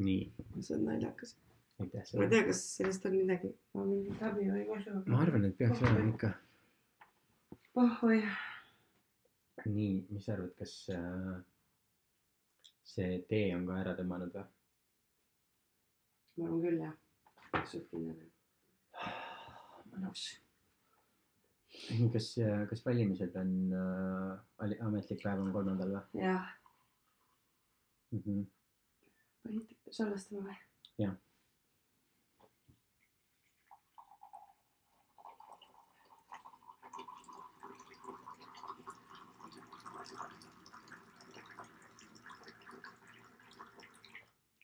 [0.00, 1.36] nii, see on naljakas.
[1.80, 2.28] aitäh ma ei sulle.
[2.32, 4.96] tea, kas sellest on midagi, mingit abi või kasu.
[5.06, 6.32] ma arvan, et peaks olema ikka.
[7.82, 8.20] oh oi,
[9.66, 11.40] nii, mis sa arvad, kas äh,
[12.94, 14.46] see tee on ka ära tõmmanud või?
[16.36, 16.94] ma arvan küll jah,
[17.72, 18.22] suht kindel.
[19.90, 20.28] mõnus.
[22.14, 22.30] kas,
[22.72, 26.48] kas valimised on äh,, ametlik päev on kolmandal või jah,
[28.12, 28.24] mm?
[28.24, 28.48] -hmm.
[29.42, 30.56] Panid salvestama või?
[31.04, 31.18] Jah.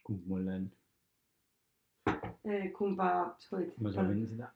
[0.07, 0.67] kumb mul on?
[2.77, 3.09] kumba
[3.43, 3.73] soovid?
[3.83, 4.53] ma soovin seda.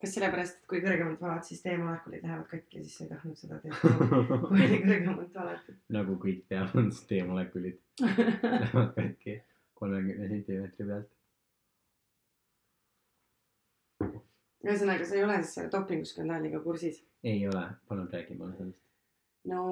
[0.00, 3.58] Kas sellepärast, et kui kõrgemalt valad, siis teemolekulid lähevad katki, siis sa ei tahtnud seda
[3.60, 3.94] teha,
[4.46, 5.80] kui oli kõrgemalt valatud.
[5.96, 9.40] nagu kõik teavad, siis teemolekulid lähevad katki
[9.80, 11.10] kolmekümne sentimeetri pealt.
[14.64, 17.02] ühesõnaga, sa ei ole siis selle dopinguskandaaliga kursis?
[17.24, 18.80] ei ole, palun räägi mulle sellest.
[19.52, 19.66] no.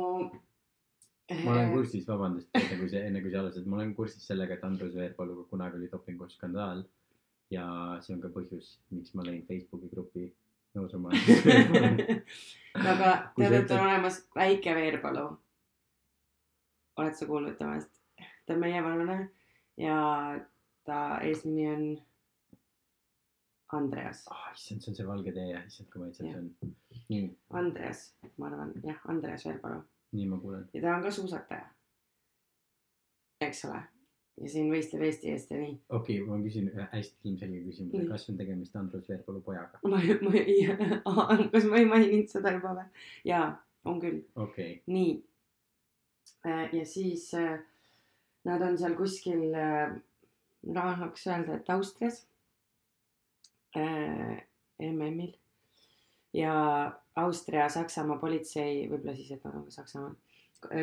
[1.44, 4.60] ma olen kursis, vabandust, enne kui see, enne kui sa alustasid, ma olen kursis sellega,
[4.60, 6.84] et Andrus Veerpaluga kunagi oli dopinguskandaal.
[7.50, 7.64] Ja
[8.04, 10.26] see on ka põhjus, miks ma lõin Facebooki grupi
[10.76, 11.12] nõusuma.
[12.92, 15.26] aga tead, et on olemas väike Veerpalu.
[16.98, 17.90] oled sa kuulnud temast?
[18.46, 19.18] ta on meie vanune
[19.76, 19.98] ja
[20.88, 21.84] ta eesnimi on
[23.76, 24.24] Andreas.
[24.32, 26.74] ah, issand, see on see valge tee jah, issand, kui maitsev see on.
[27.12, 30.68] nii, Andreas, ma arvan, jah, Andreas Veerpalu nii ma kuulen.
[30.74, 31.68] ja ta on ka suusataja.
[33.40, 33.82] eks ole,
[34.38, 35.78] ja siin võistleb Eesti eest ja nii.
[35.88, 39.80] okei okay,, ma küsin ühe hästi ilmselge küsimuse kas on tegemist Andrus Veerpalu pojaga?
[39.84, 40.60] ma, ma ei,
[41.54, 42.86] kas ma ei maininud seda juba või?
[43.28, 43.48] jaa,
[43.88, 44.22] on küll.
[44.34, 45.16] okei okay., nii.
[46.78, 47.58] ja siis äh,
[48.48, 49.50] nad on seal kuskil,
[50.74, 52.22] tahaks öelda, et Austrias
[53.76, 54.38] äh,
[54.78, 55.34] MM-il
[56.36, 56.54] ja
[57.18, 60.14] Austria-Saksamaa politsei, võib-olla siis, et nad on ka Saksamaal,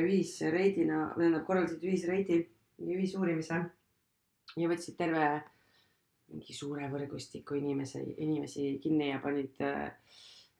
[0.01, 2.41] ühisreidina, tähendab korraldasid ühisreidi,
[2.81, 3.59] ühisuurimise
[4.59, 5.25] ja võtsid terve
[6.31, 9.91] mingi suure võrgustiku inimese, inimesi kinni ja panid äh,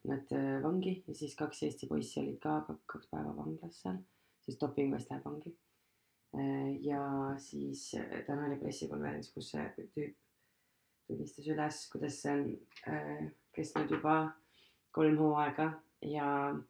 [0.10, 1.00] nad äh, vangi.
[1.08, 3.98] Ja siis kaks Eesti poissi olid ka kak- kaks päeva vanglas seal,
[4.46, 5.56] sest dopingu eest läheb vangi.
[6.84, 7.02] ja
[7.40, 9.66] siis äh, täna oli pressikonverents, kus see
[9.96, 10.16] tüüp
[11.08, 12.46] tunnistas üles, kuidas see on
[12.92, 14.16] äh, kestnud juba
[14.96, 15.70] kolm hooaega.
[16.06, 16.64] Ja äh,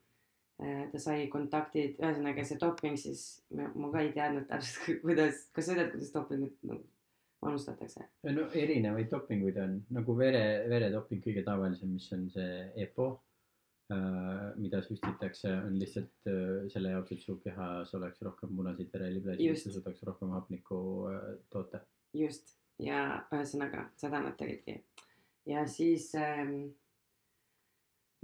[0.57, 5.75] ta sai kontaktid, ühesõnaga see doping siis, ma ka ei teadnud täpselt, kuidas, kas sa
[5.75, 6.85] tead, kuidas dopingut nagu
[7.45, 8.07] manustatakse?
[8.31, 13.07] no erinevaid dopinguid on nagu vere, veredoping kõige tavalisem, mis on see EPO
[13.93, 19.49] äh,, mida süstitakse, on lihtsalt äh, selle jaoks, et su kehas oleks rohkem punaseid vereliblasi,
[19.51, 20.79] et sa suudaks rohkem hapnikku
[21.11, 21.83] äh, toota.
[22.15, 24.79] just ja ühesõnaga seda nad tegidki
[25.47, 26.71] ja siis ähm,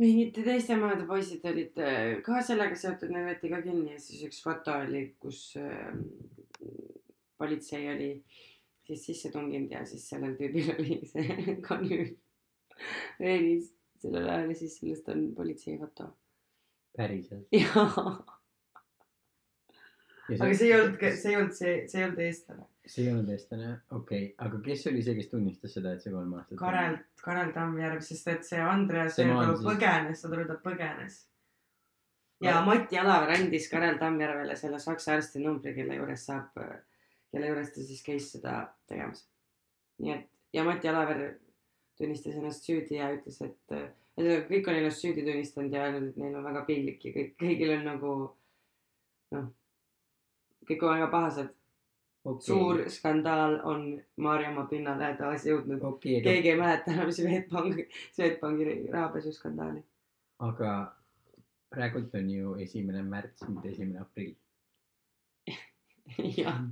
[0.02, 4.24] mingid teiste maade poisid olid äh, ka sellega seotud, need võeti ka kinni ja siis
[4.30, 6.08] üks foto oli, kus ähm,
[7.38, 8.10] politsei oli
[8.88, 12.16] siis sisse tunginud ja siis sellel tüübil oli see kanüül
[13.22, 16.10] reenis sellel ajal ja siis sellest on politsei foto.
[16.98, 17.48] päriselt.
[17.54, 18.16] jaa,
[20.40, 22.71] aga see ei olnud, see ei olnud see, see ei olnud eestlane.
[22.86, 26.14] See ei olnud eestlane, okei okay., aga kes oli see, kes tunnistas seda, et see
[26.14, 26.58] kolm aastat.
[26.60, 31.20] Karel, Karel Tammjärv, sest et see Andreas siis- põgenes, saad aru, ta põgenes.
[32.42, 36.58] ja Mati Alaver andis Karel Tammjärvele selle saksa arsti numbri, kelle juures saab,
[37.32, 39.28] kelle juures ta siis käis seda tegemas.
[40.00, 41.40] nii et ja Mati Alaver
[41.98, 43.78] tunnistas ennast süüdi ja ütles, et
[44.18, 47.36] ühesõnaga kõik on ennast süüdi tunnistanud ja öelnud, et neil on väga piinlik ja kõik,
[47.38, 48.14] kõigil on nagu
[49.38, 49.50] noh,
[50.66, 51.58] kõik on väga pahased
[52.26, 52.46] okay.
[52.46, 53.86] suur skandaal on
[54.18, 55.84] Maarjamaa pinnale taas jõudnud.
[55.84, 59.84] okay,, keegi ei mäleta enam Swedbanki, Swedbanki rahapesuskandaali.
[60.40, 60.76] aga, aga
[61.72, 64.36] praegult on ju esimene märts, mitte esimene aprill.
[66.42, 66.64] jah,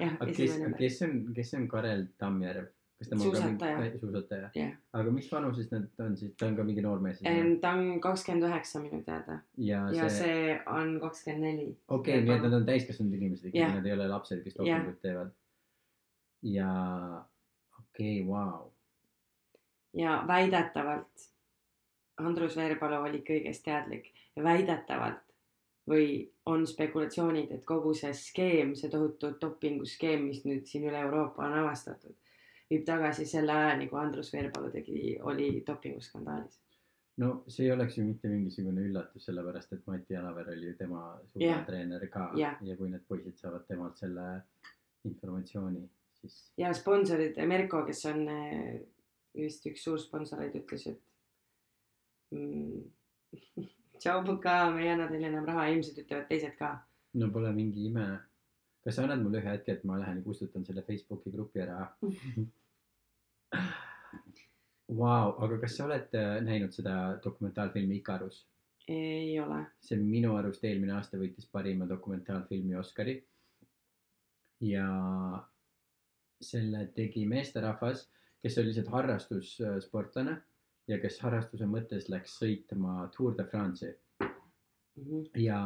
[0.00, 2.70] jah, aga kes kes on, kes on Karel Tammjärv?
[2.98, 3.78] Kas tema Suusataja.
[3.78, 4.50] mingi suusataja?
[4.54, 4.72] jah.
[4.92, 7.20] aga mis vanuses nad on siis, ta on ka mingi noormees?
[7.60, 11.68] ta on kakskümmend üheksa minu teada ja ja see, see on kakskümmend neli.
[11.88, 13.74] okei, nii et nad on täiskasvanud inimesed ikkagi Jah.
[13.78, 15.34] nad ei ole lapsed, kes dopingut teevad.
[16.54, 16.70] ja
[17.78, 18.70] okei okay,, vau.
[19.92, 21.30] ja väidetavalt
[22.22, 25.24] Andrus Veerpalu oli kõigest teadlik ja väidetavalt
[25.90, 31.44] või on spekulatsioonid, et kogu see skeem, see tohutu dopinguskeem, mis nüüd siin üle Euroopa
[31.44, 32.14] on avastatud,
[32.70, 36.60] viib tagasi selle ajani, kui Andrus Veerpalu tegi, oli dopinguskandaalis.
[37.22, 41.02] no see ei oleks ju mitte mingisugune üllatus, sellepärast et Mati Alaver oli ju tema
[41.26, 41.66] suurem Jah.
[41.66, 42.56] treener ka Jah.
[42.62, 44.24] ja kui need poisid saavad temalt selle
[45.04, 45.84] informatsiooni,
[46.20, 48.80] siis ja sponsorid, Merko, kes on eh,
[49.34, 52.82] vist üks suur sponsoreid, ütles, et mm,
[54.00, 56.76] tšau, Puka, me ei anna teile enam raha, ilmselt ütlevad teised ka.
[57.20, 58.06] no pole mingi ime.
[58.84, 61.78] Kas sa annad mulle ühe hetke, et ma lähen ja kustutan selle Facebooki grupi ära?
[64.98, 66.94] Vau, aga kas sa oled äh, näinud seda
[67.24, 68.44] dokumentaalfilmi Ikarus?
[68.88, 69.62] ei ole.
[69.80, 73.14] see minu arust eelmine aasta võitis parima dokumentaalfilmi Oscari.
[74.60, 74.88] ja
[76.44, 78.10] selle tegi meesterahvas,
[78.44, 80.36] kes oli lihtsalt harrastussportlane
[80.92, 83.94] ja kes harrastuse mõttes läks sõitma Tour de France'i
[84.96, 85.24] Mhm.
[85.42, 85.58] ja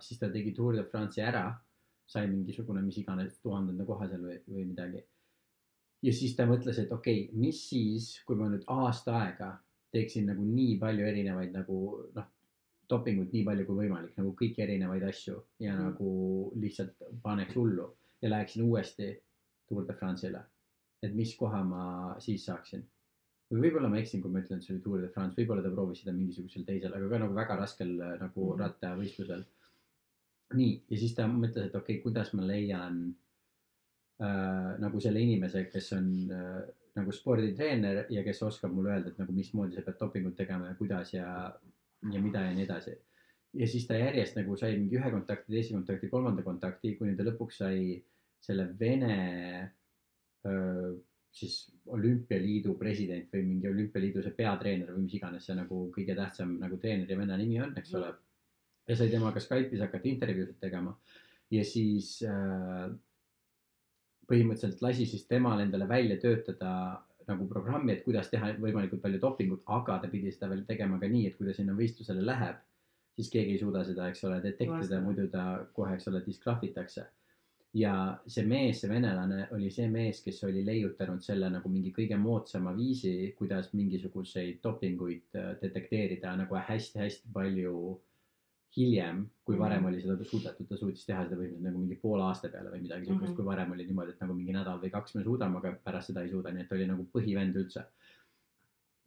[0.00, 1.44] siis ta tegi Tour de France'i ära,
[2.10, 5.02] sai mingisugune mis iganes tuhandenda koha seal või, või midagi.
[6.06, 9.50] ja siis ta mõtles, et okei okay,, mis siis, kui ma nüüd aasta aega
[9.94, 11.80] teeksin nagu nii palju erinevaid nagu
[12.16, 12.28] noh,
[12.90, 15.82] dopingut nii palju kui võimalik, nagu kõiki erinevaid asju ja mm.
[15.88, 16.14] nagu
[16.62, 17.90] lihtsalt paneks hullu
[18.22, 19.12] ja läheksin uuesti
[19.68, 20.40] Tour de France'ile.
[21.02, 21.84] et mis koha ma
[22.20, 22.82] siis saaksin
[23.50, 25.72] või võib-olla ma eksin, kui ma ütlen, et see oli Tour de France, võib-olla ta
[25.74, 28.60] proovis seda mingisugusel teisel, aga ka nagu väga raskel nagu Mhm.
[28.62, 29.44] rattavõistlusel.
[30.56, 33.02] nii, ja siis ta mõtles, et okei okay,, kuidas ma leian
[34.22, 36.62] äh, nagu selle inimese, kes on äh,
[36.98, 40.78] nagu sporditreener ja kes oskab mulle öelda, et nagu mismoodi sa pead dopingut tegema ja
[40.78, 41.28] kuidas ja,
[42.12, 42.96] ja mida ja nii edasi.
[43.60, 47.26] ja siis ta järjest nagu sai mingi ühe kontakti, teise kontakti, kolmanda kontakti, kuni ta
[47.26, 47.94] lõpuks sai
[48.40, 49.16] selle Vene
[50.46, 50.92] öö,
[51.30, 51.56] siis
[51.86, 56.78] olümpialiidu president või mingi olümpialiidu see peatreener või mis iganes see nagu kõige tähtsam nagu
[56.82, 58.10] treeneri venna nimi on, eks ole.
[58.90, 60.96] Ja sai temaga Skype'is hakata intervjuusid tegema
[61.54, 62.90] ja siis äh,
[64.30, 66.72] põhimõtteliselt lasi siis temal endale välja töötada
[67.30, 71.10] nagu programmi, et kuidas teha võimalikult palju dopingut, aga ta pidi seda veel tegema ka
[71.10, 72.58] nii, et kui ta sinna võistlusele läheb,
[73.18, 75.44] siis keegi ei suuda seda, eks ole, detektida, muidu ta
[75.76, 77.06] kohe, eks ole, disklahvitakse.
[77.78, 77.92] ja
[78.26, 82.72] see mees, see venelane oli see mees, kes oli leiutanud selle nagu mingi kõige moodsama
[82.74, 87.76] viisi, kuidas mingisuguseid dopinguid äh, detekteerida nagu hästi-hästi palju
[88.76, 89.62] hiljem, kui Mhm.
[89.64, 92.82] varem oli seda suudetud, ta suutis teha seda põhimõtteliselt nagu mingi poole aasta peale või
[92.82, 93.36] midagi siukest Mhm.
[93.36, 96.22] kui varem oli niimoodi, et nagu mingi nädal või kaks me suudame, aga pärast seda
[96.22, 97.84] ei suuda, nii et ta oli nagu põhivend üldse.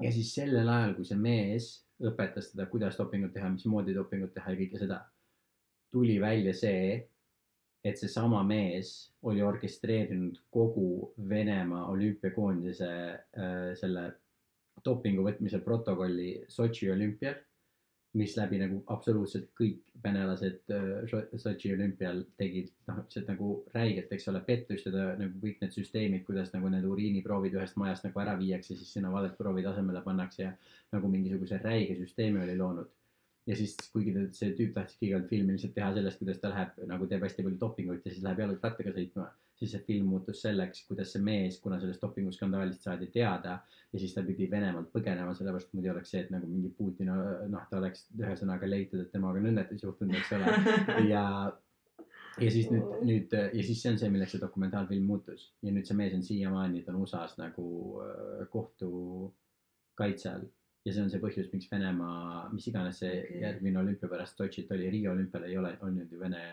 [0.01, 4.51] ja siis sellel ajal, kui see mees õpetas teda, kuidas dopingut teha, mismoodi dopingut teha
[4.51, 5.05] ja kõike seda,
[5.93, 7.07] tuli välja see,
[7.85, 12.89] et seesama mees oli orkestreerinud kogu Venemaa olümpiakoondise
[13.37, 14.13] äh, selle
[14.83, 17.35] dopingu võtmise protokolli Sotši olümpial,
[18.19, 24.11] mis läbi nagu absoluutselt kõik venelased äh, So- Sotši olümpial tegid, noh, lihtsalt nagu räigelt,
[24.13, 28.05] eks ole, pettust ja ta nagu kõik need süsteemid, kuidas nagu need uriiniproovid ühest majast
[28.05, 30.51] nagu ära viiakse, siis sinna valed proovid asemele pannakse ja
[30.93, 32.91] nagu mingisuguse räige süsteemi oli loonud.
[33.47, 36.77] ja siis, kuigi ta, see tüüp tahtis kõigepealt filmi lihtsalt teha sellest, kuidas ta läheb
[36.87, 39.25] nagu teeb hästi palju dopingut ja siis läheb jalgrattaga sõitma,
[39.63, 43.57] siis see film muutus selleks, kuidas see mees, kuna sellest dopinguskandaalist saadi teada
[43.93, 47.11] ja siis ta pidi Venemaalt põgenema, sellepärast muidu oleks see, et nagu mingi Putin,
[47.53, 50.55] noh, ta oleks ühesõnaga leitud, et temaga on õnnetus juhtunud, eks ole.
[51.13, 51.25] ja,
[52.41, 55.87] ja siis nüüd, nüüd ja siis see on see, milleks see dokumentaalfilm muutus ja nüüd
[55.87, 57.67] see mees on siiamaani, ta on USA-s nagu
[58.03, 60.49] äh, kohtukaitse all.
[60.83, 63.39] ja see on see põhjus, miks Venemaa, mis iganes see okay.
[63.45, 66.43] järgmine olümpia pärast Sotšit oli, Riia olümpial ei ole olnud ju Vene.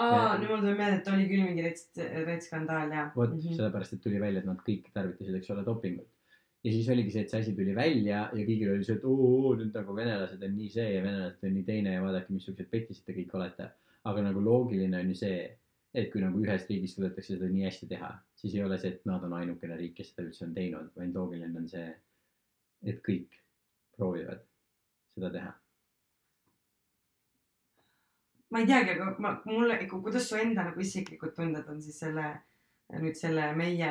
[0.00, 1.90] aa, nüüd mul tuleb meelde, et oli küll mingi rets,
[2.28, 3.04] retsskandaal ja.
[3.16, 3.58] vot mm -hmm.
[3.58, 6.08] sellepärast, et tuli välja, et nad kõik tarvitasid, eks ole, dopingut.
[6.64, 9.54] ja siis oligi see, et see asi tuli välja ja kõigil oli see, et oo,
[9.56, 13.04] nüüd nagu venelased on nii see ja venelased on nii teine ja vaadake, missugused petised
[13.06, 13.70] te kõik olete.
[14.04, 15.40] aga nagu loogiline on ju see,
[15.94, 19.06] et kui nagu ühes riigis suudetakse seda nii hästi teha, siis ei ole see, et
[19.06, 21.88] nad on ainukene riik, kes seda üldse on teinud, vaid loogiline on see,
[22.92, 23.36] et kõik
[23.96, 24.46] proovivad
[25.14, 25.52] seda teha.
[28.50, 32.26] Ma ei teagi, aga ma, mulle kuidas su enda nagu isiklikud tunded on siis selle,
[32.98, 33.90] nüüd selle meie,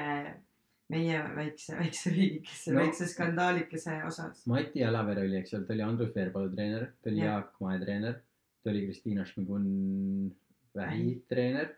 [0.92, 2.80] meie väikse, väikse riigikese No.
[2.82, 4.46] väikse skandaalikese osas.
[4.52, 7.38] Mati Alaver oli, eks ole, ta oli Andrus Veerpalu treener, ta oli Jah.
[7.40, 8.18] Jaak Mae treener,
[8.64, 9.70] ta oli Kristiina Šmigun
[10.76, 11.72] Vähi treener,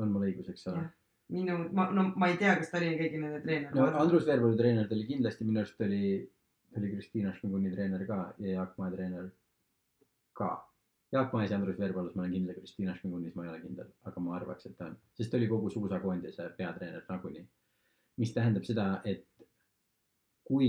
[0.00, 0.84] on mul õigus, eks ole
[1.32, 3.72] minu, ma, no ma ei tea, kas ta oli kõigi nende treener.
[3.74, 6.20] no Andrus Veerpalu treener ta oli kindlasti, minu arust oli,
[6.76, 9.30] oli Kristiina Šmiguni treener ka ja Jaak Mae treener
[10.36, 10.50] ka.
[11.14, 14.22] Jaak Maes ja Andrus Veerpalus ma olen kindel, Kristiina Šmigunis ma ei ole kindel, aga
[14.24, 17.46] ma arvaks, et ta on, sest ta oli kogu suusakoondise peatreener nagunii.
[18.22, 19.24] mis tähendab seda, et
[20.46, 20.68] kui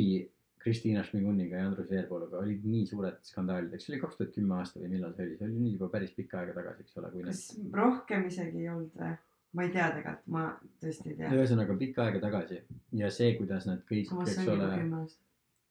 [0.65, 4.55] Kristiina Šmiguniga ja Andrus Veerpaluga olid nii suured skandaalid, eks see oli kaks tuhat kümme
[4.57, 7.11] aasta või millal see oli, see oli nüüd juba päris pikka aega tagasi, eks ole,
[7.13, 7.43] kui need kas
[7.81, 9.11] rohkem isegi ei olnud või?
[9.55, 10.47] ma ei tea tegelikult, ma
[10.81, 11.29] tõesti ei tea.
[11.37, 12.57] ühesõnaga pikka aega tagasi
[13.01, 14.71] ja see, kuidas nad kõik, eks ole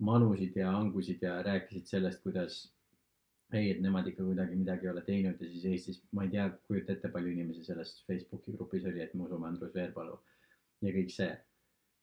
[0.04, 2.60] manusid ja hangusid ja rääkisid sellest, kuidas
[3.54, 6.46] ei, et nemad ikka kuidagi midagi ei ole teinud ja siis Eestis, ma ei tea,
[6.68, 10.16] kujuta ette, palju inimesi selles Facebooki grupis oli, et me usume Andrus Veerpalu
[10.84, 11.34] ja kõik see.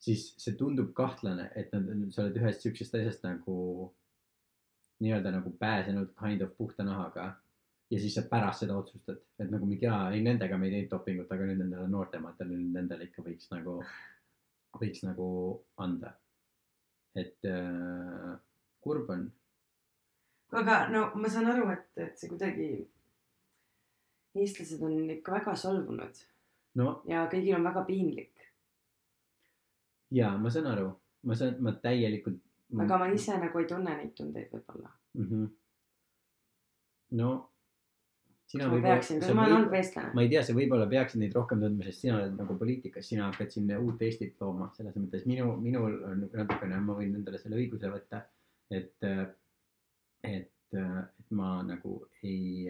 [0.02, 3.56] siis see tundub kahtlane, et nad, sa oled ühest siuksest asjast nagu
[5.02, 7.28] nii-öelda nagu pääsenud kind of puhta nahaga
[7.92, 10.94] ja siis sa pärast seda otsustad, et nagu mingi jaa, ei nendega me ei teinud
[10.94, 13.78] dopingut, aga nüüd nendele noortematele, nüüd nendele ikka võiks nagu,
[14.80, 15.28] võiks nagu
[15.78, 16.16] anda.
[17.16, 18.38] et äh,
[18.80, 19.26] kurb on,
[20.52, 22.68] aga no ma saan aru, et, et see kuidagi,
[24.36, 26.20] eestlased on ikka väga solvunud
[26.80, 28.48] no ja kõigil on väga piinlik.
[30.16, 30.90] jaa, ma saan aru,
[31.28, 32.42] ma saan, ma täielikult.
[32.86, 34.92] aga ma ise nagu ei tunne neid tundeid võib-olla.
[35.14, 35.30] mm.
[35.30, 35.50] -hmm.
[37.22, 37.32] no.
[38.84, 40.14] peaksin, kas ma olen halb eestlane?
[40.14, 43.30] ma ei tea, sa võib-olla peaksid neid rohkem tundma, sest sina oled nagu poliitikas, sina
[43.30, 47.60] hakkad siin uut Eestit looma, selles mõttes minu, minul on natukene, ma võin endale selle
[47.60, 48.26] õiguse võtta,
[48.72, 48.98] et,
[50.24, 52.70] et, et ma nagu ei.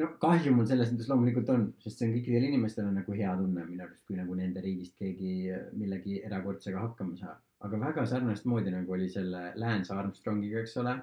[0.00, 3.36] no kahju mul selles mõttes loomulikult on, sest see on kõikidel inimestel on nagu hea
[3.38, 7.40] tunne minu arust, kui nagu nende riigist keegi millegi erakordsega hakkama saab.
[7.68, 10.96] aga väga sarnast moodi nagu oli selle Lance Armstrongiga, eks ole.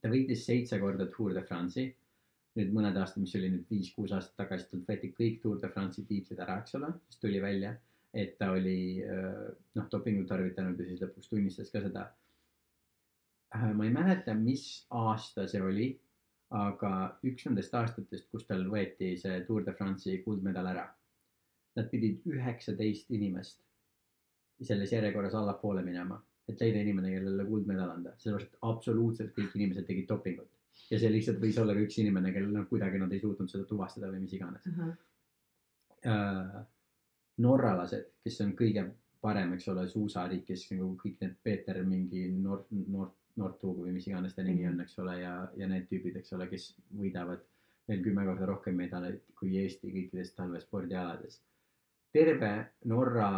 [0.00, 1.86] ta võitis seitse korda Tour de France'i
[2.56, 6.06] nüüd mõned aastad, mis oli nüüd viis-kuus aastat tagasi, talt võeti kõik Tour de France'i
[6.08, 7.74] tiitlid ära, eks ole, siis tuli välja,
[8.16, 9.42] et ta oli äh,
[9.76, 12.06] noh, dopingut tarvitanud ja siis lõpuks tunnistas ka seda.
[13.54, 15.88] Ma ei mäleta, mis aasta see oli,
[16.56, 16.90] aga
[17.26, 20.86] üks nendest aastatest, kus tal võeti see Tour de France'i kuldmedal ära.
[21.76, 23.62] Nad pidid üheksateist inimest
[24.64, 26.16] selles järjekorras allapoole minema,
[26.48, 30.52] et leida inimene, kellele kuldmedal anda, sellepärast et absoluutselt kõik inimesed tegid dopingut
[30.90, 33.66] ja see lihtsalt võis olla ka üks inimene, kellel noh, kuidagi nad ei suutnud seda
[33.68, 34.66] tuvastada või mis iganes
[36.06, 36.56] äh,.
[37.42, 38.86] norralased, kes on kõige
[39.20, 42.68] parem, eks ole, suusariik, kes nagu kõik need Peeter mingi Nord,
[43.36, 46.32] Nord, Nordtug või mis iganes ta nimi on, eks ole, ja, ja need tüübid, eks
[46.36, 47.44] ole, kes võidavad
[47.88, 51.40] veel kümme korda rohkem medaleid kui Eesti kõikides talvespordialades.
[52.12, 52.52] terve
[52.84, 53.28] Norra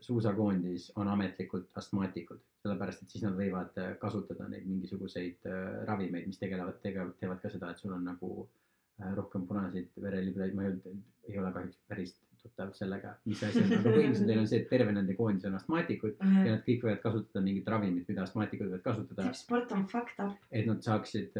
[0.00, 6.26] suusakoondis on ametlikult astmaatikud, sellepärast et siis nad võivad äh, kasutada neid mingisuguseid äh, ravimeid,
[6.30, 10.64] mis tegelevad, tegevad, teevad ka seda, et sul on nagu äh, rohkem punaseid verelibliid, ma
[10.64, 12.14] ei olnud, ei ole kahjuks päris
[12.58, 15.56] tuttav sellega, mis asi on, aga põhimõtteliselt neil on see, et terve nende koondis on
[15.58, 20.22] astmaatikud ja nad kõik võivad kasutada mingit ravimit, mida astmaatikud võivad kasutada, tippsport on fucked
[20.24, 20.48] up.
[20.50, 21.38] et nad saaksid,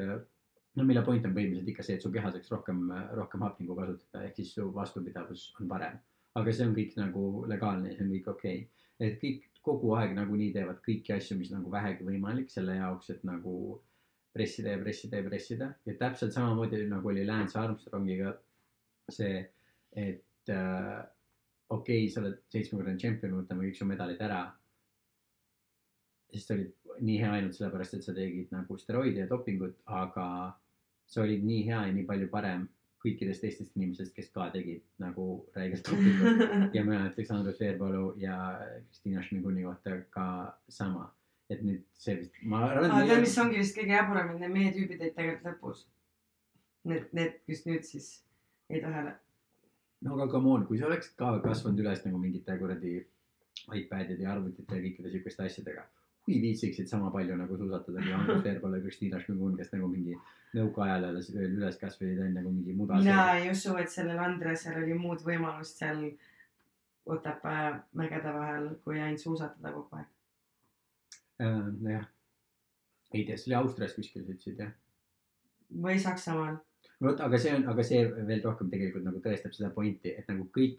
[0.78, 2.84] no mille point on põhimõtteliselt ikka see, et su keha saaks rohkem,
[3.18, 5.98] rohkem hapnikku kasutada, ehk siis su vastupidavus on parem.
[6.38, 9.08] aga see on kõik nagu legaalne ja see on kõik okei okay..
[9.08, 13.26] et kõik kogu aeg nagunii teevad kõiki asju, mis nagu vähegi võimalik selle jaoks, et
[13.26, 13.82] nagu
[14.32, 18.36] pressida ja pressida ja pressida ja täpselt samamoodi nagu oli Lance Armstrongiga
[19.10, 19.42] see,
[19.98, 20.22] et
[20.54, 21.02] äh,
[21.68, 24.46] okei okay,, sa oled seitsmekordne tšempion, võtame kõik su medalid ära.
[26.28, 30.26] siis sa olid nii hea ainult sellepärast, et sa tegid nagu steroide ja dopingut, aga
[31.08, 32.66] sa olid nii hea ja nii palju parem
[33.02, 36.42] kõikidest teistest inimestest, kes ka tegid nagu räigelt dopingut
[36.76, 38.38] ja mina ütleks Andrus Veerpalu ja
[38.88, 40.26] Kristiina Šmiguni kohta ka
[40.68, 41.12] sama.
[41.48, 44.52] et nüüd see vist, ma arvan, aga tead, mis ongi vist kõige jaburam, et need
[44.52, 45.78] meie tüübid olid tegelikult lõpus.
[46.90, 48.08] Need, need, kes nüüd siis
[48.68, 49.14] jäid vahele.
[50.00, 52.96] No aga come on, kui sa oleks ka kasvanud üles nagu mingite kuradi
[53.74, 55.86] iPadide ja arvutite ja kõikide siukeste asjadega.
[56.28, 60.16] kui viitsiksid sama palju nagu suusatada kui Andrus Veerpalu ja Kristiina Šmigun, kes nagu mingi
[60.54, 62.98] nõukaajal alles veel üles kasvasid enne nagu mingi muda.
[63.00, 66.10] mina ei usu, et sellel Andresel oli muud võimalust seal
[67.08, 70.08] Otepää mägede vahel, kui ainult suusatada kogu aeg.
[71.40, 72.04] Äh, nojah,
[73.14, 74.74] ei tea, see oli Austrias kuskil sa ütlesid jah?
[75.72, 76.58] või Saksamaal.
[77.04, 80.48] vot, aga see on, aga see veel rohkem tegelikult nagu tõestab seda pointi, et nagu
[80.54, 80.78] kõik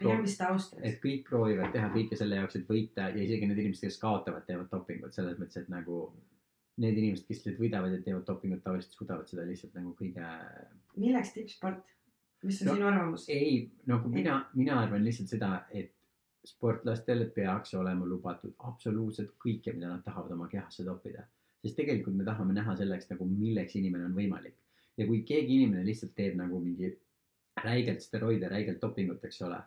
[0.79, 0.97] et.
[1.03, 4.67] kõik proovivad teha kõike selle jaoks, et võita ja isegi need inimesed, kes kaotavad, teevad
[4.71, 6.01] dopingut selles mõttes, et nagu
[6.79, 10.27] need inimesed, kes lihtsalt võidavad ja teevad dopingut, tavaliselt suudavad seda lihtsalt nagu kõige.
[10.97, 11.95] milleks tippsport?
[12.43, 13.25] mis on No, sinu arvamus?
[13.29, 15.91] ei, nagu mina, mina arvan lihtsalt seda, et
[16.47, 21.25] sportlastel peaks olema lubatud absoluutselt kõike, mida nad tahavad oma kehasse toppida.
[21.59, 24.55] sest tegelikult me tahame näha selleks nagu, milleks inimene on võimalik.
[24.99, 26.91] Ja kui keegi inimene lihtsalt teeb nagu mingi
[27.63, 29.59] räigelt steroide, räigelt dopingut, eks ole.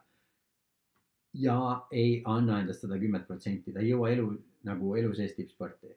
[1.33, 1.57] ja
[1.91, 4.29] ei anna endast sada kümmet protsenti, ta ei jõua elu
[4.69, 5.95] nagu elu sees tippsporti.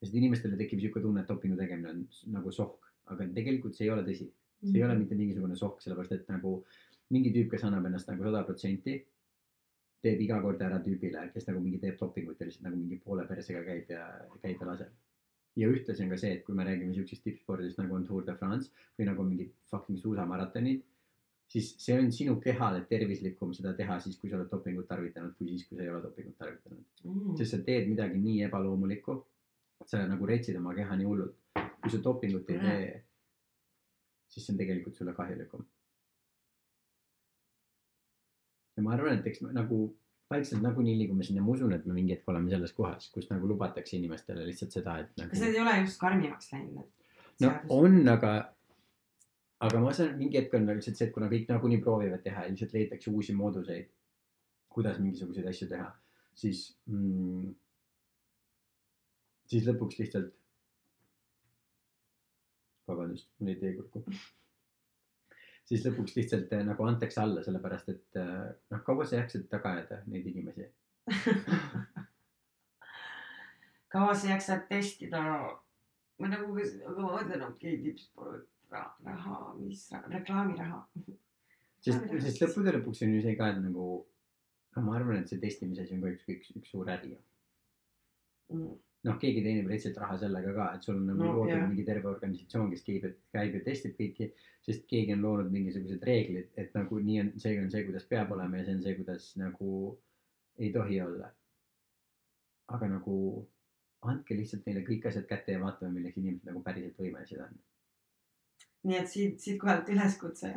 [0.00, 3.92] sest inimestele tekib sihuke tunne, et dopingu tegemine on nagu sohk, aga tegelikult see ei
[3.92, 4.28] ole tõsi
[4.64, 6.58] see ei ole mitte mingisugune sohk, sellepärast et nagu
[7.14, 8.96] mingi tüüp, kes annab ennast nagu sada protsenti,
[10.02, 13.26] teeb iga kord ära tüübile, kes nagu mingi teeb dopingut ja lihtsalt nagu mingi poole
[13.28, 14.04] persega käib ja
[14.42, 14.96] käib ja laseb.
[15.58, 18.34] Ja ühtlasi on ka see, et kui me räägime siuksest tippspordist nagu on Tour de
[18.38, 20.84] France või nagu mingid fucking suusamaratonid,
[21.50, 25.48] siis see on sinu kehale tervislikum seda teha siis, kui sa oled dopingut tarvitanud, kui
[25.50, 26.84] siis, kui sa ei ole dopingut tarvitanud.
[27.04, 27.34] mm..
[27.40, 29.18] sest sa teed midagi nii ebaloomulikku,
[29.86, 31.36] sa nagu retsid oma keha nii hullult.
[31.82, 32.86] kui sa dopingut ei tee,
[34.28, 35.64] siis see on tegelikult sulle kahjulikum.
[38.76, 39.88] ja ma arvan, et eks nagu
[40.30, 43.48] vaikselt nagunii liigume sinna, ma usun, et me mingi hetk oleme selles kohas, kus nagu
[43.48, 46.88] lubatakse inimestele lihtsalt seda, et nagu kas need ei ole just karmimaks läinud, no
[47.40, 47.70] seadused?
[47.78, 48.32] on, aga,
[49.68, 52.44] aga ma saan, mingi hetk on nagu lihtsalt see, et kuna kõik nagunii proovivad teha
[52.44, 53.88] ja lihtsalt leitakse uusi mooduseid,
[54.76, 55.88] kuidas mingisuguseid asju teha,
[56.36, 57.54] siis mm,,
[59.48, 60.34] siis lõpuks lihtsalt.
[62.88, 64.00] vabandust, mul jäi teekurku.
[65.68, 69.74] Siis lõpuks lihtsalt eh, nagu antakse alla, sellepärast et eh, noh, kaua sa jaksad taga
[69.76, 70.68] ajada neid inimesi.
[73.94, 75.22] kaua sa jaksad testida?
[76.18, 80.80] ma nagu, aga ma mõtlen, okei okay,, tippsport, raha, mis, reklaamiraha.
[81.84, 83.84] sest sest lõppude lõpuks on ju see ka, et nagu
[84.74, 87.16] no ma arvan, et see testimise asi on ka üks, üks, üks suur äri
[88.48, 88.78] Mm.
[89.08, 91.66] noh, keegi teenib retsilt raha sellega ka, et sul on nagu No, loodud jah.
[91.68, 94.30] mingi terve organisatsioon, kes käib, käib ja testib kõiki,
[94.68, 98.32] sest keegi on loonud mingisugused reeglid, et nagu nii on, see on see, kuidas peab
[98.36, 99.70] olema ja see on see, kuidas nagu
[100.58, 101.32] ei tohi olla.
[102.68, 103.14] aga nagu
[104.04, 107.54] andke lihtsalt neile kõik asjad kätte ja vaatame, milleks inimesed nagu päriselt võimelised on.
[108.88, 110.52] nii et siit, siit kohalt üleskutse.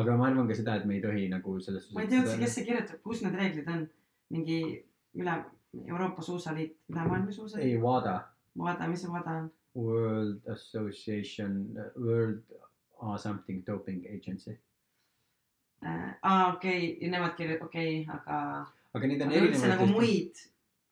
[0.00, 2.38] aga ma arvan ka seda, et me ei tohi nagu selles ma ei tea üldse,
[2.40, 3.88] kes see kirjutab, kus need reeglid on?
[4.30, 4.60] mingi
[5.18, 5.32] üle
[5.86, 8.16] Euroopa Suusaliit, ülemaailmne suusaliit, ei, WADA,
[8.58, 9.50] vaata, mis see vaada on.
[9.76, 11.60] World Association,
[11.94, 12.42] World
[13.02, 14.58] uh, something doping agency.
[16.22, 19.94] aa, okei, ja nemad kirjutavad, okei okay,, aga, aga neid on üldse nagu erinevaid.
[19.96, 20.42] muid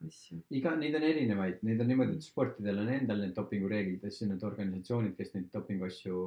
[0.06, 0.38] asju.
[0.60, 4.24] iga, neid on erinevaid, neid on niimoodi, et sportidel on endal need dopingureeglid ja siis
[4.28, 6.22] on need organisatsioonid, kes neid dopinguasju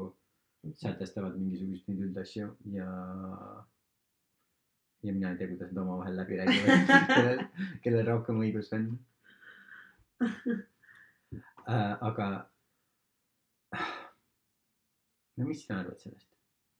[0.83, 2.89] sätestavad mingisuguseid neid üldasju ja.
[5.05, 7.39] ja mina ei tea, kuidas nad omavahel läbi räägivad, kellel,
[7.83, 8.89] kellel rohkem õigust on
[11.67, 11.95] äh,.
[12.01, 12.27] aga.
[15.37, 16.29] no mis sina arvad sellest?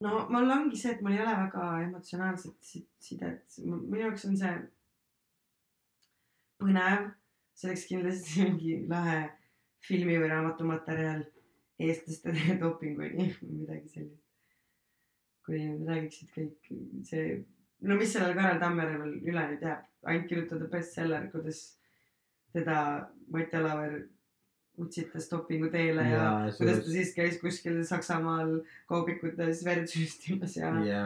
[0.06, 4.38] no mul ongi see, et mul ei ole väga emotsionaalset si- sidet, minu jaoks on
[4.38, 4.56] see
[6.62, 7.12] põnev,
[7.58, 9.22] see oleks kindlasti mingi lahe
[9.82, 11.24] filmi või raamatumaterjal
[11.82, 14.18] eestlaste dopinguni või midagi sellist.
[15.46, 16.68] kui räägiksid kõik
[17.08, 17.40] see,
[17.82, 21.62] no mis sellel Karel Tammerel üle nüüd jääb, ainult kirjutada bestseller, kuidas
[22.54, 22.78] teda
[23.32, 24.02] Mati Alaver
[24.82, 30.72] utsitas dopingu teele ja, ja kuidas ta siis käis kuskil Saksamaal kaubikutes verd süstimas ja
[30.86, 31.04] ja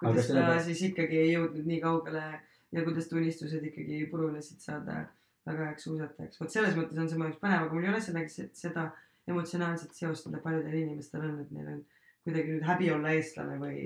[0.00, 2.24] kuidas ta peale- siis ikkagi ei jõudnud nii kaugele
[2.72, 5.04] ja kuidas ta unistused ikkagi purunesid saada
[5.48, 6.40] väga heaks suusatajaks.
[6.40, 8.90] vot selles mõttes on see mu jaoks põnev, aga mul ei ole sellega se- seda
[9.28, 11.80] emotsionaalset seost, mida paljudel inimestel on, et neil on
[12.24, 13.82] kuidagi nüüd häbi olla eestlane või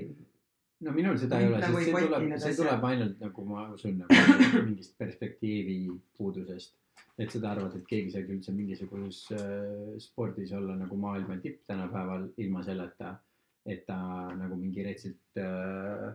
[0.83, 2.55] no minul seda ei ole, nagu sest see tuleb, see asjad.
[2.59, 5.77] tuleb ainult nagu ma usun nagu mingist perspektiivi
[6.17, 6.75] puudusest.
[7.17, 12.25] et seda arvata, et keegi saaks üldse mingisuguses äh, spordis olla nagu maailma tipp tänapäeval
[12.41, 13.13] ilma selleta,
[13.69, 13.97] et ta
[14.39, 16.07] nagu mingi retsilt äh,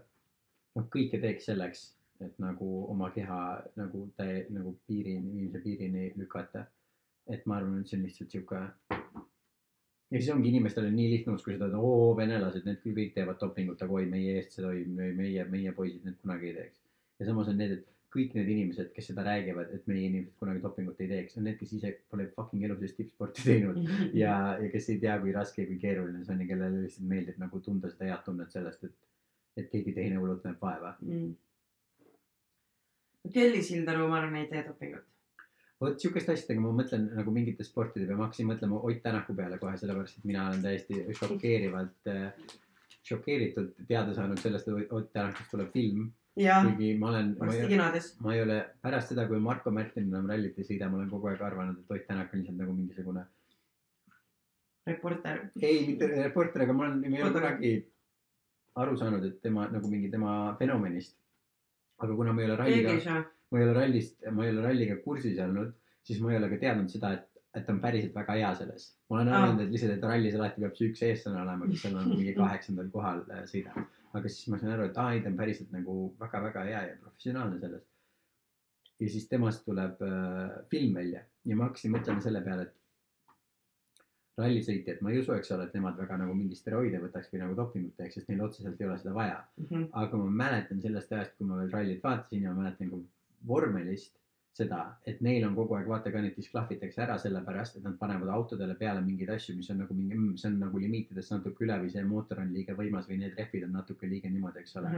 [0.75, 1.85] noh, kõike teeks selleks,
[2.25, 3.43] et nagu oma keha
[3.79, 6.67] nagu täie nagu piirini, viimse piirini lükata.
[7.29, 8.98] et ma arvan, et see on lihtsalt sihuke
[10.11, 13.15] ja siis ongi inimestel on nii lihtne uskuda seda, et oo, venelased, need küll kõik
[13.17, 16.81] teevad dopingut, aga oi, meie eestlased, oi, meie, meie poisid need kunagi ei teeks.
[17.21, 20.63] ja samas on need, et kõik need inimesed, kes seda räägivad, et meie inimesed kunagi
[20.65, 23.83] dopingut ei teeks, on need, kes ise pole fucking elu sees tippsporti teinud
[24.23, 27.11] ja, ja kes ei tea, kui raske ja kui keeruline see on ja kellele lihtsalt
[27.13, 28.97] meeldib nagu tunda seda head tunnet sellest, et,
[29.61, 30.95] et keegi teine hullult näeb vaeva.
[31.05, 31.37] mm..
[33.35, 35.05] Kelly Sildaru, ma arvan, ei tee dopingut.
[35.81, 39.59] Vot sihukeste asjadega ma mõtlen nagu mingite sportide peale, ma hakkasin mõtlema Ott Tänaku peale
[39.63, 42.57] kohe, sellepärast et mina olen täiesti šokeerivalt äh,,
[43.09, 46.09] šokeeritult teada saanud sellest, et Ott Tänakust tuleb film.
[46.39, 47.33] kuigi ma olen,
[48.23, 51.31] ma ei, ole pärast seda, kui Marko Märtin enam rallit ei sõida, ma olen kogu
[51.31, 53.27] aeg arvanud, et Ott Tänak on lihtsalt nagu mingisugune.
[54.89, 55.41] reporter.
[55.61, 57.73] ei, mitte reporter, aga ma olen, ma ei ole kunagi
[58.83, 61.17] aru saanud, et tema nagu mingi tema fenomenist.
[61.99, 63.25] aga kuna ma ei ole ralliga.
[63.51, 65.75] Ma ei ole rallist, ma ei ole ralliga kursis olnud,
[66.07, 68.89] siis ma ei ole ka teadnud seda, et, et ta on päriselt väga hea selles.
[69.11, 72.01] ma olen arvanud, et lihtsalt, et rallis alati peab see üks eestlane olema, kes seal
[72.01, 73.87] on mingi kaheksandal kohal äh, sõidab.
[74.19, 76.99] aga siis ma sain aru, et aa ei, ta on päriselt nagu väga-väga hea ja
[77.05, 77.87] professionaalne selles.
[79.01, 82.77] ja siis temast tuleb äh, film välja ja ma hakkasin mõtlema selle peale, et
[84.39, 87.57] rallisõitjad, ma ei usu, eks ole, et nemad väga nagu mingeid steroide võtaks või nagu
[87.59, 89.41] dopingut teeks, sest neil otseselt ei ole seda vaja
[90.03, 93.01] aga ma mäletan sellest ajast, kui ma veel rallit vaatasin ja ma mäletan ka
[93.47, 94.15] vormelist,
[94.59, 98.29] seda, et neil on kogu aeg vaata ka neid disklahvitakse ära sellepärast, et nad panevad
[98.35, 101.91] autodele peale mingeid asju, mis on nagu mingi, see on nagu limiitidest natuke üle või
[101.93, 104.91] see mootor on liiga võimas või need rehvid on natuke liiga niimoodi, eks ole.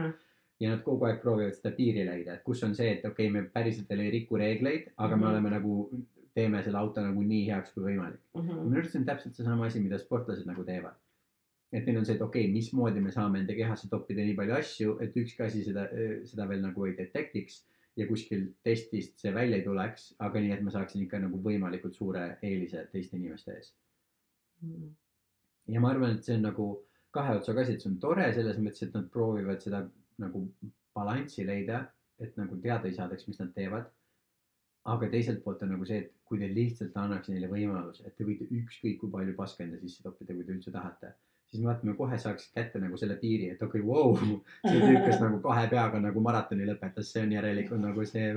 [0.61, 3.33] ja nad kogu aeg proovivad seda piiri leida, et kus on see, et okei okay,,
[3.33, 5.31] me päriselt veel ei riku reegleid, aga me Mhm.
[5.31, 8.19] oleme nagu, teeme selle auto nagu nii heaks kui võimalik.
[8.65, 10.93] minu arust see on täpselt seesama asi, mida sportlased nagu teevad.
[11.73, 14.53] et neil on see, et okei okay,, mismoodi me saame enda kehasse toppida nii palju
[14.53, 15.87] asju, et ükski asi seda,
[16.25, 17.61] seda veel nagu ei detektiks
[17.99, 21.97] ja kuskil testist see välja ei tuleks, aga nii, et ma saaksin ikka nagu võimalikult
[21.97, 23.73] suure eelise teiste inimeste ees.
[25.67, 26.67] ja ma arvan, et see on nagu
[27.15, 29.81] kahe otsaga asi, et see on tore selles mõttes, et nad proovivad seda
[30.23, 30.45] nagu
[30.95, 31.81] balanssi leida,
[32.21, 33.89] et nagu teada ei saadaks, mis nad teevad.
[34.91, 38.25] aga teiselt poolt on nagu see, et kui te lihtsalt annaks neile võimaluse, et te
[38.25, 41.11] võite ükskõik kui palju paska enda sisse toppida, kui te üldse tahate,
[41.51, 45.03] siis vaata, me kohe saaks kätte nagu selle piiri, et okei okay,, vau, see tüüp,
[45.07, 48.31] kes nagu kahe peaga nagu maratoni lõpetas, see on järelikult nagu see,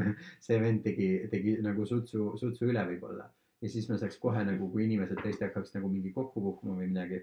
[0.47, 3.29] see vend tegi, tegi nagu sutsu, sutsu üle võib-olla.
[3.63, 6.91] ja siis me saaks kohe nagu, kui inimesed tõesti hakkaks nagu mingi kokku kukkuma või
[6.91, 7.23] midagi,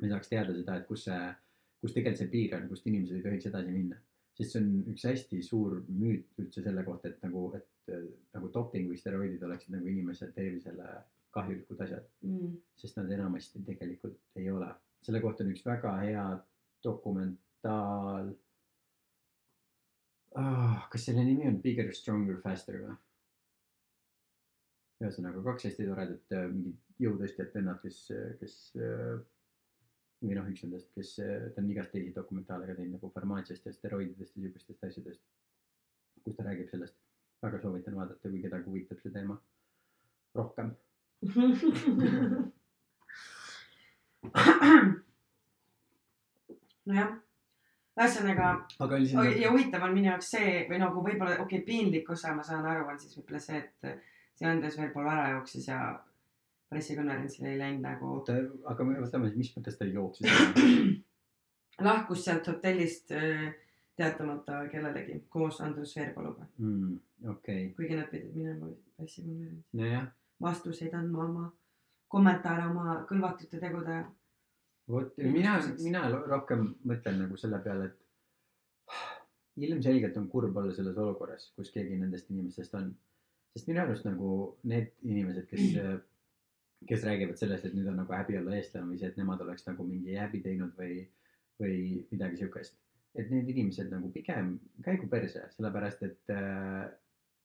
[0.00, 1.24] me saaks teada seda, et kus see,
[1.82, 3.98] kus tegelikult see piir on, kust inimesed ei tohiks edasi minna.
[4.38, 7.90] sest see on üks hästi suur müüt üldse selle kohta, et nagu, et
[8.32, 10.86] nagu doping või steroidid oleksid nagu inimese tervisele
[11.34, 12.06] kahjulikud asjad,
[12.78, 14.70] sest nad enamasti tegelikult ei ole.
[15.04, 16.24] Selle kohta on üks väga hea
[16.84, 18.30] dokumentaal
[20.36, 20.88] oh,.
[20.92, 22.96] kas selle nimi on Bigger, Stronger, Faster või?
[25.00, 28.02] ühesõnaga kaks hästi toredat äh, mingit jõutõstjat vennad, kes,
[28.40, 29.20] kes äh,
[30.20, 33.72] või noh, üks nendest, kes, ta on igast teisi dokumentaale ka teinud nagu farmaatsiast ja
[33.72, 35.22] steroididest ja sihukestest asjadest.
[36.20, 36.98] kus ta räägib sellest,
[37.40, 39.38] väga soovitan vaadata, kui kedagi huvitab see teema
[40.36, 40.74] rohkem.
[46.90, 47.10] nojah,
[48.00, 48.52] ühesõnaga
[49.40, 52.66] ja huvitav on minu jaoks see või nagu võib-olla okei okay,, piinlik osa, ma saan
[52.68, 53.76] aru, on siis võib-olla see, et
[54.38, 55.80] see Andres Veerpalu ära jooksis ja
[56.70, 58.36] pressikonverentsile ei läinud nagu, oota,
[58.70, 60.28] aga me võtame, mis mõttes ta jooksis?
[61.90, 63.50] lahkus sealt hotellist äh,
[63.96, 70.06] teatamata kellelegi koos Andrus Veerpaluga, Hmm, okei, kuigi nad pidid minema pressikonverentsi, nojah,
[70.40, 71.48] vastuseid andma oma
[72.10, 74.04] kommentaare oma kõlvatute tegude.
[74.90, 81.50] Vot mina, mina rohkem mõtlen nagu selle peale, et ilmselgelt on kurb olla selles olukorras,
[81.56, 82.92] kus keegi nendest inimestest on.
[83.54, 84.30] sest minu arust nagu
[84.70, 85.74] need inimesed, kes,
[86.88, 89.66] kes räägivad sellest, et nüüd on nagu häbi olla eestlane või see, et nemad oleks
[89.66, 91.02] nagu mingi häbi teinud või,
[91.60, 91.76] või
[92.12, 92.78] midagi siukest.
[93.18, 94.52] et need inimesed nagu pigem
[94.86, 96.86] käigu perse, sellepärast et äh,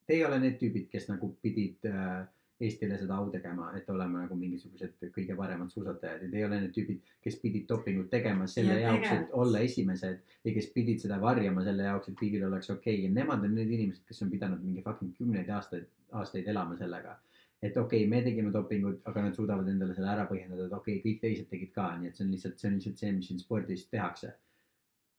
[0.05, 2.21] te ei ole need tüübid, kes nagu pidid äh,
[2.63, 6.59] Eestile seda au tegema, et oleme nagu mingisugused kõige paremad suusatajad ja te ei ole
[6.61, 10.69] need tüübid, kes pidid dopingut tegema selle Ja ja jaoks, et olla esimesed ja kes
[10.75, 13.09] pidid seda varjama selle jaoks, et kõigil oleks okei okay.
[13.09, 15.89] ja nemad on need inimesed, kes on pidanud mingi fucking kümneid aastaid,
[16.21, 17.17] aastaid elama sellega.
[17.61, 20.99] et okei okay,, me tegime dopingut, aga nad suudavad endale selle ära põhjendada, et okei
[20.99, 23.31] okay,, kõik teised tegid ka, nii et see on lihtsalt, see on lihtsalt see, mis
[23.31, 24.31] siin spordis tehakse.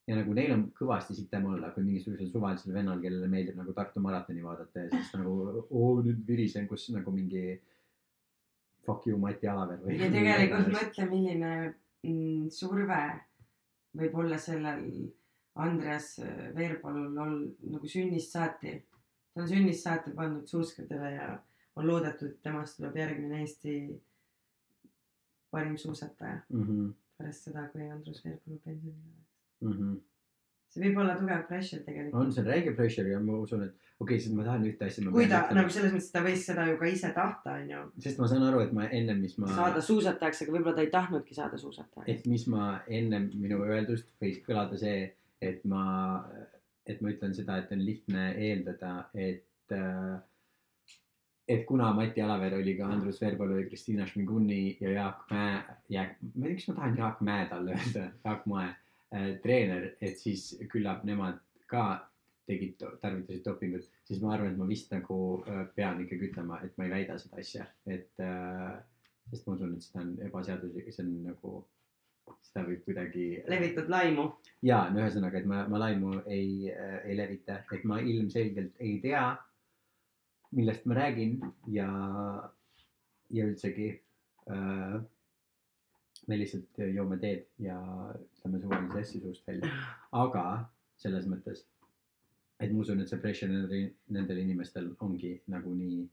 [0.06, 4.02] Ja nagu neil on kõvasti sitem olla, kui mingisugusel suvalisel vennal, kellele meeldib nagu Tartu
[4.04, 7.56] maratoni vaadata ja siis nagu oo nüüd virisen, kus nagu mingi
[8.86, 9.98] fuck you Mati Alaver või.
[9.98, 11.52] ja tegelikult mõtle, milline
[12.06, 13.02] mm, surve
[13.96, 14.86] võib olla sellel
[15.56, 16.14] Andreas
[16.54, 17.42] Veerpalul ol-
[17.72, 18.76] nagu sünnist saati.
[19.34, 21.30] ta on sünnist saati pandud suuskadele ja
[21.76, 23.76] on loodetud, et temast tuleb järgmine Eesti
[25.50, 26.62] parim suusataja mm.
[26.62, 29.25] -hmm, pärast seda, kui Andrus Veerpalu pensionile läks.
[29.64, 29.96] Mm -hmm.
[30.72, 32.34] see võib olla tugev pressure on, tegelikult.
[32.34, 35.10] see on räige pressure ja ma usun, et okei okay,, siis ma tahan ühte asja.
[35.10, 38.28] kui ta nagu selles mõttes, ta võis seda ju ka ise tahta, onju, sest ma
[38.32, 41.58] saan aru, et ma ennem, mis ma, saada suusatajaks, aga võib-olla ta ei tahtnudki saada
[41.58, 42.12] suusatajaks.
[42.12, 42.68] et mis ma
[43.00, 45.84] ennem minu öeldust võis kõlada see, et ma,
[46.86, 50.16] et ma ütlen seda, et on lihtne eeldada, et äh,
[51.48, 55.60] et kuna Mati Alaver oli ka Andrus Veerpalu ja Kristiina Šmiguni ja Jaak Mäe,
[55.94, 58.72] Jaak, ma ei tea, miks ma tahan Jaak Mäe talle öelda, Jaak Mae
[59.42, 61.38] treener, et siis küllap nemad
[61.70, 61.86] ka
[62.46, 65.16] tegid, tarvitasid dopingut, siis ma arvan, et ma vist nagu
[65.46, 68.76] äh, pean ikkagi ütlema, et ma ei väida seda asja, et äh,
[69.30, 71.54] sest ma usun, et seda on ebaseaduslik, see on nagu,
[72.46, 73.26] seda võib kuidagi.
[73.50, 74.28] levitad laimu.
[74.66, 79.00] ja no ühesõnaga, et ma, ma laimu ei äh,, ei levita, et ma ilmselgelt ei
[79.02, 79.26] tea,
[80.56, 81.40] millest ma räägin
[81.74, 81.90] ja,
[83.34, 83.90] ja üldsegi
[84.50, 84.96] äh,
[86.26, 87.76] me lihtsalt joome teed ja
[88.46, 89.70] ütleme suvalisi asju suust välja,
[90.12, 90.44] aga
[90.96, 91.66] selles mõttes,
[92.60, 96.06] et ma usun, et see pressure nendel, nendel inimestel ongi nagunii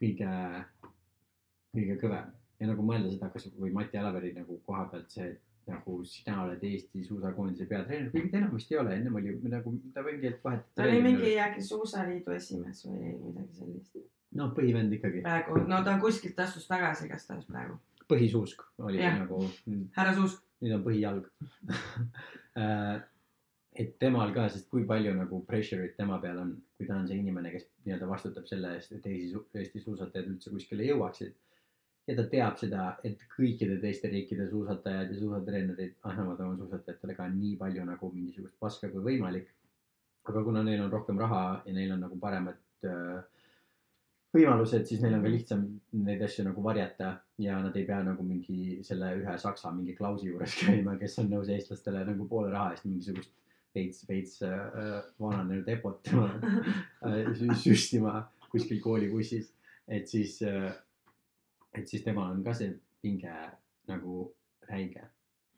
[0.00, 0.32] kõige,
[1.74, 5.30] kõige kõvem ja nagu mõelda seda, kas või Mati Alaveri nagu koha pealt see,
[5.66, 9.72] nagu sina oled Eesti suusakoondise peatreener, kuigi ta enam vist ei ole, ennem oli nagu
[9.94, 10.76] ta mingi hetk vahetati.
[10.78, 13.98] ta oli mingi äkki suusaliidu esimees või midagi sellist.
[14.38, 17.80] no põhivend ikkagi, praegu, no ta kuskilt astus tagasi igastahes praegu.
[18.06, 19.18] põhisuusk oli Jah.
[19.24, 19.42] nagu,
[19.96, 20.45] härra Suusk.
[20.62, 21.28] Nüüd on põhijalg
[23.76, 27.18] et temal ka, sest kui palju nagu pressure'it tema peal on, kui ta on see
[27.20, 31.34] inimene, kes nii-öelda vastutab selle eest, et Eesti, Eesti suusatajad üldse kuskile jõuaksid.
[32.06, 37.26] ja ta teab seda, et kõikide teiste riikide suusatajad ja suusatreenerid annavad oma suusatajatele ka
[37.32, 39.48] nii palju nagu mingisugust paska kui võimalik.
[40.26, 43.24] aga kuna neil on rohkem raha ja neil on nagu paremad äh,
[44.36, 45.64] võimalused, siis neil on ka lihtsam
[46.06, 50.30] neid asju nagu varjata ja nad ei pea nagu mingi selle ühe saksa mingi klausi
[50.30, 53.32] juures käima, kes on nõus eestlastele nagu poole raha eest mingisugust
[53.76, 59.52] veits, veits äh, vananenud epot äh, sü- süstima kuskil koolibussis.
[59.88, 60.72] et siis äh,,
[61.74, 62.72] et siis temal on ka see
[63.02, 63.32] pinge
[63.88, 64.30] nagu
[64.68, 65.04] räige.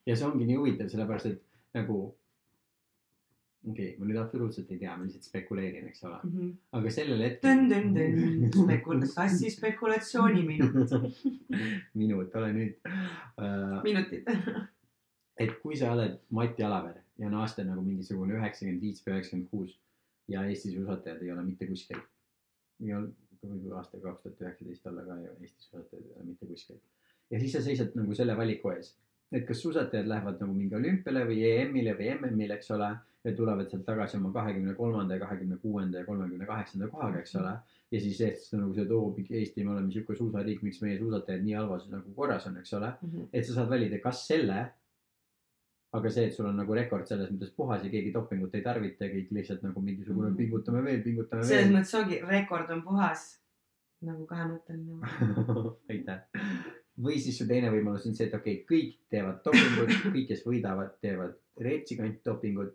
[0.06, 1.42] ja see ongi nii huvitav, sellepärast et
[1.78, 2.00] nagu
[3.66, 6.20] okei okay,, ma nüüd absoluutselt ei tea, ma lihtsalt spekuleerin, eks ole,
[6.78, 7.64] aga sellel hetkel.
[8.54, 10.94] spekul-, klassi spekulatsiooniminut,
[11.98, 13.78] minut, ole nüüd uh,.
[13.86, 14.30] minutid.
[15.42, 19.50] et kui sa oled Mati Alaver ja on aasta nagu mingisugune üheksakümmend viis või üheksakümmend
[19.50, 19.74] kuus
[20.28, 22.00] ja Eesti suusatajad ei ole mitte kuskil.
[22.84, 23.00] ja
[23.42, 26.80] võib aasta kaks tuhat üheksateist olla ka ju Eesti suusatajad ei ole mitte kuskil.
[27.30, 28.94] ja siis sa seisad nagu selle valiku ees,
[29.32, 32.96] et kas suusatajad lähevad nagu mingi olümpiale või EM-ile või MM-ile, eks ole.
[33.24, 37.34] ja tulevad sealt tagasi oma kahekümne kolmanda ja kahekümne kuuenda ja kolmekümne kaheksanda kohaga, eks
[37.36, 37.50] ole.
[37.90, 40.98] ja siis eestlased on nagu see, et oo, Eesti, me oleme sihuke suusariik, miks meie
[40.98, 42.92] suusatajad nii halvas nagu korras on, eks ole
[43.32, 44.68] et sa saad valida, kas selle.
[45.92, 49.04] aga see, et sul on nagu rekord selles mõttes puhas ja keegi dopingut ei tarvita
[49.06, 50.36] ja kõik lihtsalt nagu mingisugune Mhm.
[50.36, 51.76] pingutame veel, pingutame selles veel.
[51.76, 53.40] mõttes ongi, rekord on puhas.
[54.00, 55.00] nagu kahemõtteline.
[55.90, 56.20] aitäh.
[57.04, 60.44] Või siis su teine võimalus on see, et okei okay,, kõik teevad dopingut, kõik, kes
[60.46, 62.74] võidavad, teevad reetsikant dopingut.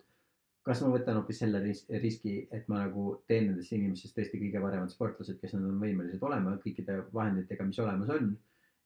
[0.63, 4.62] kas ma võtan hoopis selle ris- riski, et ma nagu teen nendest inimestest tõesti kõige
[4.63, 8.38] paremad sportlased, kes nad on võimelised olema kõikide vahenditega, mis olemas on.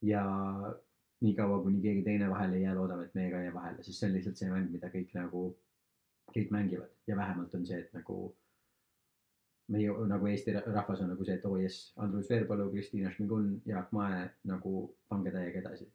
[0.02, 0.24] ja
[1.22, 4.00] niikaua, kuni keegi teine vahele ei jää, loodame, et meie ka ei jää vahele, sest
[4.00, 5.44] see on lihtsalt see mäng, mida kõik nagu,
[6.34, 8.18] kõik mängivad ja vähemalt on see, et nagu
[9.74, 13.12] meie nagu Eesti ra- rahvas on nagu see, et oo oh, jess, Andrus Veerpalu, Kristiina
[13.12, 14.74] Šmigun, Jaak Mae nagu
[15.12, 15.90] pange täiega edasi.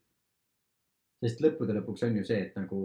[1.22, 2.80] sest lõppude lõpuks on ju see, et nagu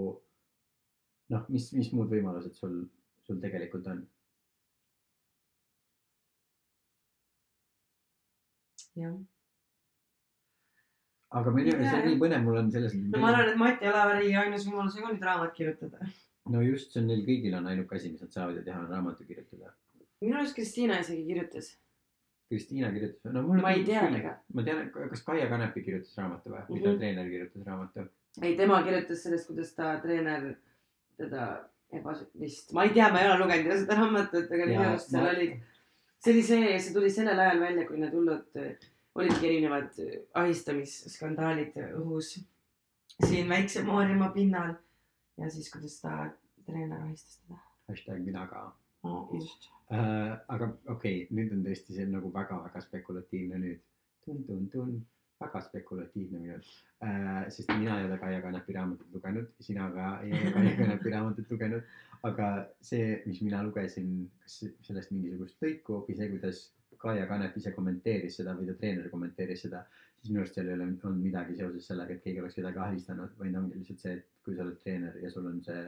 [1.33, 2.85] noh, mis, mis muud võimalused sul,
[3.27, 4.05] sul tegelikult on.
[8.97, 9.17] jah.
[11.37, 12.95] aga tea, Jaa, see on nii põnev, mul on selles.
[12.97, 16.07] no ma arvan, et Mati Alavari ainus võimalus on ka nüüd raamat kirjutada.
[16.53, 18.89] no just, see on neil kõigil on ainuke asi, mis nad saavad ju teha, on
[18.93, 19.75] raamatu kirjutada.
[20.21, 21.71] Minu arust Kristiina isegi kirjutas.
[22.49, 24.37] Kristiina kirjutas, no mul Ma ei tea tega..
[24.53, 26.83] ma tean, kas Kaia Kanepi kirjutas raamatu või, või Mhm.
[26.85, 28.05] ta treener kirjutas raamatu?
[28.41, 30.55] ei, tema kirjutas sellest, kuidas ta treener
[31.17, 31.47] teda
[31.93, 35.27] ebas-, vist, ma ei tea, ma ei ole lugenud seda raamatut, aga minu arust seal
[35.35, 35.47] oli,
[36.23, 38.59] see oli see, see tuli sellel ajal välja, kui need hullud
[39.17, 42.35] olidki erinevad äh, ahistamisskandaalid õhus
[43.27, 44.75] siin väikse Maarjamaa pinnal
[45.41, 46.29] ja siis, kuidas ta
[46.65, 48.71] treener ahistas teda hashtag mina ka
[49.03, 49.33] oh,.
[49.33, 49.69] just.
[49.91, 50.39] äh,.
[50.47, 53.83] aga okei okay,, nüüd on tõesti see nagu väga-väga spekulatiivne nüüd.
[54.27, 54.95] tun-tun-tun,
[55.39, 56.71] väga spekulatiivne minut
[57.05, 57.45] äh,.
[57.53, 61.51] sest mina ei ole Kaia Kanepi raamatut lugenud, sina ka ei ole Kaia Kanepi raamatut
[61.51, 61.93] lugenud.
[62.27, 62.49] aga
[62.81, 66.65] see, mis mina lugesin, kas sellest mingisugust lõiku või see, kuidas
[66.97, 69.83] Kaia Kanep ise kommenteeris seda või ta treener kommenteeris seda,
[70.17, 73.35] siis minu arust seal ei ole olnud midagi seoses sellega, et keegi oleks kedagi ahistanud,
[73.37, 75.83] vaid ongi lihtsalt see, et kui sa oled treener ja sul on see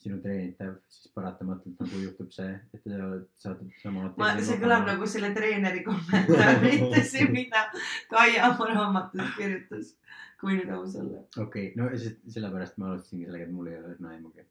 [0.00, 4.06] sinu treenitav, siis paratamatult nagu juhtub see, et sa oled, saad sama.
[4.20, 7.66] ma, see kõlab nagu selle treeneri kommentaar, mitte see, mida
[8.12, 9.92] Kaia oma raamatus kirjutas,
[10.40, 11.20] kui nüüd aus olla.
[11.36, 11.90] okei okay,, no
[12.32, 14.46] sellepärast ma alustasingi sellega, et mul ei ole õrna aimugi.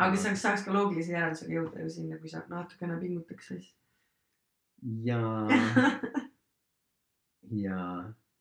[0.00, 3.70] aga saaks, saaks ka loogilise järeldusega jõuda ju sinna, kui sa natukene pingutaks siis.
[5.04, 5.20] ja,
[7.64, 7.78] ja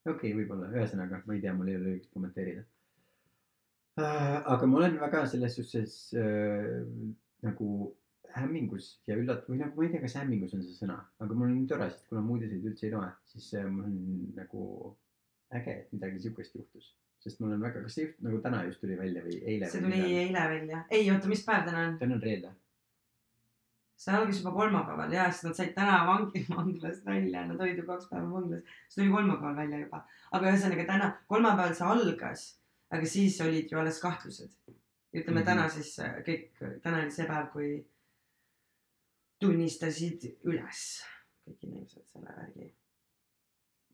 [0.08, 2.71] okei okay,, võib-olla, ühesõnaga ma ei tea, mul ei ole õigust kommenteerida äh,.
[3.98, 6.86] Aga ma olen väga selles suhtes äh,
[7.44, 7.96] nagu
[8.36, 11.50] hämmingus ja üllat- või nagu ma ei tea, kas hämmingus on see sõna, aga mul
[11.50, 13.98] on nii tore, sest kuna ma uudiseid üldse ei loe, siis äh, mul on
[14.38, 14.66] nagu
[15.52, 18.80] äge, et midagi siukest juhtus, sest mul on väga, kas see just nagu täna just
[18.84, 19.70] tuli välja või eile?
[19.70, 20.84] see tuli eile välja.
[20.90, 21.98] ei, oota, mis päev täna on?
[22.00, 22.54] täna on reede.
[24.00, 27.86] see algas juba kolmapäeval ja siis nad said täna vangi, vanglast välja, nad olid ju
[27.90, 28.64] kaks päeva vanglas.
[28.88, 30.06] see tuli kolmapäeval välja juba.
[30.32, 32.48] aga ühesõnaga täna, kolmapäeval see algas,
[32.92, 34.52] aga siis olid ju alles kahtlused.
[35.14, 35.46] ütleme Mhm.
[35.46, 36.52] täna siis äh, kõik,
[36.84, 37.72] täna oli see päev, kui
[39.42, 41.02] tunnistasid üles
[41.48, 42.74] kõik inimesed selle värgi.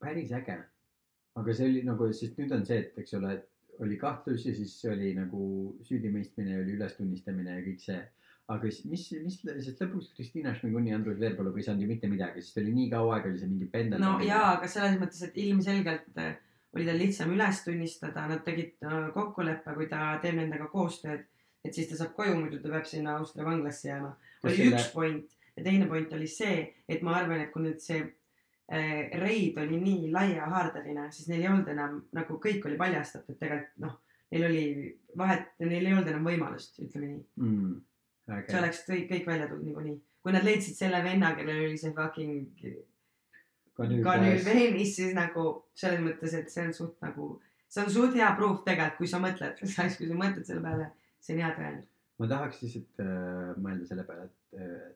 [0.02, 0.58] päris äge.
[1.38, 4.54] aga see oli nagu, sest nüüd on see, et eks ole, et oli kahtlus ja
[4.58, 5.42] siis oli nagu
[5.86, 8.00] süüdimõistmine, oli ülestunnistamine ja kõik see.
[8.48, 12.08] aga siis mis, mis, sest lõpuks Kristiina Šmiguni ja Andrus Veerpaluga ei saanud ju mitte
[12.08, 14.02] midagi, sest oli nii kaua aega oli see mingi pendel.
[14.02, 16.38] no jaa, aga selles mõttes, et ilmselgelt äh,
[16.76, 21.26] oli tal lihtsam üles tunnistada, nad tegid äh, kokkuleppe, kui ta teeb nendega koostööd,
[21.66, 24.14] et siis ta saab koju, muidu ta peab sinna Austria vanglasse jääma.
[24.44, 27.80] Oli selle- üks point ja teine point oli see, et ma arvan, et kui nüüd
[27.82, 33.40] see äh, reid oli nii laiahaardeline, siis neil ei olnud enam nagu kõik oli paljastatud,
[33.40, 33.96] tegelikult noh,
[34.34, 34.66] neil oli
[35.18, 37.24] vahet, neil ei olnud enam võimalust, ütleme nii.
[37.42, 37.80] mm,.
[38.28, 39.98] see oleks kõik, kõik välja tulnud niikuinii.
[40.22, 42.78] kui nad leidsid selle venna, kellel oli see fucking
[43.78, 47.30] kanüül veenis, siis nagu selles mõttes, et see on suht nagu,
[47.70, 49.70] see on suht hea proof tegelikult, kui sa mõtled, kui
[50.10, 50.90] sa mõtled selle peale,
[51.24, 51.92] see on hea tõend.
[52.18, 54.88] ma tahaks lihtsalt äh, mõelda selle peale, et äh,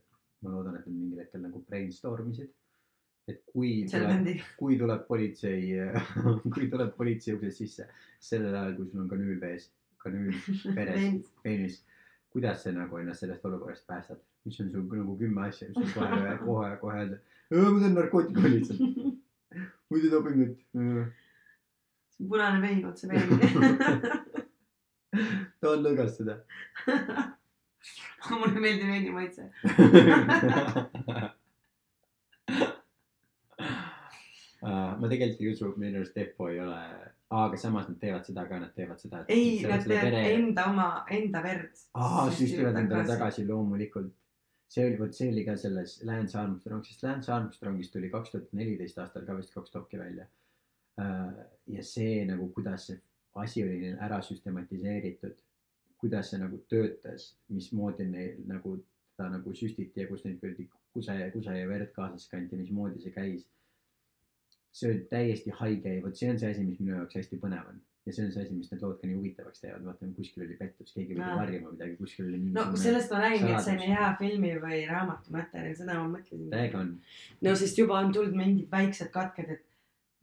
[0.41, 2.50] ma loodan, et nad mingil hetkel nagu brainstorm isid.
[3.30, 5.76] et kui tuleb, kui tuleb politsei,
[6.56, 7.88] kui tuleb politsei uksest sisse
[8.22, 9.70] sellel ajal, kui sul on kanüül vees,
[10.02, 10.34] kanüül
[10.76, 11.82] veres, peenis,
[12.32, 14.20] kuidas sa nagu ennast sellest olukorrast päästad?
[14.46, 17.17] mis on sul nagu kümme asja, mis sul kohe, kohe, kohe öelda.
[17.52, 18.80] ma teen narkootikume lihtsalt,
[19.89, 20.58] muidu dopingut.
[22.12, 23.39] see on punane vein otse veini.
[25.62, 26.34] tahan lõõgastada.
[28.32, 29.44] mulle ei meeldi veini maitse.
[35.02, 36.78] Ma tegelikult ei usu, minu arust Depo ei ole,
[37.32, 39.22] aga samas nad teevad seda ka, nad teevad seda.
[39.32, 40.88] ei, nad teevad enda oma,
[41.20, 41.78] enda verd.
[41.96, 43.08] aa, süstivad endale.
[43.08, 44.12] tagasi loomulikult.
[44.72, 48.52] see oli, vot see oli ka selles Lance Armstrong, sest Lance Armstrongist tuli kaks tuhat
[48.58, 50.28] neliteist aastal ka vist kaks dokki välja.
[51.76, 53.00] ja see nagu, kuidas see
[53.39, 55.38] asi oli neil ära süstematiseeritud,
[56.02, 58.76] kuidas see nagu töötas, mismoodi neil nagu
[59.17, 63.15] ta nagu süstiti ja kus neid kuradi kuse, kuse ja verd kaasas kanti, mismoodi see
[63.15, 63.48] käis.
[64.88, 67.79] Oli täiesti haige ja vot see on see asi, mis minu jaoks hästi põnev on.
[68.05, 70.55] Ja see on see asi, mis need lood ka nii huvitavaks teevad, vaata kuskil oli
[70.57, 73.84] pettus, keegi pidi varjama midagi, kuskil oli no mingisugune sellest ma räägingi, et see on
[73.91, 76.47] hea filmi või raamatu materjal, seda ma mõtlesin.
[76.53, 76.95] täiega on.
[77.45, 79.67] no sest juba on tulnud mingid väiksed katked, et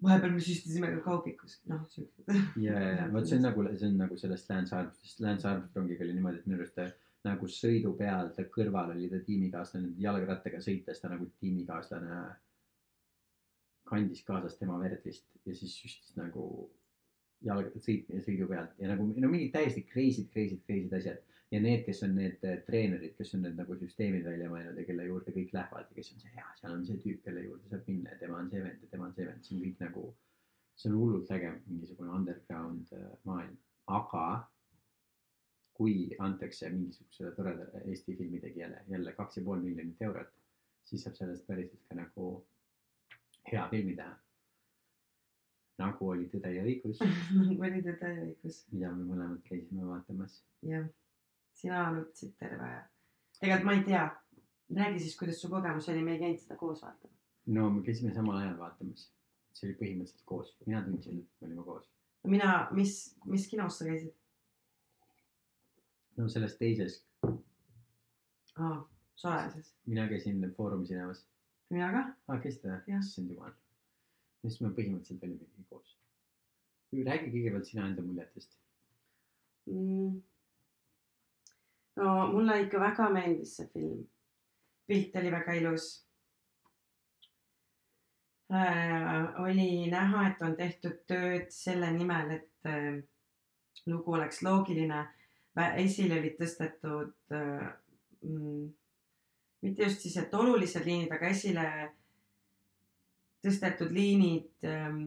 [0.02, 2.32] vahepeal me süstisime ka kaubikus, noh siuksed.
[2.64, 3.06] ja, ja, ja.
[3.14, 6.50] Vot see on nagu, see on nagu sellest Lance Armstrongist, Lance Armstrongiga oli niimoodi, et
[6.50, 6.88] minu arust ta
[7.28, 12.20] nagu sõidu peal, ta kõrval oli ta tiimikaaslane, jalgrattaga sõites ta nagu tiimikaaslane
[13.88, 16.44] kandis kaasas tema verd vist ja siis süstis nagu
[17.46, 18.74] jalg, sõit, sõidu pealt.
[18.82, 21.24] Ja nagu no mingid täiesti crazy'd, crazy'd, crazy'd asjad.
[21.48, 24.82] ja need, kes on need eh, treenerid, kes on need nagu süsteemid välja mõelnud ja
[24.84, 27.70] kelle juurde kõik lähevad ja kes on see hea, seal on see tüüp, kelle juurde
[27.70, 29.80] saab minna ja tema on see vend ja tema on see vend, see on kõik
[29.80, 30.02] nagu,
[30.76, 33.56] see on hullult äge mingisugune underground äh, maailm,
[33.96, 34.26] aga
[35.78, 35.96] kui
[36.26, 40.36] antakse mingisugusele toredale Eesti filmitegijale jälle kaks ja pool miljonit eurot,
[40.84, 42.28] siis saab sellest päriselt ka nagu
[43.52, 44.14] hea filmi teha.
[45.78, 47.00] nagu oli Tõde ja õigus,
[47.38, 50.40] nagu oli tõde ja õigus, mida me mõlemad käisime vaatamas.
[50.66, 50.88] jah.
[51.54, 52.82] sina nutsid terve aja.
[53.40, 54.04] tegelikult ma ei tea,
[54.80, 57.22] räägi siis, kuidas su kogemus oli, me ei käinud seda koos vaatamas.
[57.46, 59.08] no me käisime samal ajal vaatamas,
[59.52, 61.90] see oli põhimõtteliselt koos, mina tundsin, et me olime koos.
[62.26, 64.14] mina, mis, mis kinos sa käisid?
[66.18, 67.00] no selles teises,
[68.56, 68.82] aa,
[69.14, 69.74] salajases.
[69.86, 71.26] mina käisin Foorumi cinemas.
[71.70, 72.02] Mina ka.
[72.28, 72.40] aa,
[72.86, 73.00] Jah.?
[73.00, 73.52] issand jumal.
[74.40, 75.96] siis me põhimõtteliselt olimegi koos.
[77.10, 78.58] räägi kõigepealt sina enda muljetest.
[79.66, 80.20] mm..
[82.00, 84.06] no mulle ikka väga meeldis see film.
[84.86, 85.90] pilt oli väga ilus
[88.52, 89.40] äh,.
[89.44, 93.02] oli näha, et on tehtud tööd selle nimel, et äh,
[93.86, 95.06] lugu oleks loogiline.
[95.84, 97.70] esile olid tõstetud äh,
[98.22, 98.66] mm,
[99.62, 101.64] mitte just siis, et olulised liinid, aga esile
[103.44, 105.02] tõstetud liinid ähm,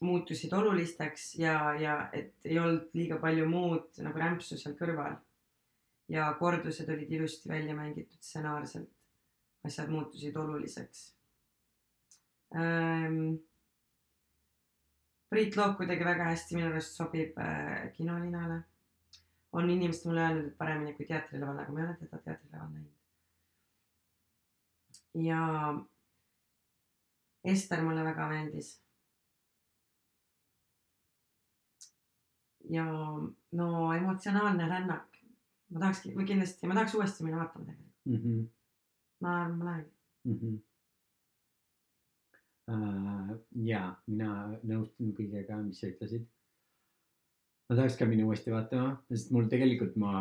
[0.00, 5.18] muutusid olulisteks ja, ja et ei olnud liiga palju muud nagu rämpsu seal kõrval.
[6.10, 8.90] ja kordused olid ilusti välja mängitud stsenaarselt.
[9.64, 11.14] asjad muutusid oluliseks
[12.54, 13.38] ähm,.
[15.30, 18.62] Priit Look kuidagi väga hästi minu arust sobib äh, kinolinale.
[19.52, 22.99] on inimesed mulle öelnud, et paremini kui teatrilaval, aga ma ei ole teda teatrilaval näinud.
[25.14, 25.40] Ja
[27.44, 28.80] Ester mulle väga meeldis.
[32.70, 32.84] ja
[33.52, 35.06] no emotsionaalne rännak.
[35.70, 37.94] ma tahakski, ma kindlasti, ma tahaks uuesti minna vaatama tegelikult.
[38.04, 38.16] mm.
[38.16, 38.48] -hmm.
[39.20, 39.86] ma arvan, ma lähen.
[40.24, 40.38] mm.
[40.38, 40.58] -hmm.
[42.70, 46.26] Uh, ja mina nõustun kõigega, mis sa ütlesid.
[47.68, 50.12] ma tahaks ka minna uuesti vaatama, sest mul tegelikult ma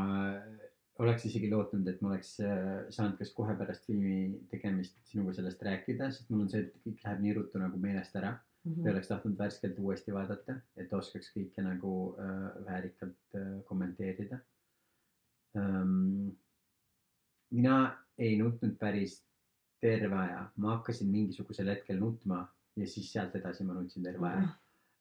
[0.99, 5.61] oleks isegi lootnud, et ma oleks äh, saanud kas kohe pärast filmi tegemist sinuga sellest
[5.63, 8.37] rääkida, sest mul on see, et kõik läheb nii ruttu nagu meelest ära.
[8.67, 8.81] Mhm.
[8.83, 14.41] või oleks tahtnud värskelt uuesti vaadata, et oskaks kõike nagu äh, väärikalt äh, kommenteerida
[15.55, 16.35] ähm,.
[17.51, 17.77] mina
[18.17, 19.21] ei nutnud päris
[19.81, 22.41] terve aja, ma hakkasin mingisugusel hetkel nutma
[22.75, 24.51] ja siis sealt edasi ma nutsin terve aja Mhm.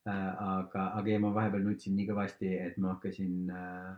[0.07, 0.43] äh,.
[0.49, 3.97] aga, aga ja ma vahepeal nutsin nii kõvasti, et ma hakkasin äh,,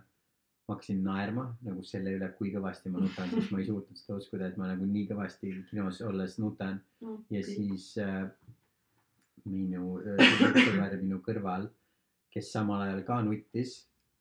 [0.71, 4.19] ma hakkasin naerma nagu selle üle, kui kõvasti ma nutan, sest ma ei suutnud seda
[4.21, 6.79] uskuda, et ma nagu nii kõvasti kinos olles nutan.
[7.03, 7.57] No, ja kõik.
[7.57, 8.29] siis äh,
[9.51, 10.21] minu äh,
[10.55, 11.67] sõber minu kõrval,
[12.31, 13.81] kes samal ajal ka nuttis,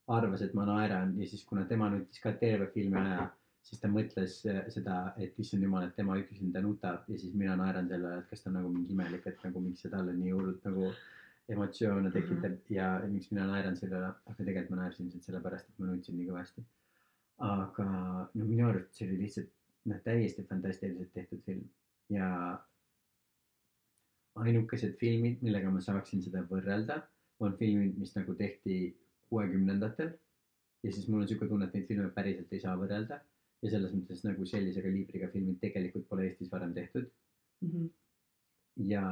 [0.09, 1.13] arvas, et ma naeran.
[1.21, 3.29] Ja siis, kuna tema nuttis ka terve filmi aja,
[3.69, 7.05] siis ta mõtles äh, seda, et issand jumal, et tema üksinda nutab.
[7.13, 9.61] Ja siis mina naeran selle üle, et kas ta on nagu mingi imelik, et nagu
[9.67, 10.89] miks see talle nii hullult nagu
[11.49, 15.79] emotsioone tekitab ja miks mina naeran selle üle, aga tegelikult ma naersin lihtsalt sellepärast, et
[15.81, 16.63] ma nutsin nii kõvasti.
[17.49, 17.85] aga
[18.35, 19.51] no minu arust see oli lihtsalt
[19.89, 21.63] noh, täiesti fantastiliselt tehtud film
[22.11, 22.27] ja
[24.39, 27.01] ainukesed filmid, millega ma saaksin seda võrrelda,
[27.43, 28.79] on filmid, mis nagu tehti
[29.29, 30.13] kuuekümnendatel.
[30.83, 33.19] ja siis mul on siuke tunne, et neid filme päriselt ei saa võrrelda
[33.63, 37.09] ja selles mõttes nagu sellise kaliibriga filmid tegelikult pole Eestis varem tehtud
[37.61, 37.87] Mhm.
[38.87, 39.03] ja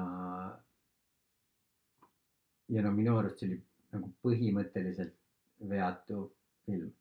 [2.69, 3.61] ja no minu arust see oli
[3.95, 5.15] nagu põhimõtteliselt
[5.69, 6.19] veatu
[6.65, 6.91] film.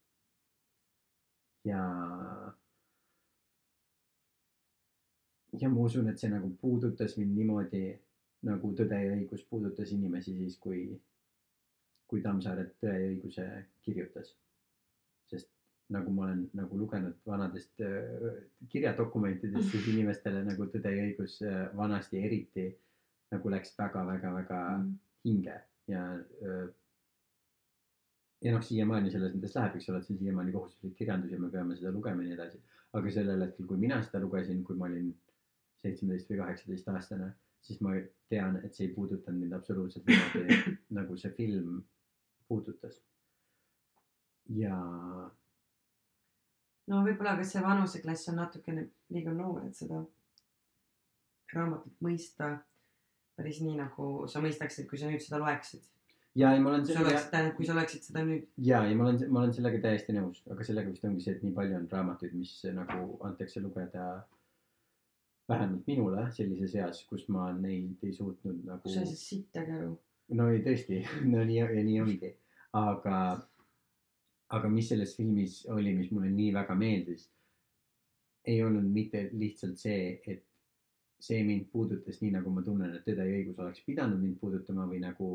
[1.65, 1.81] ja
[5.61, 7.85] ja ma usun, et see nagu puudutas mind niimoodi
[8.47, 10.83] nagu Tõde ja õigus puudutas inimesi siis, kui,
[12.07, 13.47] kui Tammsaare Tõe ja õiguse
[13.83, 14.35] kirjutas.
[15.27, 15.49] sest
[15.91, 18.37] nagu ma olen nagu lugenud vanadest äh,
[18.69, 22.69] kirjadokumentidest, siis inimestele nagu Tõde ja õigus äh, vanasti eriti
[23.33, 24.95] nagu läks väga-väga-väga Mhm.
[25.27, 25.61] Hinge
[25.91, 26.03] ja
[26.43, 26.67] öö,
[28.45, 31.39] ja noh, siiamaani selles mõttes läheb, eks ole, et see on siiamaani kohustuslik kirjandus ja
[31.41, 32.61] me peame seda lugema ja nii edasi.
[32.97, 35.11] aga sellel hetkel, kui mina seda lugesin, kui ma olin
[35.83, 37.33] seitsmeteist või kaheksateist aastane,
[37.67, 37.97] siis ma
[38.33, 40.61] tean, et see ei puudutanud mind absoluutselt niimoodi,
[40.99, 41.83] nagu see film
[42.49, 43.03] puudutas.
[44.57, 44.77] ja
[46.87, 50.05] no võib-olla ka see vanuseklass on natukene liiga noor, et seda
[51.53, 52.53] raamatut mõista
[53.37, 55.85] päris nii, nagu sa mõistaksid, kui sa nüüd seda loeksid.
[56.37, 58.47] ja ei, ma olen sellega oleksid, tähendab, kui sa oleksid seda nüüd.
[58.69, 61.45] ja, ja ma olen, ma olen sellega täiesti nõus, aga sellega vist ongi see, et
[61.45, 64.09] nii palju on raamatuid, mis nagu antakse lugeda
[65.49, 68.89] vähemalt minule sellises eas, kus ma neid ei suutnud nagu.
[68.89, 69.93] sa ei saa sittagi aru.
[70.39, 72.33] no ei tõesti, no nii ja nii ongi,
[72.81, 73.21] aga,
[74.59, 77.29] aga mis selles filmis oli, mis mulle nii väga meeldis,
[78.47, 80.45] ei olnud mitte lihtsalt see, et
[81.21, 84.87] see mind puudutas nii, nagu ma tunnen, et Tõde ja õigus oleks pidanud mind puudutama
[84.91, 85.29] või nagu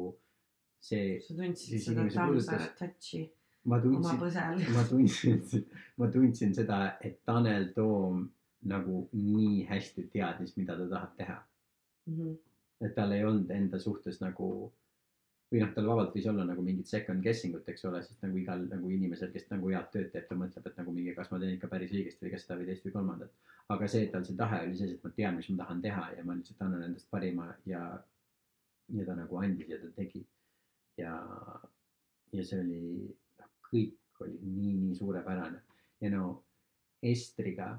[0.81, 3.25] see, sa tundsid seda Tammsaare touch'i
[3.63, 4.19] ma tundsin,
[4.75, 5.65] ma tundsin,
[5.97, 8.23] ma tundsin seda, et Tanel Toom
[8.71, 11.39] nagu nii hästi teadis, mida ta tahab teha.
[12.09, 12.37] Mhm.
[12.81, 14.45] et tal ei olnud enda suhtes nagu
[15.51, 18.37] või noh, tal vabalt võis olla nagu mingit second guessing ut, eks ole, sest nagu
[18.39, 21.39] igal nagu inimesel, kes nagu head tööd teeb, ta mõtleb, et nagu mingi, kas ma
[21.41, 23.33] teen ikka päris õigesti või kas seda või teist või kolmandat.
[23.71, 26.05] aga see, et tal see tahe oli sees, et ma tean, mis ma tahan teha
[26.17, 27.81] ja ma lihtsalt annan endast parima ja,
[28.95, 30.23] ja ta nagu andis ja ta tegi.
[30.97, 31.17] ja,
[32.31, 32.79] ja see oli,
[33.43, 35.59] noh, kõik oli nii, nii suurepärane
[36.01, 36.43] ja no
[37.01, 37.73] Estriga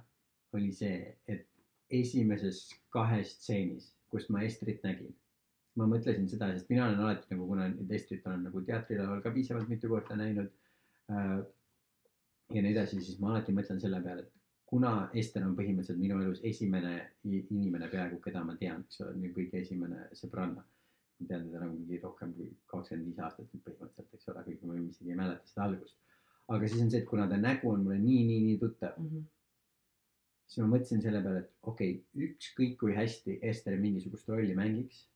[0.52, 1.46] oli see, et
[1.92, 5.12] esimeses kahes stseenis, kus ma Estrit nägin,
[5.76, 9.32] ma mõtlesin seda, sest mina olen alati nagu, kuna nüüd Estrit olen nagu teatrilaval ka
[9.32, 10.50] piisavalt mitu korda näinud
[11.10, 11.40] äh,.
[12.52, 14.42] ja nii edasi, siis ma alati mõtlen selle peale, et
[14.72, 16.92] kuna Ester on põhimõtteliselt minu elus esimene
[17.28, 20.64] inimene peaaegu, keda ma tean, eks ole, minu kõige esimene sõbranna.
[21.20, 24.70] ma tean teda nagu mingi rohkem kui kakskümmend viis aastat nüüd põhimõtteliselt, eks ole, kuigi
[24.70, 25.98] ma isegi ei mäleta seda algust.
[26.48, 29.26] aga siis on see, et kuna ta nägu on mulle nii, nii, nii tuttav, Mhm.
[30.46, 35.06] siis ma mõtlesin selle peale, et okei okay,, ükskõik kui hästi Ester mingisugust rolli mängiks.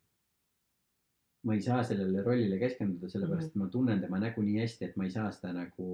[1.46, 4.96] Ma ei saa sellele rollile keskenduda, sellepärast et ma tunnen tema nägu nii hästi, et
[4.98, 5.88] ma ei saa seda nagu,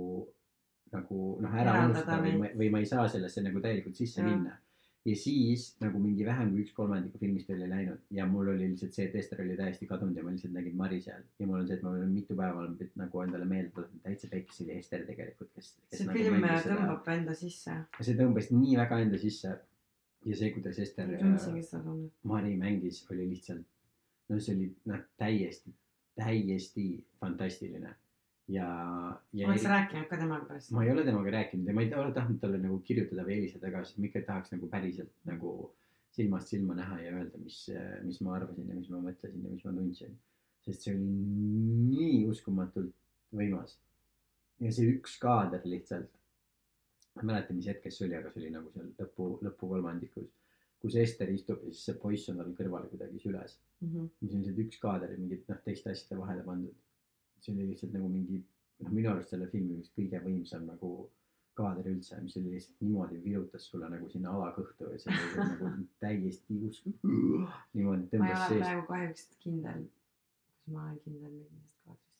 [0.94, 4.30] nagu noh, ära unustada või ma, või ma ei saa sellesse nagu täielikult sisse Jah.
[4.30, 4.56] minna.
[5.04, 8.94] ja siis nagu mingi vähem kui üks kolmandiku filmist oli läinud ja mul oli lihtsalt
[8.96, 11.66] see, et Ester oli täiesti kadunud ja ma lihtsalt nägin Mari seal ja mul on
[11.66, 15.04] see, et ma olen mitu päeva olen nagu endale meelde tuletanud, täitsa pekis oli Ester
[15.08, 17.76] tegelikult, kes, kes see nagu film mängis seda tõmbab enda sisse.
[17.98, 19.56] ja see tõmbas nii väga enda sisse.
[20.30, 22.14] ja see, kuidas Ester tundsingi seda tunnet.
[22.30, 23.66] Mari mängis, oli lihtsalt,
[24.32, 25.74] no see oli noh, täiesti,
[26.18, 26.86] täiesti
[27.20, 27.92] fantastiline.
[28.48, 28.66] ja,
[29.32, 30.72] ja oleks sa rääkinud ka temaga pärast?
[30.74, 33.70] ma ei ole temaga rääkinud ja ma ei ole tahtnud talle nagu kirjutada või helistada
[33.74, 35.52] ka, sest ma ikka tahaks nagu päriselt nagu
[36.12, 37.62] silmast silma näha ja öelda, mis,
[38.04, 40.18] mis ma arvasin ja mis ma mõtlesin ja mis ma tundsin.
[40.62, 41.06] sest see oli
[41.92, 42.92] nii uskumatult
[43.34, 43.78] võimas.
[44.60, 46.10] ja see üks kaader lihtsalt,
[47.16, 50.28] ma ei mäleta, mis hetkes see oli, aga see oli nagu seal lõpu, lõpukolmandikus,
[50.82, 53.58] kus Ester istub ja siis see poiss on tal kõrval kuidagi süles.
[53.82, 54.08] Mhm.
[54.20, 56.74] mis on lihtsalt üks kaader mingit noh teiste asjade vahele pandud.
[57.42, 60.92] see oli lihtsalt nagu mingi noh, minu arust selle filmi üks kõige võimsam nagu
[61.58, 65.72] kaader üldse, mis oli lihtsalt niimoodi virutas sulle nagu sinna alakõhtu ja see oli nagu
[66.04, 69.84] täiesti usk-, niimoodi ma ei tõmbas ole praegu kahjuks kindel,
[70.54, 72.11] kas ma olen kindel, millisest kaadrist.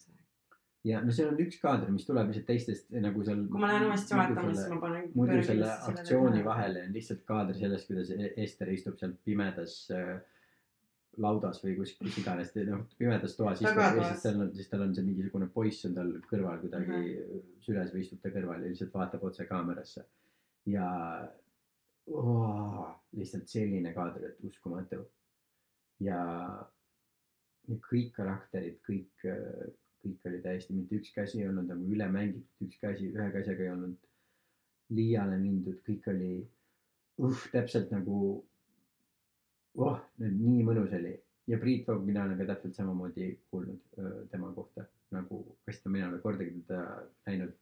[0.85, 3.45] Ja no seal on üks kaader, mis tuleb lihtsalt teistest nagu seal.
[3.51, 5.09] kui ma lähen uuesti vaatama, siis ma panen.
[5.15, 10.17] muidu selle aktsiooni vahele on lihtsalt kaader sellest, kuidas E- Ester istub seal pimedas äh,
[11.23, 14.85] laudas või kus, kus iganes, noh pimedas toas istub ja siis tal on, siis tal
[14.87, 17.47] on see mingisugune poiss on tal kõrval kuidagi mm -hmm.
[17.67, 20.05] süles või istub ta kõrval ja lihtsalt vaatab otse kaamerasse.
[20.67, 20.89] ja
[22.07, 25.05] oh, lihtsalt selline kaader, et uskumatu.
[26.01, 26.23] ja
[27.69, 29.27] ja kõik karakterid, kõik,
[30.03, 33.67] kõik oli täiesti, mitte ükski asi ei olnud nagu üle mängitud, ükski asi, ühegi asjaga
[33.67, 34.09] ei olnud
[34.93, 36.33] liiale mindud, kõik oli
[37.23, 38.17] uh, täpselt nagu
[39.79, 41.15] oh, nii mõnus oli
[41.47, 46.07] ja Priit Voog, mina olen ka täpselt samamoodi kuulnud öö, tema kohta nagu, ta, mina
[46.07, 47.53] ei ole kordagi teda näinud.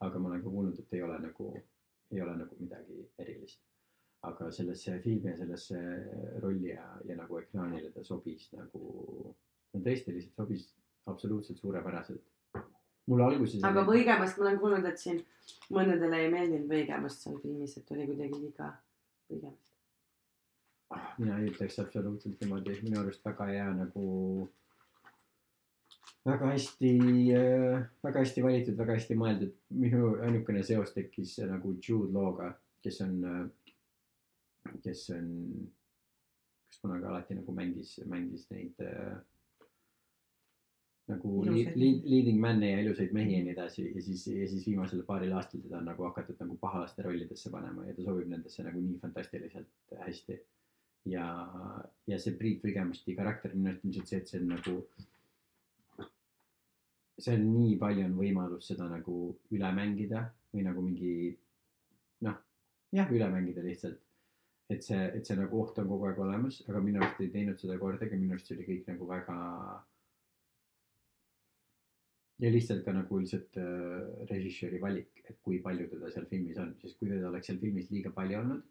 [0.00, 1.50] aga ma olen ka kuulnud, et ei ole nagu,
[2.12, 3.60] ei ole nagu midagi erilist.
[4.22, 5.78] aga sellesse filmi ja sellesse
[6.42, 9.34] rolli ja, ja nagu ekraanile ta sobis nagu,
[9.74, 10.68] no tõesti lihtsalt sobis
[11.10, 12.22] absoluutselt suurepäraselt.
[13.06, 13.64] mulle alguses.
[13.64, 15.18] aga Võigemast ma olen kuulnud, et siin
[15.74, 18.70] mõndadele ei meeldinud Võigemast seal filmis, et oli kuidagi liiga
[19.30, 19.68] Võigemast.
[21.18, 24.06] Mina ei ütleks absoluutselt niimoodi, minu arust väga hea nagu,
[26.26, 26.92] väga hästi,
[28.02, 29.52] väga hästi valitud, väga hästi mõeldud.
[29.70, 32.52] minu ainukene seos tekkis nagu Jude Law'ga,
[32.82, 33.20] kes on,
[34.82, 35.28] kes on,
[36.68, 39.20] kes kunagi alati nagu mängis, mängis neid äh,
[41.10, 44.64] nagu li, li, leading man'e ja ilusaid mehi ja nii edasi ja siis, ja siis
[44.68, 48.64] viimasel paaril aastal teda on nagu hakatud nagu pahalaste rollidesse panema ja ta sobib nendesse
[48.66, 50.38] nagu nii fantastiliselt hästi.
[51.08, 51.26] Ja,
[52.06, 54.74] ja see Priit Vigemasti karakter minu arust ilmselt see, et see on nagu,
[57.24, 59.16] seal nii palju on võimalus seda nagu
[59.56, 61.14] üle mängida või nagu mingi
[62.26, 62.36] noh,
[62.92, 64.00] jah, üle mängida lihtsalt.
[64.70, 67.58] et see, et see nagu oht on kogu aeg olemas, aga minu arust ei teinud
[67.58, 69.38] seda kordagi, minu arust see oli kõik nagu väga
[72.40, 76.74] ja lihtsalt ka nagu lihtsalt äh, režissööri valik, et kui palju teda seal filmis on,
[76.82, 78.62] sest kui teda oleks seal filmis liiga palju olnud,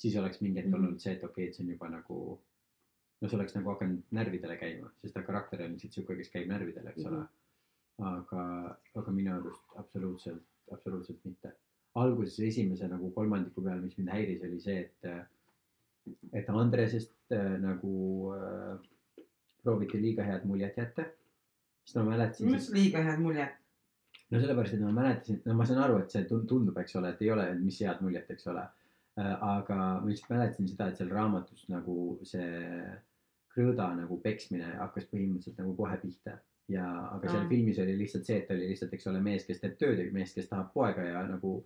[0.00, 0.78] siis oleks mingi hetk Mhm.
[0.78, 2.20] olnud see, et okei okay,, et see on juba nagu
[3.20, 6.48] no see oleks nagu hakanud närvidele käima, sest ta karakter on lihtsalt sihuke, kes käib
[6.48, 7.26] närvidele, eks ole.
[8.10, 8.44] aga,
[8.96, 11.52] aga minu arust absoluutselt, absoluutselt mitte.
[12.00, 15.08] alguses esimese nagu kolmandiku peal, mis mind häiris, oli see, et,
[16.32, 17.94] et Andresest äh, nagu
[18.36, 18.78] äh,
[19.62, 21.04] prooviti liiga head muljet jätta.
[21.84, 22.58] Sest ma mäletasin minu.
[22.58, 23.56] arust liiga head muljet.
[24.30, 27.14] no sellepärast, et ma mäletasin, no ma saan aru, et see tun- tundub, eks ole,
[27.14, 28.66] et ei ole, mis head muljet, eks ole.
[29.20, 32.60] aga ma lihtsalt mäletasin seda, et seal raamatus nagu see
[33.50, 36.38] krõõda nagu peksmine hakkas põhimõtteliselt nagu kohe pihta
[36.70, 37.48] ja, aga seal Aa.
[37.50, 40.34] filmis oli lihtsalt see, et oli lihtsalt, eks ole, mees, kes teeb tööd ja mees,
[40.36, 41.56] kes tahab poega ja nagu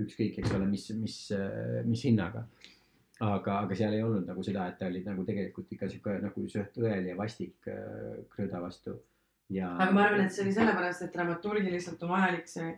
[0.00, 1.18] ükskõik, eks ole, mis, mis,
[1.86, 2.46] mis hinnaga.
[3.22, 6.46] aga, aga seal ei olnud nagu seda, et ta oli nagu tegelikult ikka sihuke nagu
[6.50, 8.96] tõeline ja vastik äh, krõõda vastu
[9.50, 9.70] ja.
[9.76, 12.72] aga ma arvan, et see oli sellepärast, et dramaturgiliselt on vajalik see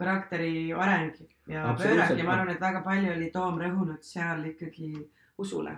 [0.00, 1.16] karakteri areng
[1.50, 4.92] ja pöörak ja ma arvan, et väga palju oli Toom rõhunud seal ikkagi
[5.38, 5.76] usule.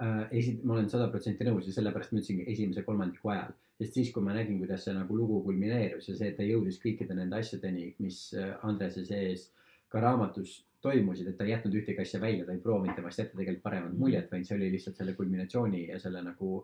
[0.00, 3.98] äh, esi-, ma olen sada protsenti nõus ja sellepärast ma ütlesingi esimese kolmandiku ajal, sest
[3.98, 7.16] siis, kui ma nägin, kuidas see nagu lugu kulmineerus ja see, et ta jõudis kõikide
[7.18, 9.50] nende asjadeni, mis äh, Andrese sees
[9.92, 13.38] ka raamatus toimusid, et ta ei jätnud ühtegi asja välja, ta ei proovinud temast jätta
[13.38, 16.56] tegelikult paremat muljet, vaid see oli lihtsalt selle kulminatsiooni ja selle nagu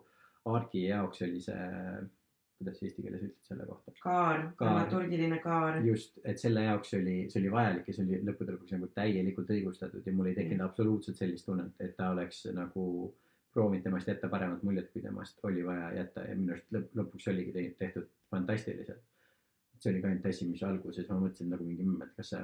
[0.51, 1.69] argi jaoks oli see,
[2.61, 3.93] kuidas sa eesti keeles ütled selle kohta?
[4.03, 5.81] kaar, dramaturgiline kaar.
[5.85, 9.51] just, et selle jaoks oli, see oli vajalik ja see oli lõppude lõpuks nagu täielikult
[9.57, 12.85] õigustatud ja mul ei tekkinud absoluutselt sellist tunnet, et ta oleks nagu
[13.51, 17.29] proovinud temast jätta paremat muljet, kui temast oli vaja jätta ja minu arust lõpp, lõpuks
[17.33, 19.03] oligi te- tehtud fantastiliselt.
[19.81, 22.41] see oli ka ainult asi, mis alguses ma mõtlesin nagu mingi, et kas see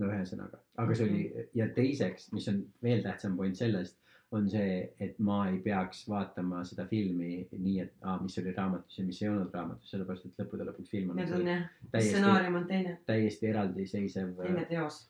[0.00, 3.98] no ühesõnaga, aga see oli ja teiseks, mis on veel tähtsam point sellest,
[4.32, 8.98] on see, et ma ei peaks vaatama seda filmi nii, et aa, mis oli raamatus
[9.00, 12.60] ja mis ei olnud raamatus, sellepärast et lõppude lõpuks film on Need on jah, stsenaarium
[12.60, 15.00] on teine, täiesti eraldiseisev, teine teos.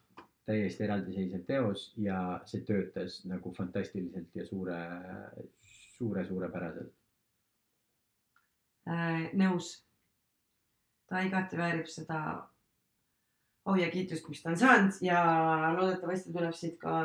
[0.48, 4.80] täiesti eraldiseisev teos ja see töötas nagu fantastiliselt ja suure,
[5.98, 6.96] suure, suurepäraselt.
[8.88, 9.74] Äh, nõus.
[11.10, 12.20] ta igati väärib seda
[13.68, 15.20] au ja kiitust, mis ta on saanud ja
[15.76, 17.00] loodetavasti tuleb siit ka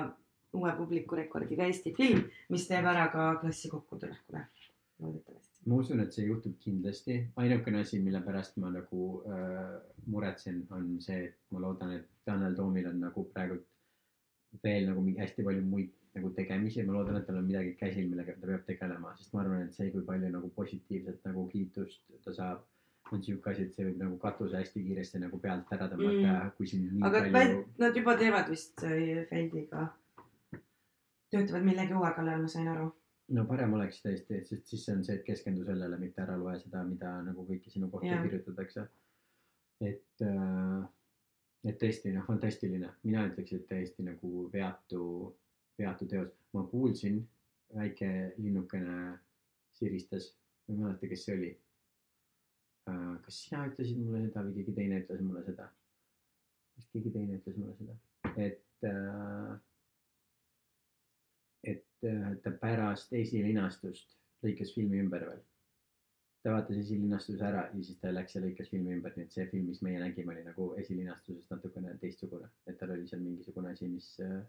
[0.56, 4.46] uue publiku rekordiga Eesti film, mis teeb ära ka klassi kokkutulekule.
[5.04, 5.62] loodetavasti.
[5.66, 7.20] ma usun, et see juhtub kindlasti.
[7.36, 9.78] ainukene asi, mille pärast ma nagu äh,
[10.08, 13.60] muretsen, on see, et ma loodan, et Tanel Toomil on nagu praegu
[14.64, 17.74] veel nagu mingi hästi palju muid nagu tegemisi ja ma loodan, et tal on midagi
[17.80, 21.44] käsil, millega ta peab tegelema, sest ma arvan, et see, kui palju nagu positiivset nagu
[21.52, 22.64] kiitust ta saab,
[23.12, 26.54] on siuke asi, et see võib nagu katuse hästi kiiresti nagu pealt ära tõmmata mm.,
[26.58, 27.60] kui siin nii aga palju palju...
[27.84, 29.90] nad juba teevad vist äh, Feldiga,
[31.36, 32.90] töötavad millegi uue kallal, ma sain aru.
[33.36, 36.58] no parem oleks tõesti, sest siis see on see, et keskendu sellele, mitte ära loe
[36.62, 38.26] seda, mida nagu kõike sinu kohta Jah.
[38.26, 38.88] kirjutatakse.
[39.82, 40.86] et äh,,
[41.66, 45.06] et tõesti noh, fantastiline, mina ütleks, et täiesti nagu veatu,
[45.80, 46.34] veatu teos.
[46.54, 47.18] ma kuulsin,
[47.76, 49.18] väike linnukene
[49.76, 50.30] siristas,
[50.68, 51.54] ma ei mäleta, kes see oli.
[53.26, 55.66] kas sina ütlesid mulle seda või keegi teine ütles mulle seda?
[56.78, 57.96] vist keegi teine ütles mulle seda,
[58.28, 59.56] äh, et äh,
[62.44, 64.16] ta pärast esilinastust
[64.46, 65.44] lõikas filmi ümber veel.
[66.46, 69.46] ta vaatas esilinastuse ära ja siis ta läks ja lõikas filmi ümber, nii et see
[69.50, 73.88] film, mis meie nägime, oli nagu esilinastusest natukene teistsugune, et tal oli seal mingisugune asi,
[73.90, 74.44] mis äh,.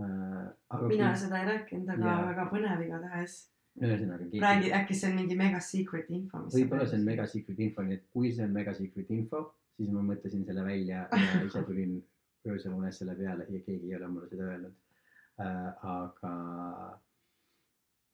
[0.00, 2.26] Äh, aga mina kui- seda ei rääkinud, aga Jaa.
[2.28, 3.34] väga põnev igatahes.
[3.80, 6.38] ühesõnaga keegi räägi, äkki see on mingi mega secret info.
[6.54, 9.42] võib-olla see on mega secret info, nii et kui see on mega secret info,
[9.76, 11.98] siis ma mõtlesin selle välja ja ise tulin
[12.46, 14.89] öösel unes selle peale ja keegi ei ole mulle seda öelnud äh,.
[15.38, 16.32] aga,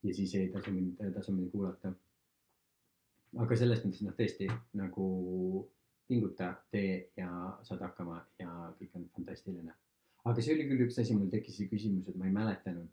[0.03, 1.93] ja siis ei tasu mind, tasu mind kuulata.
[3.37, 4.47] aga selles mõttes noh, tõesti
[4.79, 5.07] nagu
[6.07, 7.29] pinguta, tee ja
[7.67, 9.73] saad hakkama ja kõik on fantastiline.
[10.25, 12.87] aga see oli küll üks asi, mul tekkis see küsimus, et ma ei mäletanud,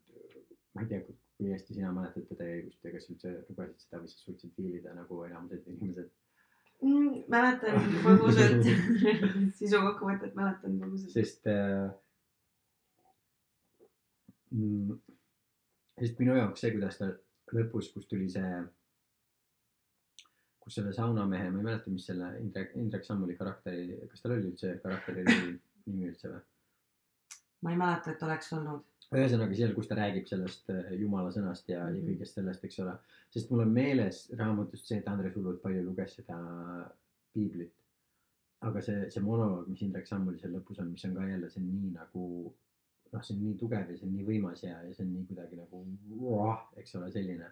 [0.75, 1.05] ma ei tea,
[1.39, 5.23] kui hästi sina mäletad teda ja kas üldse lugesid seda või sa suutsid fiilida nagu
[5.27, 6.11] enamused inimesed.
[6.83, 7.25] mm,.
[7.31, 8.67] mäletan põgusalt
[9.59, 11.15] sisu kokkuvõtet mäletan põgusalt.
[11.15, 11.91] sest äh,.
[14.55, 14.95] Mm,
[15.99, 17.11] sest minu jaoks see, kuidas ta
[17.55, 18.63] lõpus, kus tuli see,
[20.63, 24.51] kus selle saunamehe, ma ei mäleta, mis selle Indrek, Indrek Sammuli karakteri, kas tal oli
[24.53, 26.43] üldse karakteri nimi, üldse või?
[27.65, 28.83] ma ei mäleta, et oleks olnud.
[29.15, 31.97] ühesõnaga seal, kus ta räägib sellest äh, jumala sõnast ja mm, -hmm.
[31.97, 32.09] ja Mhm.
[32.11, 32.97] kõigest sellest, eks ole.
[33.31, 36.39] sest mul on meeles raamatust see, et Andres hullult palju luges seda
[37.33, 37.73] piiblit.
[38.61, 41.61] aga see, see monoloog, mis Indrek Sammul seal lõpus on, mis on ka jälle, see
[41.61, 42.55] on nii nagu
[43.15, 45.29] noh, see on nii tugev ja see on nii võimas ja, ja see on nii
[45.29, 45.85] kuidagi nagu,
[46.81, 47.51] eks ole, selline.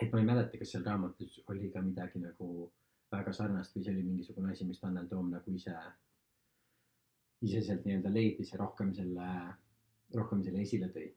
[0.00, 2.70] et ma ei mäleta, kas seal raamatus oli ka midagi nagu
[3.10, 5.74] väga sarnast või see oli mingisugune asi, mis Tanel Toom nagu ise,
[7.46, 9.30] ise sealt nii-öelda leidis ja rohkem selle,
[10.16, 11.08] rohkem selle esile tõi.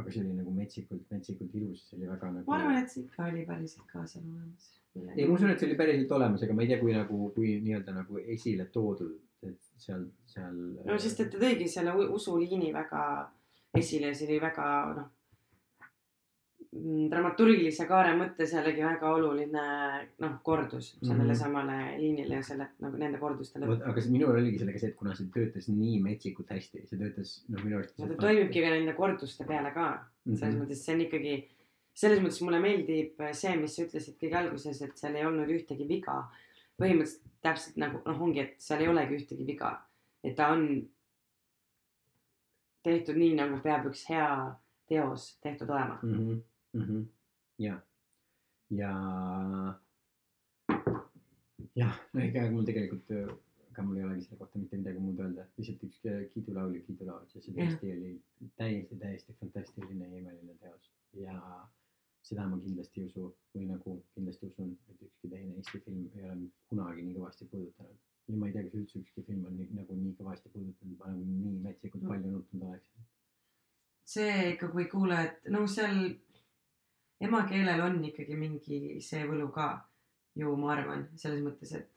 [0.00, 2.48] aga see oli nagu metsikult, metsikult ilus, see oli väga nagu.
[2.48, 4.70] ma arvan, et see ikka oli päriselt ka seal olemas.
[4.96, 7.58] ei, ma usun, et see oli päriselt olemas, aga ma ei tea, kui nagu, kui
[7.66, 9.18] nii-öelda nagu esile toodud,
[9.48, 10.54] et seal, seal.
[10.86, 13.02] no sest, et ta tõigi selle usuliini väga
[13.78, 14.66] esile, see oli väga
[14.96, 15.08] noh,
[17.12, 19.62] dramaturgilise kaare mõttes jällegi väga oluline
[20.22, 21.38] noh, kordus sellele Mhm.
[21.40, 23.66] samale liinile ja selle nagu nende kordustele.
[23.66, 26.98] vot, aga see minul oligi sellega see, et kuna see töötas nii metsikult hästi, see
[26.98, 27.98] töötas noh, minu arust.
[27.98, 29.88] ja ta toimibki ka nende korduste peale ka,
[30.34, 31.34] selles mõttes see on ikkagi,
[31.94, 35.86] selles mõttes mulle meeldib see, mis sa ütlesid kõige alguses, et seal ei olnud ühtegi
[35.88, 36.22] viga.
[36.80, 39.72] Põhimõtteliselt täpselt nagu noh, ongi, et seal ei olegi ühtegi viga,
[40.22, 40.66] et ta on
[42.86, 44.28] tehtud nii, nagu peab üks hea
[44.90, 45.98] teos tehtud olema.
[46.02, 46.18] mm.
[46.18, 46.42] -hmm.
[46.72, 47.06] Mm -hmm.
[47.58, 47.80] ja,
[48.70, 48.92] ja,
[51.74, 53.10] jah, no ega mul tegelikult,
[53.70, 56.00] ega mul ei olegi selle kohta mitte midagi muud öelda, lihtsalt üks
[56.34, 58.12] kiidulaul ja kiidulaul, sest see tõesti oli
[58.56, 61.68] täiesti, täiesti fantastiline ja imeline teos ja
[62.22, 66.24] seda ma kindlasti ei usu või nagu kindlasti usun, et ükski teine Eesti film ei
[66.24, 67.98] ole mind kunagi nii kõvasti puudutanud.
[68.28, 71.06] ja ma ei tea, kas üldse ükski film on nii, nagu nii kõvasti puudutanud, ma
[71.10, 72.08] nagu nii metsikult Mm.
[72.08, 73.06] palju nutnud oleksin.
[74.04, 75.98] see ikka, kui kuuled, no seal
[77.20, 79.66] emakeelel on ikkagi mingi see võlu ka
[80.36, 81.90] ju ma arvan, selles mõttes, et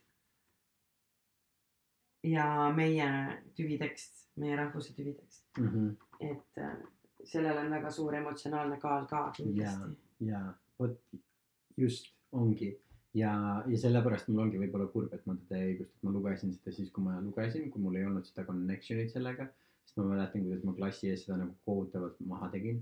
[2.23, 2.45] ja
[2.75, 3.07] meie
[3.57, 5.95] tüvitekst, meie rahvuse tüvitekst, Mm -hmm.
[6.19, 6.77] et äh,
[7.23, 9.95] sellel on väga suur emotsionaalne kaal ka kindlasti.
[10.23, 10.41] Ja
[10.79, 10.99] vot
[11.77, 12.71] just ongi
[13.15, 13.31] ja,
[13.67, 16.71] ja sellepärast mul ongi võib-olla kurb, et ma teda ei õigusta, et ma lugesin seda
[16.75, 19.47] siis, kui ma lugesin, kui mul ei olnud seda connection'it sellega.
[19.85, 22.79] sest ma mäletan, kuidas ma klassi ees seda nagu kohutavalt maha tegin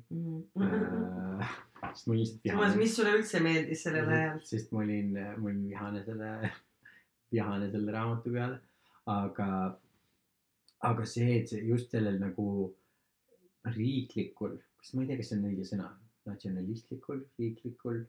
[0.64, 1.50] äh.
[1.94, 2.54] sest ma lihtsalt Mhm.
[2.56, 4.40] samas, mis sulle üldse meeldis sellel ajal?
[4.48, 6.52] sest ma olin, ma olin vihane selle,
[7.32, 8.60] vihane selle raamatu peale,
[9.06, 9.50] aga,
[10.82, 12.48] aga see, et see just sellel nagu
[13.76, 15.90] riiklikul, kas ma ei tea, kas see on õige sõna,
[16.30, 18.04] natsionalistlikul, riiklikul,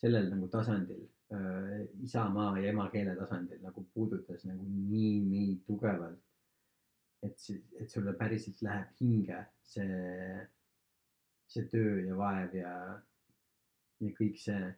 [0.00, 1.02] sellel nagu tasandil
[1.34, 6.20] äh,, isamaa ja emakeele tasandil nagu puudutas nagu nii, nii tugevalt.
[7.22, 10.46] et see, et sulle päriselt läheb hinge see,
[11.52, 12.70] see töö ja vaev ja,
[14.00, 14.70] ja kõik see.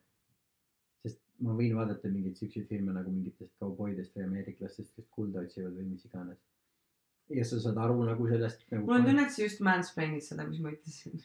[1.05, 5.79] sest ma võin vaadata mingeid siukseid filme nagu mingitest kauboidest või ameeriklastest, kes kulda otsivad
[5.79, 6.43] või mis iganes.
[7.31, 10.49] ja sa saad aru nagu sellest nagu mul on tunne, et sa just mansplain'id seda,
[10.49, 11.23] mis ma ütlesin.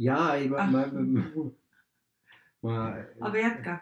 [0.00, 0.70] jaa, ei ma Ah.
[0.74, 1.22] ma, ma,
[2.62, 2.74] ma,
[3.28, 3.76] aga jätka,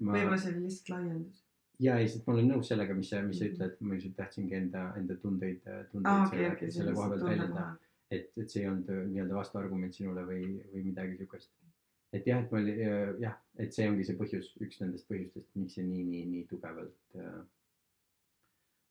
[0.00, 1.44] ma võib-olla see oli lihtsalt laiendus.
[1.80, 4.58] ja ei, sest ma olen nõus sellega, mis sa, mis sa ütled, ma lihtsalt tahtsingi
[4.58, 7.68] enda, enda tundeid, tundeid aa, selle, okei, okei, see selle koha pealt väljendada.
[8.10, 10.44] et, et see ei olnud äh, nii-öelda vastuargument sinule või,
[10.74, 11.52] või midagi siukest.
[12.12, 15.50] et jah, et ma oli äh, jah, et see ongi see põhjus, üks nendest põhjustest,
[15.56, 17.40] miks see nii, nii, nii tugevalt äh,,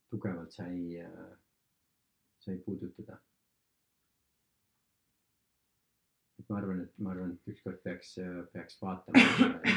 [0.10, 1.34] tugevalt sai äh,,
[2.42, 3.20] sai puudutada.
[6.39, 8.16] et ma arvan, et ma arvan, et ükskord peaks,
[8.54, 9.22] peaks vaatama,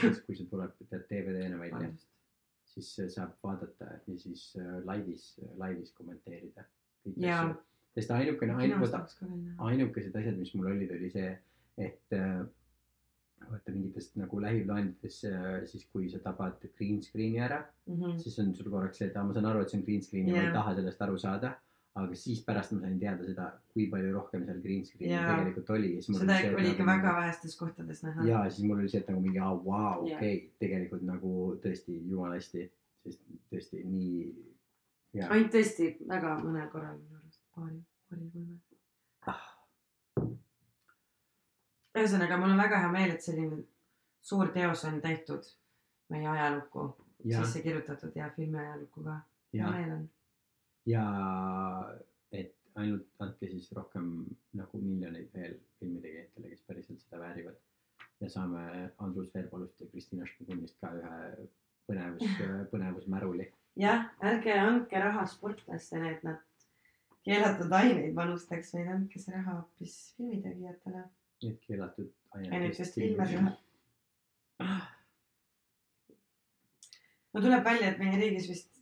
[0.01, 1.91] siis kui see tuleb tead DVD-na välja,
[2.73, 5.27] siis äh, saab vaadata ja siis äh, laivis,
[5.61, 6.64] laivis kommenteerida.
[7.16, 7.55] Jaa.
[7.95, 8.64] sest ainukene, näha.
[9.68, 11.33] ainukesed asjad, mis mul olid, oli see,
[11.77, 12.45] et äh,
[13.51, 15.16] vaata mingitest nagu lähiplaanides,
[15.66, 18.16] siis kui sa tabad green screen'i ära, Mhm.
[18.23, 20.29] siis on sul korraks see, et aa, ma saan aru, et see on green screen
[20.29, 20.49] ja ma Jaa.
[20.49, 21.51] ei taha sellest aru saada.
[21.95, 25.24] Aga siis pärast ma sain teada seda, kui palju rohkem seal green screen'i Jaa.
[25.28, 25.90] tegelikult oli.
[26.07, 28.24] seda oli ikka väga vähestes kohtades näha.
[28.28, 31.32] ja siis mul oli see, et nagu mingi aa, vau, okei, tegelikult nagu
[31.64, 32.64] tõesti jumala hästi,
[33.05, 34.22] sest tõesti nii.
[35.18, 38.57] ja, ainult tõesti väga mõnel korral minu arust, paaril, paaril kolmel.
[39.34, 39.45] ah,
[42.01, 43.61] ühesõnaga, mul on väga hea meel, et selline
[44.22, 45.45] suur teos on tehtud
[46.12, 46.88] meie ajalukku
[47.24, 49.20] ja, sisse kirjutatud ja filmi ajalukku ka.
[49.53, 50.11] hea ja, meel on.
[50.87, 51.05] Ja
[52.33, 54.07] et ainult andke siis rohkem
[54.59, 57.59] nagu miljoneid veel filmitegijatele, kes päriselt seda väärivad.
[58.20, 61.49] ja saame Andrus Veerpalust ja Kristiina Šmigunist ka ühe
[61.91, 62.39] põnevus,
[62.70, 63.51] põnevusmäruli.
[63.76, 66.41] jah, ärge andke raha sportlastele, et nad
[67.26, 71.05] keelatud aineid panustaks, vaid andke see raha hoopis filmitegijatele.
[71.43, 73.57] Need keelatud ainetest filme.
[77.33, 78.82] no tuleb välja, et meie riigis vist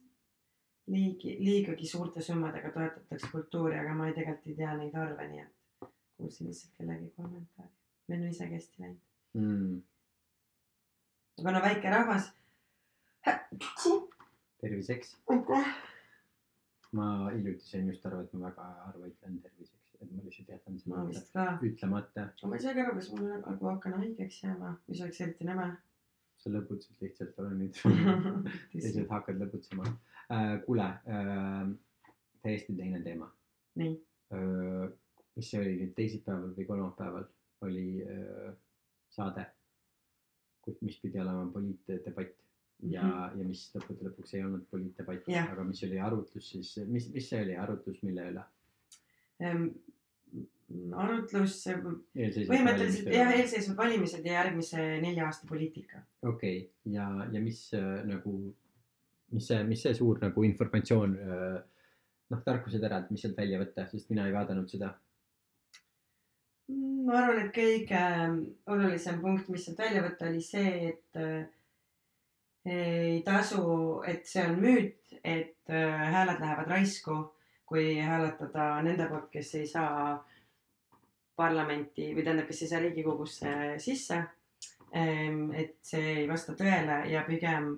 [0.91, 5.43] liigi, liigagi suurte summadega toetatakse kultuuri, aga ma ei tegelikult ei tea neid arve, nii
[5.45, 7.73] et kuulsin lihtsalt kellegi kommentaari.
[8.09, 9.03] meil on isegi hästi läinud.
[9.35, 9.83] mm,.
[11.41, 12.31] aga no väike rahvas.
[14.61, 15.17] terviseks.
[16.93, 20.81] ma hiljuti sain just aru, et ma väga harva ütlen terviseks, et ma lihtsalt jätan
[20.87, 22.27] ma selle ütlemata.
[22.49, 25.71] ma ei saagi aru, kas mul nagu hakkan haigeks jääma, mis oleks eriti nõme.
[26.41, 27.81] Sa lõbutsid lihtsalt, ole nüüd.
[28.75, 30.57] lihtsalt hakkad lõbutsema äh,.
[30.65, 31.69] kuule äh,,
[32.45, 33.29] täiesti teine teema
[33.81, 33.95] nii,
[34.35, 34.89] äh,.
[35.37, 37.29] mis see oli nüüd teisipäeval või kolmapäeval
[37.67, 38.53] oli äh,
[39.13, 39.47] saade,
[40.81, 42.37] mis pidi olema poliitdebatt
[42.83, 43.39] ja mm, -hmm.
[43.39, 45.51] ja mis lõppude lõpuks ei olnud poliitdebatt, Jah.
[45.53, 48.45] aga mis oli arutlus siis, mis, mis see oli arutlus, mille üle?
[50.71, 51.57] Arutlus,
[52.15, 56.05] põhimõtteliselt jah, eelseisvad valimised ja järgmise nelja aasta poliitika.
[56.23, 58.35] okei okay., ja, ja mis äh, nagu,
[59.35, 61.57] mis see, mis see suur nagu informatsioon äh,,
[62.31, 64.93] noh, tarkuseterad, mis sealt välja võtta, sest mina ei vaadanud seda.
[66.71, 68.05] ma arvan, et kõige
[68.71, 71.51] olulisem punkt, mis sealt välja võtta, oli see, et äh,
[72.71, 73.65] ei tasu,
[74.07, 77.23] et see on müüt, et hääled lähevad raisku,
[77.67, 80.21] kui hääletada nende poolt, kes ei saa
[81.41, 84.21] parlamenti või tähendab, kes ei saa Riigikogusse sisse.
[84.93, 87.77] et see ei vasta tõele ja pigem,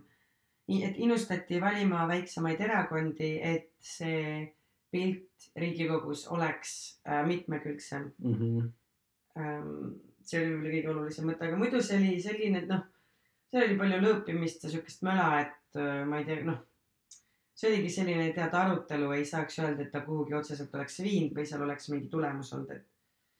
[0.72, 4.46] et innustati valima väiksemaid erakondi, et see
[4.92, 8.70] pilt Riigikogus oleks äh, mitmekülgsem Mm -hmm.
[10.22, 12.82] See oli võib-olla kõige olulisem mõte, aga muidu see oli selline, et noh,
[13.50, 16.60] seal oli palju lõõpimist ja siukest möla, et äh, ma ei tea, noh.
[17.54, 21.46] see oligi selline tead arutelu, ei saaks öelda, et ta kuhugi otseselt oleks viinud või
[21.48, 22.86] seal oleks mingi tulemus olnud, et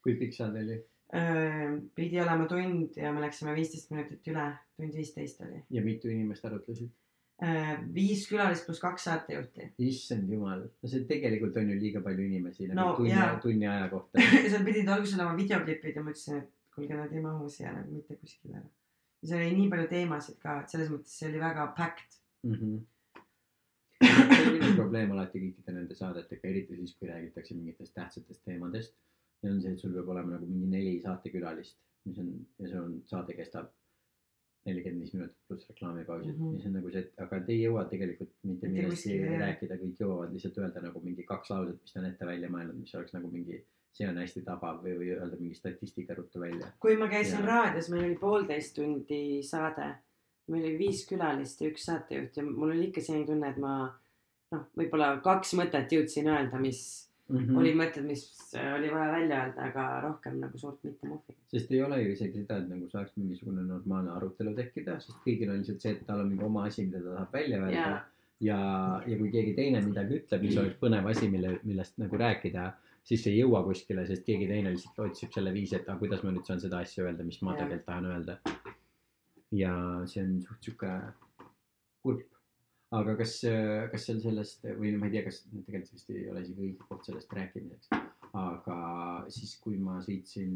[0.02, 0.78] kui pikk saade oli
[1.14, 5.62] öö, pidi olema tund ja me läksime viisteist minutit üle, tund viisteist oli.
[5.70, 6.90] ja mitu inimest arutlesid?
[7.94, 9.72] viis külalist pluss kaks saatejuhti.
[9.82, 14.22] issand jumal, no see tegelikult on ju liiga palju inimesi No, tunni tunni aja kohta.
[14.52, 17.90] seal pidid alguses olema videoklipid ja ma ütlesin, et kuulge, nad ei mahu siia nagu
[17.96, 18.70] mitte kuskile ära.
[19.22, 22.18] ja seal oli nii palju teemasid ka, et selles mõttes see oli väga packed.
[22.46, 22.58] mm.
[22.60, 22.80] -hmm.
[24.02, 28.94] see on minu probleem alati kõikide nende saadetega, eriti siis, kui räägitakse mingitest tähtsatest teemadest.
[29.42, 31.78] Ja on see, et sul peab olema nagu mingi neli saatekülalist,
[32.08, 33.70] mis on ja see on, saade kestab
[34.66, 36.42] nelikümmend viis minutit pluss reklaamipausid mm.
[36.42, 36.54] -hmm.
[36.54, 40.02] ja see on nagu see, et aga te ei jõua tegelikult mitte millestki rääkida, kõik
[40.04, 43.16] jõuavad lihtsalt öelda nagu mingi kaks lauset, mis ta on ette välja mõelnud, mis oleks
[43.16, 43.58] nagu mingi,
[43.92, 46.70] see on hästi tabav või, või öelda mingi statistika ruttu välja.
[46.80, 47.48] kui ma käisin Jaa.
[47.50, 49.90] raadios, meil oli poolteist tundi saade.
[50.46, 53.74] meil oli viis külalist ja üks saatejuht ja mul oli ikka selline tunne, et ma
[54.52, 57.48] noh, võib-olla kaks mõtet jõudsin öelda, mis Mm mm.
[57.48, 57.58] -hmm.
[57.58, 58.22] olid mõtted, mis
[58.60, 61.38] äh, oli vaja välja öelda, aga rohkem nagu suurt mitte muhviga.
[61.48, 65.52] sest ei ole ju isegi seda, et nagu saaks mingisugune normaalne arutelu tekkida, sest kõigil
[65.52, 68.00] on lihtsalt see, et tal on mingi oma asi, mida ta tahab välja öelda Jaa.
[68.48, 68.58] ja,
[69.06, 72.66] ja kui keegi teine midagi ütleb, mis oleks põnev asi, mille, millest nagu rääkida,
[73.08, 76.22] siis see ei jõua kuskile, sest keegi teine lihtsalt otsib selle viisi, et aga kuidas
[76.26, 77.62] ma nüüd saan seda asja öelda, mis ma Jah.
[77.64, 78.38] tegelikult tahan öelda.
[79.62, 79.72] ja
[80.08, 80.92] see on suht sihuke
[82.02, 82.28] kurb.
[82.92, 83.38] Aga kas,
[83.92, 87.06] kas seal sellest või ma ei tea, kas tegelikult vist ei ole isegi õige koht
[87.08, 87.88] sellest rääkimiseks,
[88.36, 88.78] aga
[89.32, 90.52] siis, kui ma sõitsin,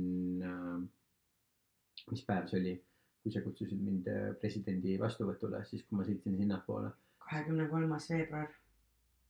[2.13, 2.75] mis päev see oli,
[3.23, 6.93] kui sa kutsusid mind äh, presidendi vastuvõtule, siis kui ma sõitsin sinnapoole
[7.27, 8.47] kahekümne kolmas veebruar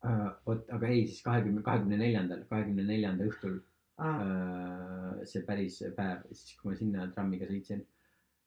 [0.04, 0.28] uh,.
[0.44, 3.56] vot, aga ei, siis kahekümne, kahekümne neljandal, kahekümne neljanda õhtul
[3.96, 4.20] ah,.
[4.20, 7.80] uh, see päris päev, siis kui ma sinna trammiga sõitsin,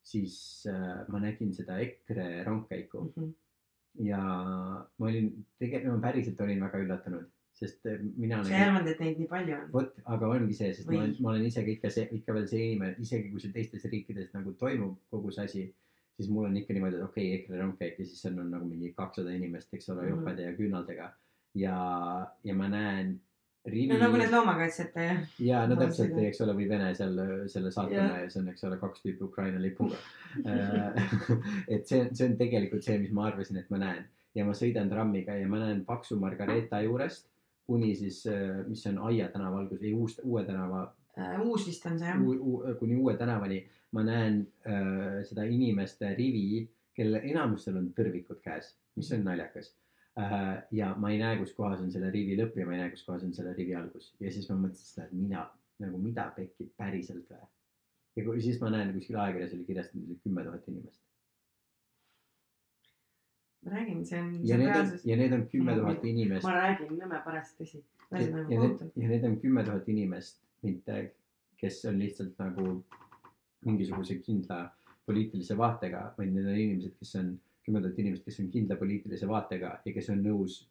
[0.06, 0.36] siis
[0.70, 3.32] uh, ma nägin seda EKRE rongkäiku Mhm.
[3.98, 4.18] Ja
[4.98, 7.26] ma olin, tegelikult ma päriselt olin väga üllatunud,
[7.60, 9.70] sest äh, mina sa ei arvanud, et neid nii palju on?
[9.74, 12.46] vot, aga ongi see, sest ma Või- olen, ma olen isegi ikka see, ikka veel
[12.48, 15.64] see inimene, isegi kui see teistes riikides nagu toimub kogu see asi,
[16.16, 18.68] siis mul on ikka niimoodi, et okei okay,, EKRE rongkäik ja siis seal on nagu
[18.68, 20.14] mingi kakssada inimest, eks ole, Mhm.
[20.14, 21.10] jopede ja küünaldega.
[21.54, 21.76] ja,
[22.44, 23.18] ja ma näen
[23.66, 25.08] rivi no nagu need loomakaitsjate
[25.44, 27.18] ja no täpselt eks ole, või Vene seal
[27.52, 29.98] selle saatkonna ja see on, eks ole, kaks tüüpi Ukraina lipuga.
[31.74, 34.06] et see, see on tegelikult see, mis ma arvasin, et ma näen
[34.36, 37.28] ja ma sõidan trammiga ja ma näen Paksu Margareeta juurest
[37.70, 38.24] kuni siis,
[38.66, 40.86] mis on Aia tänava algus, ei uus, Uue tänava
[41.18, 42.22] äh,, uus vist on see jah?
[42.22, 43.60] u, kuni Uue tänavani.
[43.90, 46.62] ma näen äh, seda inimeste rivi,
[46.94, 49.89] kelle enamustel on tõrvikud käes, mis on naljakas äh,.
[50.74, 53.04] Ja ma ei näe, kus kohas on selle rivi lõpp ja ma ei näe, kus
[53.06, 54.12] kohas on selle rivi algus.
[54.20, 55.44] Ja siis ma mõtlesin seda, et mina
[55.80, 57.46] nagu mida pekki päriselt või.
[58.16, 59.92] ja kui siis ma näen kuskil ajakirjas oli kirjas,
[60.24, 61.00] kümme tuhat inimest.
[63.64, 66.44] Ma räägin, see on, ja need on ja need on kümme tuhat inimest.
[66.48, 67.82] ma räägin nõme parajasti tõsi.
[68.10, 71.00] ja, need ja need on kümme tuhat inimest, mitte,
[71.60, 72.80] kes on lihtsalt nagu
[73.64, 74.62] mingisuguse kindla
[75.06, 79.28] poliitilise vaatega, vaid need on inimesed, kes on kümme tuhat inimest, kes on kindla poliitilise
[79.28, 80.64] vaatega ja kes on nõus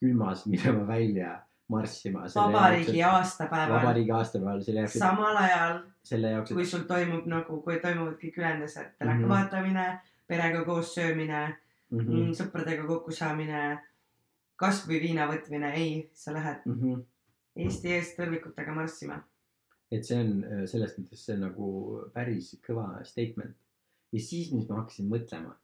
[0.00, 1.34] külmas minema välja
[1.68, 2.26] marssima.
[2.34, 7.80] vabariigi aastapäeval, vabariigi aastapäeval selle jaoks, samal ajal, selle jaoks, kui sul toimub nagu, kui
[7.82, 9.22] toimuvad kõik ülendused, teleka Mhm.
[9.22, 9.34] mm -hmm.
[9.34, 11.56] vaatamine, perega koos söömine
[11.92, 12.34] et mm, mm -hmm.
[12.34, 13.60] sõpradega kokkusaamine,
[14.56, 17.04] kasvõi viina võtmine, ei, sa lähed -hmm.
[17.56, 19.22] Eesti eest tõrvikutega marssima.
[19.90, 21.66] et see on äh, selles mõttes see on nagu
[22.12, 23.56] päris kõva statement.
[24.12, 25.54] ja siis, mis ma hakkasin mõtlema,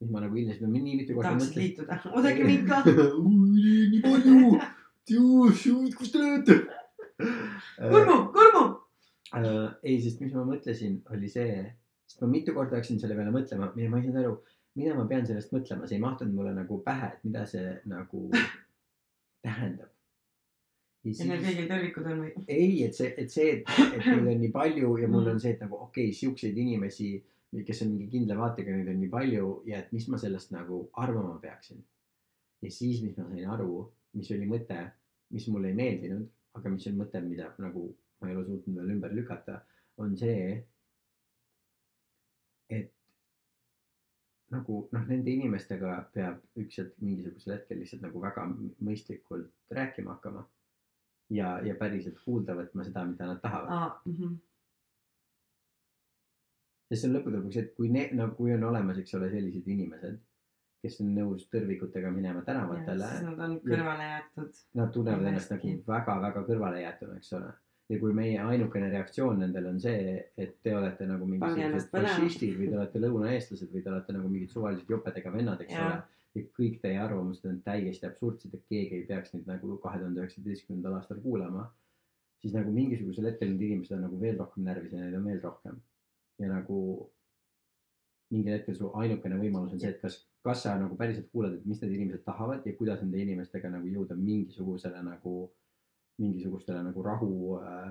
[0.00, 2.82] mis ma nagu hiljem, nii mitu korda tahaksid liituda, oodake mind ka.
[3.92, 4.52] nii palju,
[5.98, 6.56] kus te olete?
[7.92, 8.64] Kurmu, Kurmu.
[9.36, 11.60] Äh, ei, sest mis ma mõtlesin, oli see,
[12.08, 14.32] sest ma mitu korda hakkasin selle peale mõtlema ma ei saanud aru,
[14.78, 18.24] mida ma pean sellest mõtlema, see ei mahtunud mulle nagu pähe, et mida see nagu
[19.44, 19.90] tähendab.
[21.04, 22.32] ja neil kõigil tõrvikud on või?
[22.48, 25.54] ei, et see, et see, et, et neid on nii palju ja mul on see,
[25.54, 27.14] et nagu okei okay,, siukseid inimesi,
[27.66, 30.84] kes on mingi kindla vaatega, neid on nii palju ja et mis ma sellest nagu
[31.04, 31.82] arvama peaksin.
[32.62, 34.78] ja siis, mis ma sain aru, mis oli mõte,
[35.34, 36.28] mis mulle ei meeldinud,
[36.58, 37.88] aga mis on mõte, mida nagu
[38.20, 39.60] ma ei ole suutnud veel ümber lükata,
[40.00, 40.58] on see,
[42.70, 42.92] et
[44.54, 48.46] nagu noh, nende inimestega peab üks hetk mingisugusel hetkel lihtsalt nagu väga
[48.82, 50.44] mõistlikult rääkima hakkama
[51.30, 53.70] ja, ja päriselt kuulda võtma seda, mida nad tahavad.
[53.76, 54.38] aa, mhm.
[56.90, 59.66] Sest see on lõppude lõpuks, et kui ne-, no kui on olemas, eks ole, sellised
[59.70, 60.18] inimesed,
[60.82, 64.62] kes on nõus tõrvikutega minema tänavatele, siis nad on kõrvale jäetud.
[64.80, 67.50] nad tunnevad ennast nagu väga-väga kõrvalejäetuna, eks ole.
[67.90, 72.70] ja kui meie ainukene reaktsioon nendel on see, et te olete nagu mingisugused fašistid või
[72.70, 75.86] te olete lõunaeestlased või te olete nagu mingid suvalised jopedega vennad, eks Jaa.
[75.86, 76.00] ole.
[76.38, 80.22] ja kõik teie arvamused on täiesti absurdsed, et keegi ei peaks neid nagu kahe tuhande
[80.22, 81.68] üheksateistkümnendal aastal kuulama.
[82.40, 85.42] siis nagu mingisugusel hetkel need inimesed on nagu veel rohkem närvis ja neid on veel
[85.44, 85.82] rohkem.
[86.40, 86.80] Ja nagu
[88.30, 91.66] mingil hetkel su ainukene võimalus on see, et kas, kas sa nagu päriselt kuulad, et
[91.66, 95.34] mis need inimesed tahavad ja kuidas nende inimestega nagu jõuda mingisugusele nagu,
[96.22, 97.90] mingisugustele nagu rahu äh,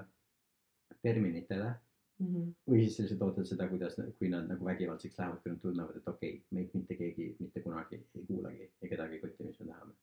[1.04, 1.76] terminitele.
[2.20, 2.48] Mhm.
[2.68, 5.96] või siis sa lihtsalt ootad seda, kuidas, kui nad nagu vägivaldseks lähevad, kui nad tunnevad,
[5.96, 9.60] et okei okay,, meid mitte keegi mitte kunagi ei kuulagi ja kedagi ei koti, mis
[9.60, 9.94] me tahame.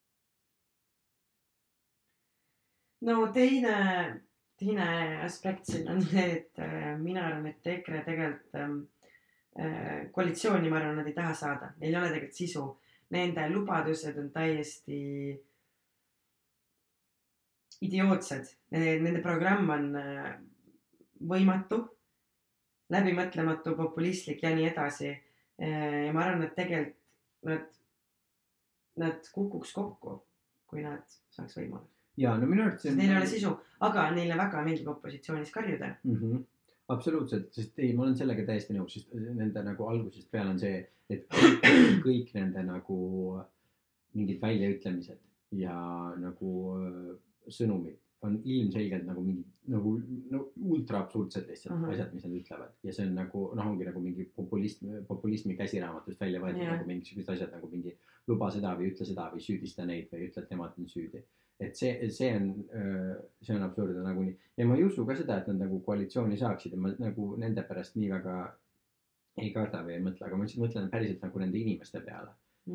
[3.05, 3.75] no teine,
[4.59, 8.79] teine aspekt siin on see, et äh, mina arvan, et EKRE tegelikult ähm,
[9.61, 12.67] äh, koalitsiooni, ma arvan, nad ei taha saada, neil ei ole tegelikult sisu.
[13.15, 15.01] Nende lubadused on täiesti
[17.87, 20.33] idiootsed, nende programm on äh,
[21.31, 21.83] võimatu,
[22.93, 25.15] läbimõtlematu, populistlik ja nii edasi.
[25.59, 26.99] ja ma arvan, et tegelikult
[27.49, 27.69] nad,
[29.01, 30.19] nad kukuks kokku,
[30.69, 31.96] kui nad saaks võimule.
[32.17, 33.53] Ja no minu arvates neil ei ole sisu,
[33.89, 35.95] aga neile väga meeldib opositsioonis karjuda.
[36.05, 36.17] mm.
[36.21, 36.45] -hmm.
[36.95, 40.81] absoluutselt, sest ei, ma olen sellega täiesti nõus, sest nende nagu algusest peale on see,
[41.11, 41.69] et kõik,
[42.07, 42.99] kõik nende nagu,
[44.15, 45.23] mingid väljaütlemised
[45.61, 45.77] ja
[46.19, 46.51] nagu
[46.81, 47.15] äh,
[47.53, 49.93] sõnumid on ilmselgelt nagu mingi nagu
[50.33, 50.41] no,
[50.73, 51.87] ultra absurdsed lihtsalt uh Mhm.
[51.87, 51.95] -huh.
[51.95, 56.21] asjad, mis nad ütlevad ja see on nagu noh, ongi nagu mingi populism, populismi käsiraamatust
[56.21, 56.73] välja võetud yeah.
[56.77, 57.97] nagu mingisugused asjad nagu mingi
[58.27, 61.23] luba seda või ütle seda või süüdista neid või ütle, et nemad on süüdi.
[61.61, 62.51] Et see, see on,
[63.43, 64.37] see on absurdne nagunii.
[64.57, 66.75] Ja ma ei usu ka seda, et nad nagu koalitsiooni saaksid.
[66.77, 68.37] Ja ma nagu nende pärast nii väga
[69.41, 72.33] ei karda või ei mõtle, aga ma lihtsalt mõtlen päriselt nagu nende inimeste peale.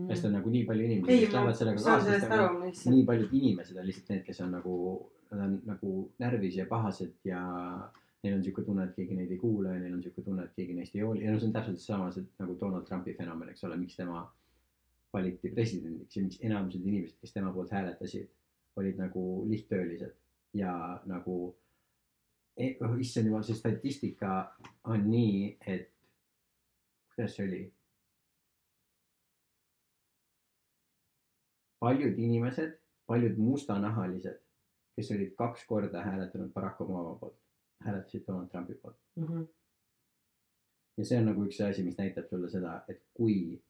[0.08, 3.80] sest on nagu nii palju inimesi, kes lähevad sellega kaasa, sest nagu nii paljud inimesed
[3.82, 4.76] on lihtsalt need, kes on nagu,
[5.32, 7.42] nad on nagu närvis ja pahased ja
[8.24, 10.54] neil on siuke tunne, et keegi neid ei kuula ja neil on siuke tunne, et
[10.56, 11.26] keegi neist ei hooli.
[11.26, 14.22] Ja no see on täpselt seesama see nagu Donald Trumpi fenomen, eks ole, miks tema
[15.12, 18.30] valiti presidendiks ja miks enamused inimesed, kes tema poolt hääletasid,
[18.76, 20.16] olid nagu lihttöölised
[20.54, 21.56] ja nagu
[22.58, 24.36] eh, oh, issand jumal, see statistika
[24.84, 25.92] on nii, et
[27.14, 27.62] kuidas see oli?
[31.82, 32.76] paljud inimesed,
[33.10, 34.38] paljud mustanahalised,
[34.96, 37.40] kes olid kaks korda hääletanud Barack Obama poolt,
[37.82, 38.98] hääletasid Donald Trumpi poolt.
[39.16, 39.42] Mhm.
[40.98, 43.62] ja see on nagu üks asi, mis näitab sulle seda, et kui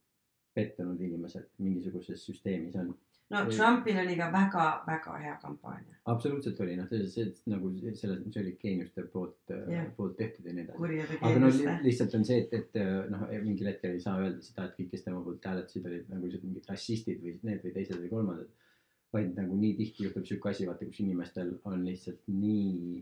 [0.53, 2.91] pettunud inimesed mingisuguses süsteemis on.
[3.31, 8.23] No Või- Trumpil oli ka väga-väga hea kampaania, absoluutselt oli noh, see, see nagu selles,
[8.33, 11.19] see oli geeniuste poolt yeah., poolt tehtud ja nii edasi.
[11.21, 11.51] aga no
[11.85, 12.81] lihtsalt on see, et, et
[13.13, 16.25] noh, mingil hetkel ei saa öelda seda, et kõik, kes tema poolt hääletasid, olid nagu
[16.27, 18.49] lihtsalt mingid rassistid või need või teised või kolmandad.
[19.11, 23.01] vaid nagu nii tihti juhtub sihuke asi, vaata, kus inimestel on lihtsalt nii,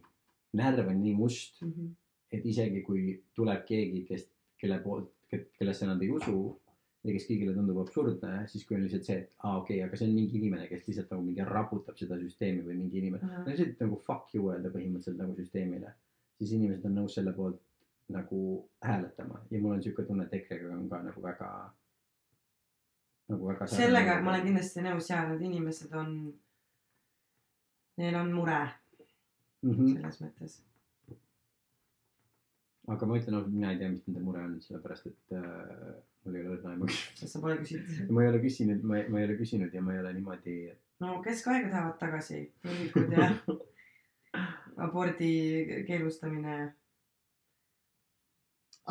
[0.58, 1.92] närv on nii must, Mhm.
[2.34, 4.24] et isegi kui tuleb keegi, kes,
[4.58, 6.34] kelle poolt, kellesse nad ei usu
[7.04, 10.00] ja kes kõigile tundub absurdne, siis kui on lihtsalt see, et aa okei okay,, aga
[10.00, 13.46] see on mingi inimene, kes lihtsalt nagu mingi raputab seda süsteemi või mingi inimene, Ahah.
[13.46, 15.94] no lihtsalt nagu fuck you öelda põhimõtteliselt nagu süsteemile,
[16.42, 17.62] siis inimesed on nõus selle poolt
[18.12, 18.42] nagu
[18.84, 21.50] hääletama ja mul on siuke tunne, et EKRE-ga on ka nagu väga,
[23.32, 23.70] nagu väga.
[23.78, 24.46] sellega ma olen.
[24.50, 26.14] kindlasti nõus ja need inimesed on,
[28.02, 28.62] neil on mure
[29.62, 29.94] Mm -hmm.
[29.94, 30.62] selles mõttes.
[32.88, 36.36] aga ma ütlen ausalt, mina ei tea, mis nende mure on, sellepärast et äh, mul
[36.36, 36.92] ei ole õrna aimu.
[36.92, 38.12] sest sa pole küsinud.
[38.12, 40.56] ma ei ole küsinud, ma ma ei ole küsinud ja ma ei ole niimoodi
[41.04, 43.30] no keskaega tahavad tagasi, põlvikud ja
[44.86, 45.32] abordi
[45.88, 46.58] keelustamine,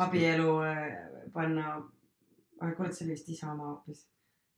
[0.05, 0.81] abielu äh,
[1.33, 1.77] panna,
[2.59, 4.03] aga kurat, see oli vist Isamaa hoopis,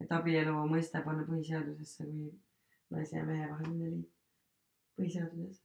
[0.04, 2.32] et abielu mõiste panna põhiseadusesse kui
[2.92, 4.10] naise ja mehe vaheline liit
[5.00, 5.62] põhiseaduses.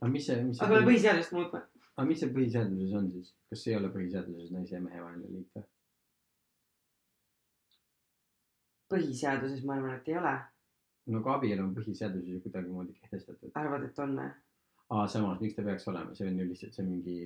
[0.00, 1.62] aga mis see, mis aga see, põhiseadust muutma.
[1.94, 5.58] aga mis see põhiseaduses on siis, kas ei ole põhiseaduses naise ja mehe vaheline liit
[5.58, 5.68] või?
[8.92, 10.34] Põhiseaduses ma arvan, et ei ole.
[11.12, 13.52] no aga abielu on põhiseaduses ju kuidagimoodi kehtestatud.
[13.60, 14.30] arvad, et on või?
[14.90, 17.18] aa, samas, miks ta peaks olema, see on ju lihtsalt see mingi,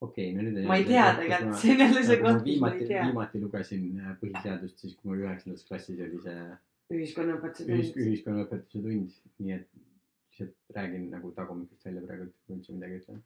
[0.00, 0.68] okei okay,, no nüüd.
[0.70, 3.08] ma ei tea tegelikult, see on jälle see koht, kus ma ei viimati, tea.
[3.10, 6.46] viimati lugesin äh, põhiseadust siis, kui mul üheksandas klassis oli see
[6.96, 8.06] ühiskonnaõpetuse ühis-, tund.
[8.06, 9.68] ühiskonnaõpetuse tund, nii et
[10.36, 13.22] lihtsalt räägin nagu tagumikust välja praegu, kui üldse midagi ütlen.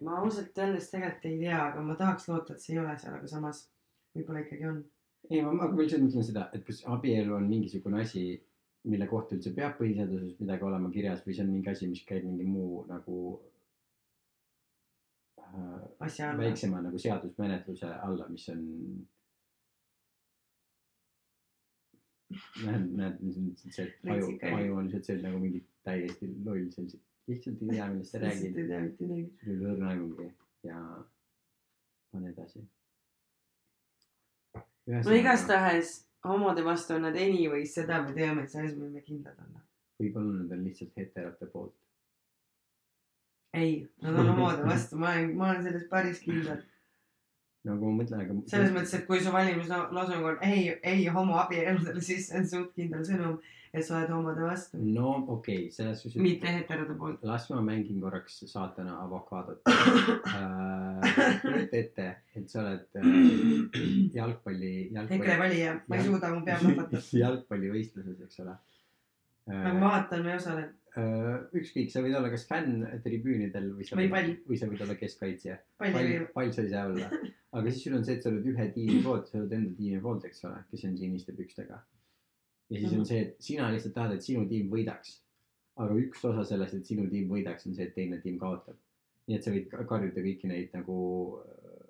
[0.00, 3.14] ma ausalt öeldes tegelikult ei tea, aga ma tahaks loota, et see ei ole seal,
[3.18, 3.66] aga samas
[4.16, 4.84] võib-olla ikkagi on.
[5.30, 8.24] ei, ma, ma lihtsalt mõtlen seda, et kas abielu on mingisugune asi,
[8.88, 12.24] mille kohta üldse peab põhiseaduses midagi olema kirjas või see on mingi asi, mis käib
[12.24, 13.18] mingi muu nagu
[15.42, 18.64] äh, asja väiksema nagu seadusmenetluse alla, mis on.
[22.62, 23.20] näed, näed,
[23.64, 27.92] see, et aju aju on lihtsalt see nagu mingi täiesti loll, sellised, lihtsalt ei tea,
[27.92, 28.72] millest sa lihtsalt räägid ei.
[28.72, 29.30] tea mitte midagi.
[29.44, 30.32] sul ole õrna aimugi
[30.68, 30.82] ja
[32.12, 32.68] pane edasi.
[34.88, 39.36] No igastahes homode vastu on nad anyways, seda me teame, et selles me võime kindlad
[39.44, 39.62] olla.
[40.00, 41.74] võib-olla nad on lihtsalt heterote poolt.
[43.54, 46.62] ei, nad on homode vastu, ma olen, ma olen selles päris kindel.
[47.76, 48.40] Kui ma mõtlen, aga.
[48.50, 53.04] selles mõttes, et kui su valimisloosung on ei, ei homoabieludele, siis see on suht kindel
[53.06, 53.38] sõnum,
[53.68, 56.22] et sa oled homode vastu, no okei okay,, selles suhtes.
[56.24, 57.26] mitte heterode poolt.
[57.28, 61.12] las ma mängin korraks saatana avokaadot äh,.
[61.42, 62.08] kujuta ette,
[62.38, 63.10] et sa oled äh,
[64.14, 67.12] jalgpalli, EKRE jalgpalli, valija, ma ei suuda, mu pea plahvatab.
[67.24, 68.56] jalgpallivõistluses, eks ole
[69.48, 69.80] ma äh,.
[69.80, 70.74] vaatan või osalen.
[71.58, 74.96] ükskõik, sa võid olla kas fänn tribüünidel või sa Või pall., või sa võid olla
[74.98, 75.58] keskkaitsja.
[75.78, 77.10] pall pall sa ei saa olla.
[77.52, 80.00] aga siis sul on see, et sa oled ühe tiimi poolt, sa oled enda tiimi
[80.04, 81.78] poolt, eks ole, kes on siniste pükstega.
[82.70, 85.20] ja siis on see, et sina lihtsalt tahad, et sinu tiim võidaks.
[85.78, 88.76] aga üks osa sellest, et sinu tiim võidaks, on see, et teine tiim kaotab.
[89.28, 90.98] nii et sa võid ka- karjuda kõiki neid nagu
[91.44, 91.88] äh,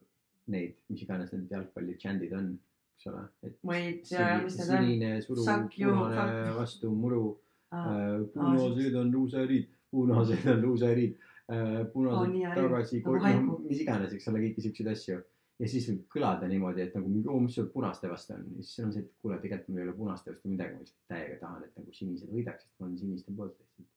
[0.48, 2.54] neid, mis iganes need jalgpalli džändid on,
[2.96, 3.26] eks ole.
[3.42, 4.86] et ma ei tea, mis need on.
[4.88, 7.38] sinine suru, punane vastu muru
[7.70, 12.54] punased on luuserid, punased on luuserid, Oo, punased nii äge.
[12.60, 13.58] tagasi Nagu haiku.
[13.64, 15.18] mis iganes, eks ole, kõiki siukseid asju.
[15.58, 17.08] ja siis võib kõlada niimoodi, et nagu
[17.42, 19.94] mis sul punaste vastu on ja siis on see, et kuule, tegelikult mul ei ole
[19.96, 23.34] punaste vastu midagi, ma lihtsalt täiega tahan, et nagu sinised võidaks, sest ma olen siniste
[23.34, 23.88] poolt lihtsalt.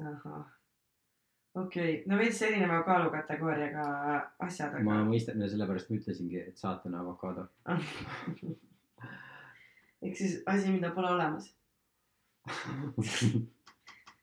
[0.00, 0.50] ahah,
[1.54, 3.86] okei okay., no veits erineva kaalukategooriaga
[4.48, 5.08] asjad, ma aga.
[5.14, 7.46] mõistan, no sellepärast ma ütlesingi, et saatana avokaado.
[10.04, 11.48] ehk siis asi, mida pole olemas.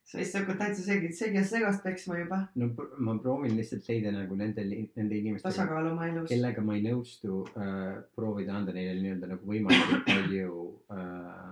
[0.08, 2.40] sa vist hakkad täitsa segi, segast peksma juba.
[2.56, 2.70] no
[3.04, 4.64] ma proovin lihtsalt leida nagu nende,
[4.96, 6.30] nende inimestega, tasakaalu oma elus.
[6.32, 10.54] kellega ma ei nõustu äh,, proovida anda neile nii-öelda nagu võimalikult palju
[10.96, 11.52] äh,,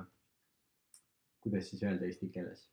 [1.44, 2.64] kuidas siis öelda eesti keeles.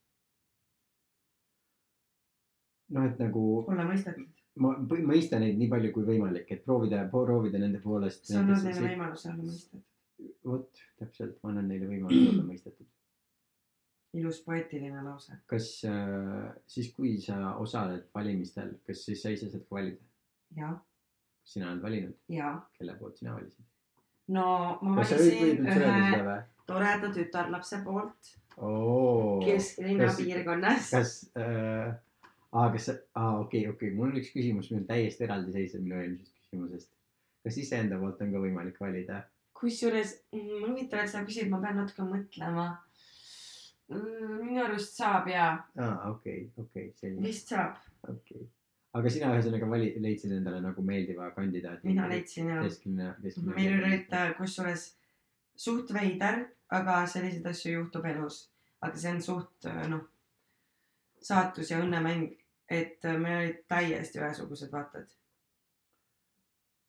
[2.95, 4.31] noh, et nagu olla mõistetud.
[4.63, 8.29] ma mõistan neid nii palju kui võimalik, et proovida, proovida nende poolest.
[8.31, 9.87] sa annad neile võimaluse olla mõistetud.
[10.47, 12.87] vot, täpselt, ma annan neile võimaluse olla mõistetud.
[14.19, 15.37] Ilus poeetiline lause.
[15.47, 20.05] kas äh, siis, kui sa osaled valimistel, kas siis sa ise saad ka valida?
[20.57, 20.73] ja,
[21.41, 22.17] kas sina oled valinud,
[22.79, 23.65] kelle poolt sina valisid?
[24.37, 24.47] no
[24.83, 26.39] ma kas valisin ühe
[26.69, 29.41] toreda tütarlapse poolt oo.
[29.45, 30.91] kesklinna piirkonnas.
[30.91, 31.93] kas äh,,
[32.53, 35.85] aa, kas aa okei okay,, okei okay., mul on üks küsimus, mis on täiesti eraldiseisev
[35.85, 36.91] minu eelmisest küsimusest.
[37.45, 39.25] kas iseenda poolt on ka võimalik valida?
[39.63, 42.67] kusjuures mm, huvitav, et sa küsid, ma pean natuke mõtlema.
[43.93, 45.47] Minu arust saab ja,
[45.79, 47.79] aa, okei, okei, selge, vist saab.
[48.09, 48.47] okei.
[48.99, 51.87] aga sina ühesõnaga vali-, leidsid endale nagu meeldiva kandidaadi.
[51.89, 53.57] mina leidsin ja kesklinna, kesklinna.
[53.59, 54.89] meil oli üldse kusjuures
[55.67, 58.47] suht veider, aga selliseid asju juhtub elus.
[58.81, 60.07] aga see on suht noh,
[61.23, 62.31] saatus ja õnnemäng,
[62.69, 65.11] et meil olid täiesti ühesugused vaated.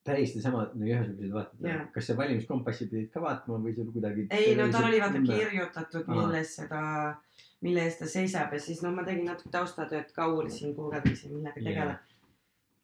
[0.08, 1.84] Täiesti samad, no ühesugused vaatad Jaa..
[1.96, 4.26] kas sa valimiskompassi pidid ka vaatama või sul kuidagi?
[4.36, 5.22] ei no tal oli vaata.
[5.28, 6.82] kirjutatud, milles seda,
[7.64, 11.64] mille eest ta seisab ja siis no ma tegin natuke taustatööd ka, uurisin, guugeldasin, millega
[11.64, 12.10] tegeleb.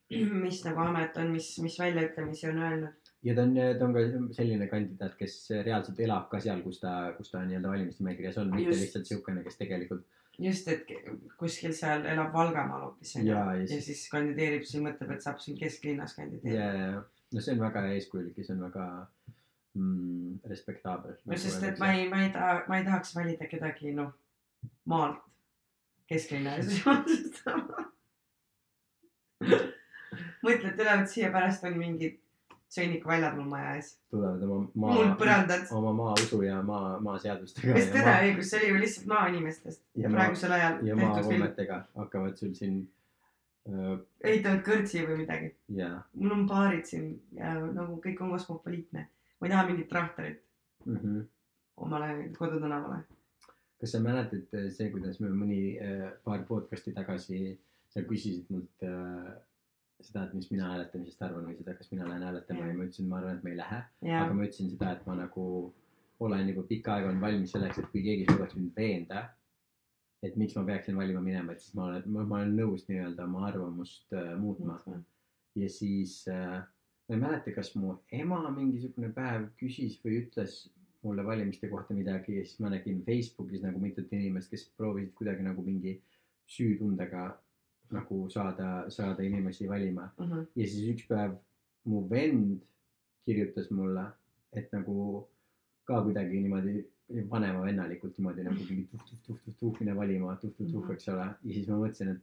[0.46, 3.12] mis nagu amet on, mis, mis väljaütlemisi on öelnud.
[3.28, 4.06] ja ta on, ta on ka
[4.38, 8.80] selline kandidaat, kes reaalselt elab ka seal, kus ta, kus ta nii-öelda valimisnimekirjas on, mitte
[8.80, 10.08] lihtsalt siukene, kes tegelikult
[10.40, 10.88] just, et
[11.40, 13.32] kuskil seal elab Valgamaal hoopis onju.
[13.32, 16.84] Jaa, ja ja siis- kandideerib, siis mõtleb, et saab siin kesklinnas ja, kandideerida.
[16.84, 18.86] ja, no see on väga eeskujulik ja see on väga
[19.74, 21.18] mm, respektaabel.
[21.26, 24.14] no sest, et ma ei, ma ei taha, ma ei tahaks valida kedagi, noh,
[24.86, 25.22] maalt
[26.10, 27.86] kesklinna ja siis otsustama.
[30.46, 32.18] mõtled üle, et siia pärast on mingid
[32.70, 33.90] sõnnikuväljad mul maja ees.
[34.14, 35.66] tulevad oma mul maa, põrandad.
[35.74, 39.84] oma maausu ja maa, maaseadustega kas ja tõde maa- õigus, see oli ju lihtsalt maainimestest
[40.04, 42.78] praegusel ajal ja maavõmmetega hakkavad sul siin
[43.70, 45.52] äh, ehitavad kõrtsi või midagi.
[45.82, 49.08] ja mul on baarid siin ja nagu kõik on kosmopoliitne.
[49.40, 50.44] ma ei taha mingit traktorit
[50.86, 50.98] mm.
[50.98, 51.26] -hmm.
[51.78, 53.04] omale kodutänavale.
[53.82, 57.58] kas sa mäletad äh, see, kuidas me mõni äh, paar podcast'i tagasi
[57.90, 59.34] sa küsisid mult äh,
[60.06, 62.72] seda, et mis mina hääletamisest arvan või seda, kas mina lähen hääletama Jah.
[62.72, 63.82] ja ma ütlesin, ma arvan, et ma ei lähe.
[64.08, 65.46] ja aga, ma ütlesin seda, et ma nagu
[66.28, 69.28] olen juba pikka aega olnud valmis selleks, et kui keegi suudaks mind veenda,
[70.24, 73.46] et miks ma peaksin valima minema, et siis ma olen, ma olen nõus nii-öelda oma
[73.48, 74.80] arvamust äh, muutma.
[75.56, 76.60] ja siis äh,
[77.08, 80.62] ma ei mäleta, kas mu ema mingisugune päev küsis või ütles
[81.04, 85.46] mulle valimiste kohta midagi ja siis ma nägin Facebookis nagu mitut inimest, kes proovisid kuidagi
[85.46, 85.96] nagu mingi
[86.50, 87.30] süütundega
[87.92, 90.46] nagu saada, saada inimesi valima Mhm.
[90.56, 91.36] ja siis üks päev
[91.86, 92.62] mu vend
[93.26, 94.06] kirjutas mulle,
[94.54, 95.28] et nagu
[95.86, 96.86] ka kuidagi niimoodi
[97.30, 100.92] vanema vennalikult niimoodi nagu mingi tuh-tuh-tuh-tuh-tuh mine valima, tuh-tuh-tuh, Mhm.
[100.92, 101.26] eks ole.
[101.44, 102.22] ja siis ma mõtlesin, et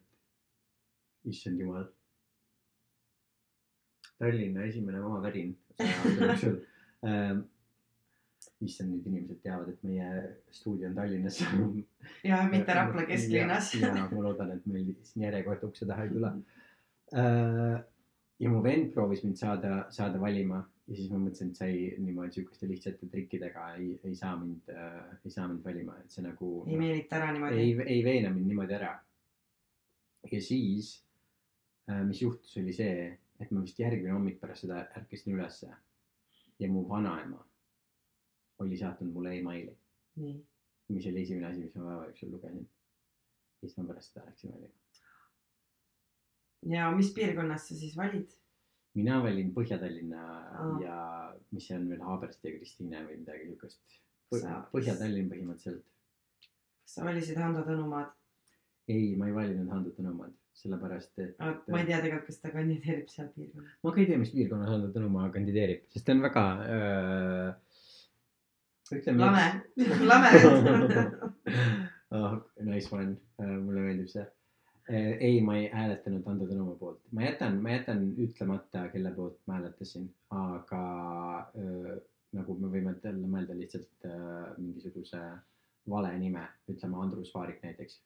[1.25, 1.87] issand jumal.
[4.19, 6.57] Tallinna esimene maavärin saja aasta jooksul
[7.05, 7.41] ähm,.
[8.65, 10.07] issand, nüüd inimesed teavad, et meie
[10.55, 11.43] stuudio on Tallinnas.
[12.31, 13.75] ja mitte Rapla kesklinnas.
[13.81, 16.33] ja ma loodan, et meil siin järjekord ukse taha ei tule.
[18.43, 21.87] ja mu vend proovis mind saada, saada valima ja siis ma mõtlesin, et sa ei
[22.03, 26.25] niimoodi sihukeste lihtsate trikkidega ei, ei saa mind äh,, ei saa mind valima, et see
[26.25, 26.51] nagu.
[26.69, 27.63] ei meelita ära niimoodi.
[27.63, 28.93] ei, ei veena mind niimoodi ära.
[30.33, 30.93] ja siis,
[32.07, 33.11] mis juhtus, oli see,
[33.41, 35.71] et ma vist järgmine hommik pärast seda ärkasin ülesse
[36.59, 37.43] ja mu vanaema
[38.59, 39.77] oli saatnud mulle emaili,
[40.23, 40.37] nii,
[40.95, 42.69] mis oli esimene asi, mis ma päeva jooksul lugesin.
[43.63, 44.75] ja siis ma pärast seda läksin valima.
[46.77, 48.31] ja mis piirkonnas sa siis valid?
[48.97, 50.23] mina valin Põhja-Tallinna
[50.63, 50.69] Aa.
[50.85, 50.99] ja
[51.51, 53.99] mis see on veel Haabersti ja Kristiine või midagi siukest.
[54.33, 55.85] Põhja-Tallinn põhimõtteliselt.
[56.83, 58.15] kas sa valisid Hando Tõnumaad?
[58.89, 63.13] ei, ma ei valinud Hando Tõnumaad, sellepärast et ma ei tea tegelikult, kas ta kandideerib
[63.13, 63.77] seal piirkonnas.
[63.83, 67.55] ma ka ei tea, mis piirkonnas Hando Tõnumaa kandideerib, sest ta on väga äh,.
[69.17, 69.45] lame,
[70.01, 70.31] lame.
[72.17, 74.27] oh, nice one uh,, mulle meeldib see.
[74.89, 79.57] Ei, ma ei hääletanud Ando Tõnumaa poolt, ma jätan, ma jätan ütlemata, kelle poolt ma
[79.57, 80.83] hääletasin, aga
[81.59, 81.97] öö,
[82.39, 84.07] nagu me võime jälle mõelda lihtsalt
[84.61, 85.25] mingisuguse
[85.91, 87.99] vale nime, ütleme Andrus Vaarik näiteks,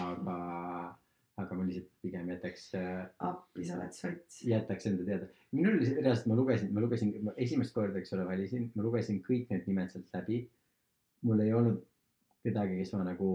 [0.00, 0.38] aga,
[1.40, 2.64] aga ma lihtsalt pigem jätaks,
[3.24, 4.40] appi, sa oled sots.
[4.44, 5.28] jätaks enda teada.
[5.52, 8.84] minul oli see- reaalselt, ma lugesin, ma lugesin ma esimest korda, eks ole, valisin, ma
[8.84, 10.42] lugesin kõik need nimed sealt läbi.
[11.22, 11.78] mul ei olnud
[12.42, 13.28] kedagi, kes ma nagu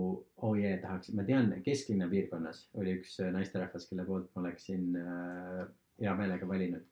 [0.43, 4.95] oh yeah tahaks, ma tean, kesklinna piirkonnas oli üks äh, naisterahvas, kelle poolt ma oleksin
[5.01, 5.63] äh,
[6.01, 6.85] hea meelega valinud.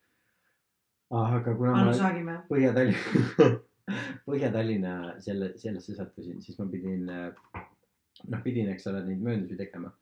[1.11, 2.40] aga kuna Anu ma.
[2.49, 3.60] Põhja-Tallinna,
[4.27, 9.94] Põhja-Tallinna selle, sellesse sattusin, siis ma pidin, noh, pidin, eks ole, neid mööndusi tegema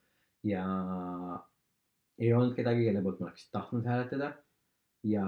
[0.44, 0.64] ja
[2.20, 4.30] ei olnud kedagi, kelle poolt ma oleks tahtnud hääletada
[5.07, 5.26] ja,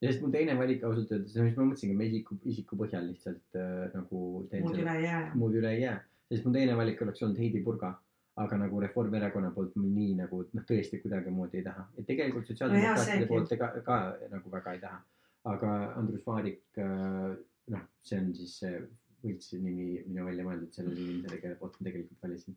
[0.00, 3.58] ja siis mu teine valik ausalt öeldes, mis ma mõtlesingi, ma isiku, isiku põhjal lihtsalt
[3.58, 4.22] äh, nagu
[4.52, 5.24] muud üle ei jää.
[5.40, 5.98] muud üle ei jää,
[6.30, 7.94] sest mu teine valik oleks olnud Heidi Purga,
[8.40, 13.12] aga nagu Reformierakonna poolt ma nii nagu noh, tõesti kuidagimoodi ei taha, et tegelikult sotsiaaldemokraatide
[13.12, 13.30] seegi.
[13.30, 14.00] poolt ega ka
[14.32, 15.02] nagu väga ei taha.
[15.50, 18.80] aga Andrus Vaarik, noh, see on siis see
[19.24, 22.56] võlts nimi minu välja mõeldud sellele inimesele, kelle poolt ma tegelikult valisin.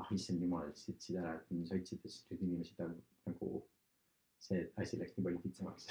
[0.00, 2.94] Ah issand jumal, sitsid ära, et mind sotsides nüüd inimesed on
[3.30, 3.62] nagu,
[4.46, 5.88] see asi läks nii palju kitsamaks.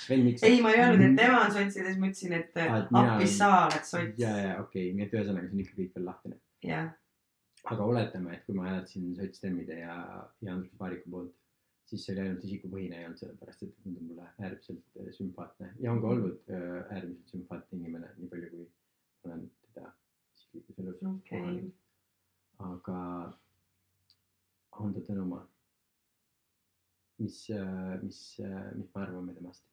[0.00, 0.48] Sven Mikser.
[0.48, 3.26] ei, ma ei öelnud, et tema on sotsides, ma ütlesin, et Aa, et mina appi
[3.26, 4.18] olen- sa oled sots.
[4.18, 6.40] ja, ja okei okay,, nii et ühesõnaga see on ikka kõik veel lahtine.
[6.66, 6.88] jah,
[7.74, 9.94] aga oletame, et kui ma hääletasin sotsdemmide ja,
[10.42, 11.36] ja Andrus Vaariku poolt,
[11.90, 15.72] siis see oli ainult isikupõhine ei olnud sellepärast, et ta tundub mulle äärmiselt äh, sümpaatne
[15.84, 18.68] ja on ka olnud äh, äärmiselt sümpaatne inimene, nii palju kui
[19.26, 19.46] olen
[20.54, 21.40] elus okei.
[21.40, 21.72] kohanud.
[22.58, 22.98] aga
[24.80, 25.42] Ando Tõnumaa,
[27.20, 27.40] mis,
[28.02, 29.66] mis, mis me arvame temast?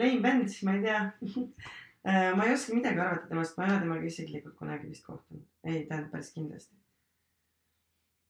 [0.00, 1.00] Lein vend, ma ei tea.
[2.38, 5.44] ma ei oska midagi arvata temast, ma ei ole temaga isiklikult kunagi vist kohtunud.
[5.64, 6.76] ei, tähendab päris kindlasti.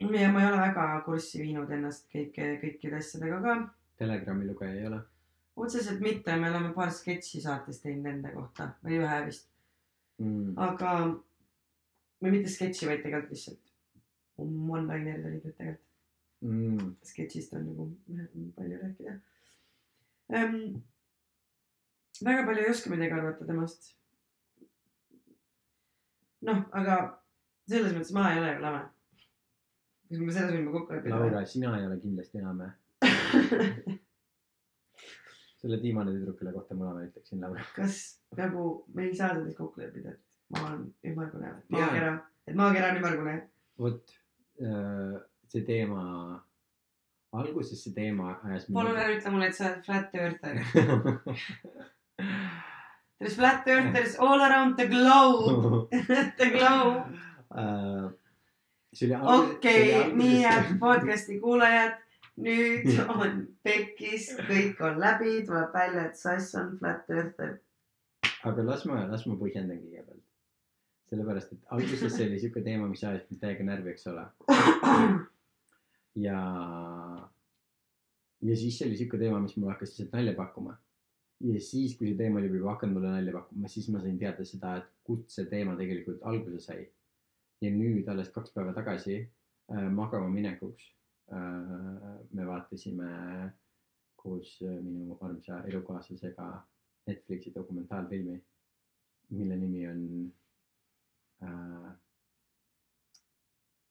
[0.01, 3.57] ja ma ei ole väga kurssi viinud ennast kõike, kõikide asjadega ka.
[4.03, 5.03] Telegrami lugeja ei ole?
[5.59, 9.49] otseselt mitte, me oleme paar sketši saates teinud nende kohta või ühe vist,
[10.19, 10.55] Mm.
[10.59, 10.93] aga
[12.23, 13.69] või mitte sketši, vaid tegelikult lihtsalt
[14.39, 15.85] one-linerid olid need tegelikult.
[16.43, 16.91] Mm.
[17.03, 17.87] sketšist on nagu
[18.57, 19.15] palju rääkida
[20.39, 20.83] ähm,.
[22.25, 23.89] väga palju ei oska midagi arvata temast.
[26.47, 26.99] noh, aga
[27.69, 28.83] selles mõttes ma ei ole ju lame.
[30.09, 31.23] kas me selles võime kokku leppida?
[31.23, 32.63] Laura, sina ei ole kindlasti enam.
[35.59, 37.65] selle viimane tüdrukule kohta mõlema ütleksin Laura.
[37.77, 38.01] kas
[38.39, 38.65] nagu
[38.95, 42.13] me ei saa selles kokku leppida, et maa on ümmargune, maakera,
[42.47, 43.35] et maakera on ümmargune.
[43.79, 44.15] vot
[44.63, 45.17] äh,
[45.53, 46.05] see teema,
[47.33, 50.55] alguses see teema ajas palun ära ütle mulle, et sa oled flat earther.
[53.19, 55.89] There is flat earthers all around the globe.
[56.39, 57.03] The globe.
[59.03, 61.99] Oli okei nii head podcast'i kuulajad,
[62.43, 67.59] nüüd on pekkis, kõik on läbi, tuleb välja, et Sass on flat earther.
[68.47, 70.25] aga las ma, las ma põhjendan kõigepealt.
[71.09, 74.27] sellepärast, et alguses see oli siuke teema, mis ajas mind täiega närvi, eks ole.
[76.27, 76.43] ja,
[78.45, 80.77] ja siis see oli siuke teema, mis mulle hakkas lihtsalt nalja pakkuma.
[81.49, 84.47] ja siis, kui see teema oli juba hakanud mulle nalja pakkuma, siis ma sain teada
[84.47, 86.87] seda, et kust see teema tegelikult alguse sai.
[87.65, 90.93] ja nüüd alles kaks päeva tagasi äh, magama minekuks
[91.31, 93.09] me vaatasime
[94.17, 96.49] koos äh, minu armsa elukaaslasega
[97.07, 98.45] Netflixi dokumentaalfilmi,
[99.31, 100.33] mille nimi on
[101.43, 101.93] äh,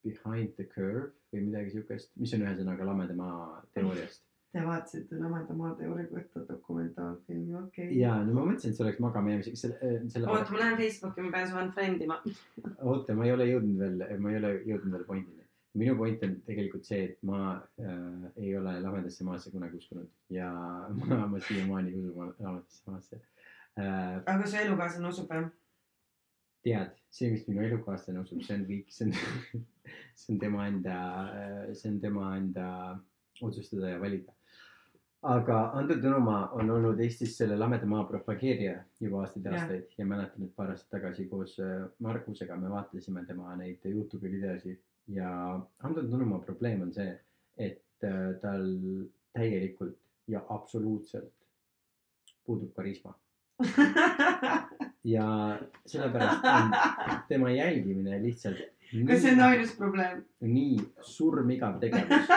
[0.03, 4.23] Behind the Curve või midagi siukest, mis on ühesõnaga lameda maa teooriast.
[4.55, 7.97] Te vaatasite Lameda maa teooria kohta dokumentaalfilmi, okei okay..
[7.99, 11.26] ja no ma mõtlesin, et see oleks magama jäämiseks, selle, selle oota, ma lähen Facebooki,
[11.26, 12.22] ma pean su unfriend ima.
[12.93, 15.36] oota, ma ei ole jõudnud veel, ma ei ole jõudnud veel pointini.
[15.78, 17.41] Minu point on tegelikult see, et ma
[17.82, 20.49] äh, ei ole lamedasse maasse kunagi uskunud ja
[20.99, 23.22] ma, ma siiamaani ei usu lamedasse maasse
[23.80, 24.18] äh,.
[24.26, 25.49] aga su elukaaslane usub või?
[26.68, 29.14] tead, see, mis minu elukaaslane usub, see on kõik, see on,
[30.20, 30.98] see on tema enda,
[31.74, 32.72] see on tema enda
[33.45, 34.34] otsustada ja valida.
[35.28, 39.64] aga Ando Tõnumaa on olnud Eestis selle lameda maa propageerija juba aastaid ja
[39.98, 44.84] ja mäletan, et paar aastat tagasi koos äh, Margusega me vaatasime tema neid Youtube'i videosid
[45.07, 45.29] ja
[45.84, 47.13] Ando Tõnumaa probleem on see,
[47.57, 48.67] et äh, tal
[49.38, 49.97] täielikult
[50.27, 51.34] ja absoluutselt
[52.45, 53.13] puudub karisma
[55.03, 55.27] ja
[55.85, 56.73] sellepärast on
[57.27, 58.59] tema jälgimine lihtsalt
[59.07, 60.23] kas see on ainus probleem?
[60.41, 62.29] nii surmigav tegevus.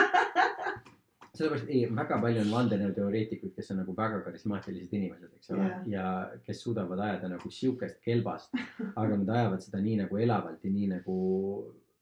[1.35, 5.85] sellepärast ei, väga palju on vandenõuteoreetikuid, kes on nagu väga karismaatilised inimesed, eks ole Jah.
[5.93, 6.07] ja
[6.45, 8.51] kes suudavad ajada nagu siukest kelbast,
[8.95, 11.17] aga nad ajavad seda nii nagu elavalt ja nii nagu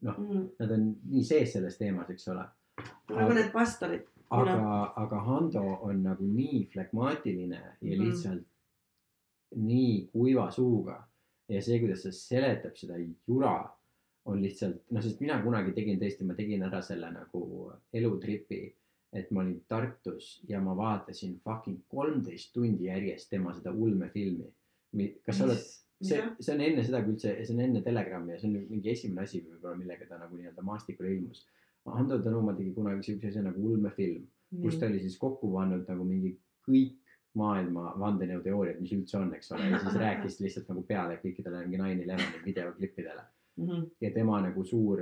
[0.02, 0.50] noh, Mm.
[0.60, 2.46] nad on nii sees selles teemas, eks ole.
[3.10, 4.06] nagu need pastorid.
[4.32, 8.02] aga, aga Hando on nagu nii flegmaatiline ja Mhm.
[8.04, 8.46] lihtsalt
[9.56, 11.00] nii kuiva suuga
[11.50, 12.96] ja see, kuidas ta seletab seda
[13.28, 13.70] jura,
[14.30, 18.74] on lihtsalt noh, sest mina kunagi tegin tõesti, ma tegin ära selle nagu elutripi,
[19.14, 24.52] et ma olin Tartus ja ma vaatasin fucking kolmteist tundi järjest tema seda ulmefilmi.
[25.26, 25.58] kas sa oled,
[26.02, 28.94] see, see on enne seda, kui üldse, see on enne Telegrammi ja see on mingi
[28.94, 31.46] esimene asi võib-olla, millega ta nagu nii-öelda maastikule ilmus.
[31.90, 34.26] Hando Tõnumaa tegi kunagi siukse asja nagu ulmefilm,
[34.62, 36.36] kus ta oli siis kokku pannud nagu mingi
[36.68, 36.98] kõik
[37.40, 41.82] maailma vandenõuteooriad, mis üldse on, eks ole, ja siis rääkis lihtsalt nagu peale kõikidele mingi
[41.82, 43.28] nine eleveni videoklippidele.
[43.60, 43.84] Mhm.
[44.00, 45.02] ja tema nagu suur,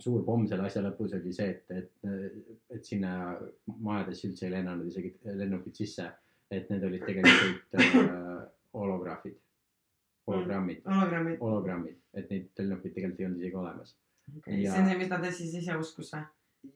[0.00, 2.38] suur pomm selle asja lõpus oli see, et, et,
[2.72, 3.34] et sinna
[3.66, 5.12] majadesse üldse ei lennanud isegi
[5.42, 6.08] lennukid sisse.
[6.52, 8.40] et need olid tegelikult äh,
[8.76, 9.38] holograafid,
[10.26, 11.38] hologrammid, hologrammid.
[11.40, 13.96] hologrammid, et neid lennukeid tegelikult ei olnud isegi olemas.
[14.44, 16.26] see Ja- on see, mida ta siis ise uskus või?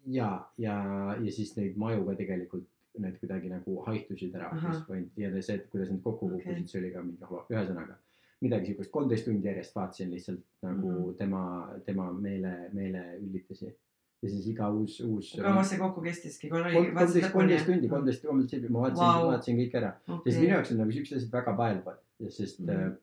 [0.06, 0.81] ja, ja,
[1.24, 2.66] ja siis neid maju ka tegelikult
[2.98, 6.81] need kuidagi nagu haihtusid ära hoopis või ja see, et kuidas need kokku kukkusid, see
[6.81, 7.98] oli ka mingi holo-, ühesõnaga
[8.44, 11.02] midagi siukest, kolmteist tundi järjest vaatasin lihtsalt nagu mm.
[11.02, 11.16] -hmm.
[11.16, 11.43] tema,
[11.86, 13.77] tema meele, meeleüllitusi.
[14.23, 15.36] ja siis iga uus, uus.
[15.43, 16.48] kaua see kokku kestiski?
[16.48, 19.93] kolmteist, kolmteist tundi, kolmteist, kolmteist tundi, ma vaatasin wow., vaatasin kõik ära.
[20.24, 21.98] sest minu jaoks on nagu siuksed asjad väga paeluvad,
[22.28, 22.97] sest mm -hmm.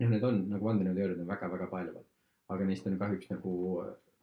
[0.00, 2.06] noh, need on nagu vandenõuteooriad on väga-väga paeluvad,
[2.54, 3.54] aga neist on kahjuks nagu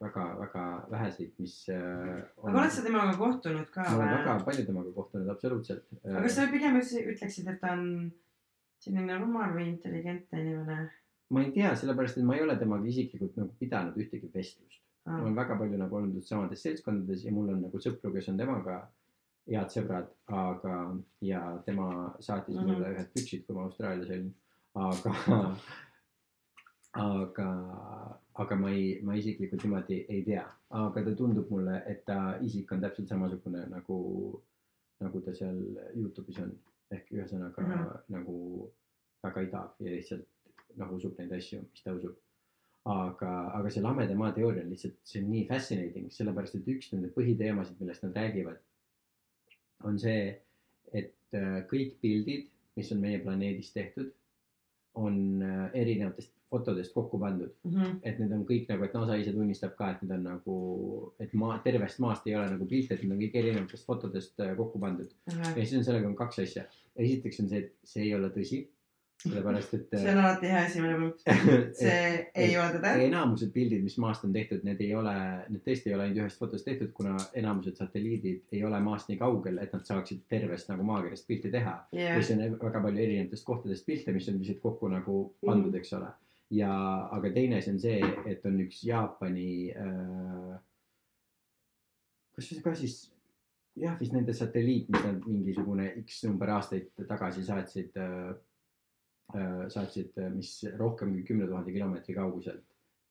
[0.02, 4.66] väga-väga väheseid, mis äh, on aga oled sa temaga kohtunud ka ma olen väga palju
[4.68, 5.86] temaga kohtunud, absoluutselt.
[6.04, 7.86] aga kas sa pigem ütleksid, et ta on
[8.84, 10.80] selline rumal või intelligentne inimene?
[11.32, 14.82] ma ei tea, sellepärast et ma ei ole temaga isiklikult nagu pidanud ühtegi vestlust.
[15.08, 18.40] ma olen väga palju nagu olnud samades seltskondades ja mul on nagu sõpru, kes on
[18.42, 18.82] temaga
[19.46, 20.76] head sõbrad, aga
[21.22, 21.88] ja tema
[22.20, 22.60] saatis mm.
[22.60, 22.72] -hmm.
[22.72, 24.32] mulle ühed püksid, kui ma Austraalias olin,
[24.76, 25.12] aga
[26.96, 27.48] aga,
[28.34, 30.44] aga ma ei, ma isiklikult niimoodi ei tea,
[30.80, 33.98] aga ta tundub mulle, et ta isik on täpselt samasugune nagu,
[35.04, 35.60] nagu ta seal
[35.96, 36.56] Youtube'is on.
[36.94, 37.70] ehk ühesõnaga mm.
[37.72, 38.02] -hmm.
[38.14, 38.34] nagu
[39.24, 40.26] väga igav ja lihtsalt
[40.78, 42.14] noh, usub neid asju, mis ta usub.
[42.86, 46.92] aga, aga see lameda maa teooria on lihtsalt, see on nii fascinating, sellepärast et üks
[46.92, 48.60] nende põhiteemasid, millest nad räägivad,
[49.90, 50.28] on see,
[50.92, 52.46] et äh, kõik pildid,
[52.78, 54.12] mis on meie planeedist tehtud,
[54.96, 57.96] on äh, erinevatest fotodest kokku pandud, Mhm.
[58.06, 61.32] et need on kõik nagu, et NASA ise tunnistab ka, et need on nagu, et
[61.34, 64.78] maa, tervest maast ei ole nagu pilte, et need on kõik erinevatest fotodest äh, kokku
[64.78, 65.10] pandud.
[65.26, 66.64] ja siis on sellega on kaks asja.
[66.96, 68.66] esiteks on see, et see ei ole tõsi,
[69.26, 71.24] sellepärast et see on alati hea esimene punkt.
[71.80, 72.02] see
[72.34, 72.92] ei ole tõde.
[73.06, 75.14] enamused pildid, mis maast on tehtud, need ei ole,
[75.50, 79.18] need tõesti ei ole ainult ühest fotost tehtud, kuna enamused satelliidid ei ole maast nii
[79.20, 81.74] kaugel, et nad saaksid tervest nagu maakerast pilti teha.
[81.96, 85.92] ja, see on väga palju erinevatest kohtadest pilte, mis on lihtsalt kokku nagu pandud, eks
[85.98, 86.12] ole.
[86.54, 86.72] ja,
[87.16, 88.00] aga teine asi on see,
[88.30, 90.56] et on üks Jaapani äh,.
[92.36, 92.98] kas see ka siis,
[93.80, 98.36] jah, vist nende satelliit, mis nad mingisugune X number aastaid tagasi saatsid äh,.
[99.34, 102.62] Äh, saatsid, mis rohkem kui kümne tuhande kilomeetri kauguselt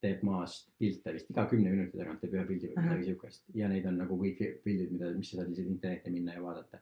[0.04, 1.12] teeb maast pilte.
[1.16, 4.16] Vist iga kümne minuti tagant teeb ühe pildi või midagi siukest ja neid on nagu
[4.22, 6.80] kõik pildid, mida, mis sa saad lihtsalt internetti minna ja vaadata.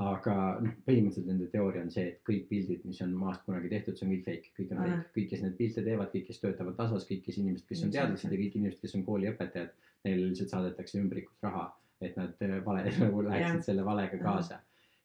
[0.00, 3.98] Aga noh, põhimõtteliselt nende teooria on see, et kõik pildid, mis on maast kunagi tehtud,
[3.98, 6.78] see on kõik fake, kõik on fake, kõik, kes neid pilte teevad, kõik, kes töötavad
[6.78, 9.74] tasas, kõik, kes inimesed, kes on teadlased ja kõik inimesed, kes on kooliõpetajad,
[10.06, 11.66] neile lihtsalt saadetakse ümbrikust raha,
[12.06, 14.62] et nad äh, vale nagu läheksid selle valega kaasa.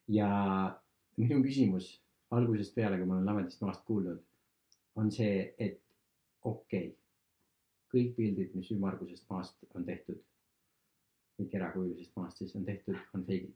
[0.08, 0.30] ja
[1.18, 1.96] minu küsimus
[2.32, 4.22] algusest peale, kui ma olen lamedast maast kuulnud,
[4.96, 5.82] on see, et
[6.44, 6.96] okei okay,,
[7.94, 10.20] kõik pildid, mis ümmargusest maast on tehtud
[11.40, 13.56] või kerakujulisest maast siis on tehtud, on fake'id.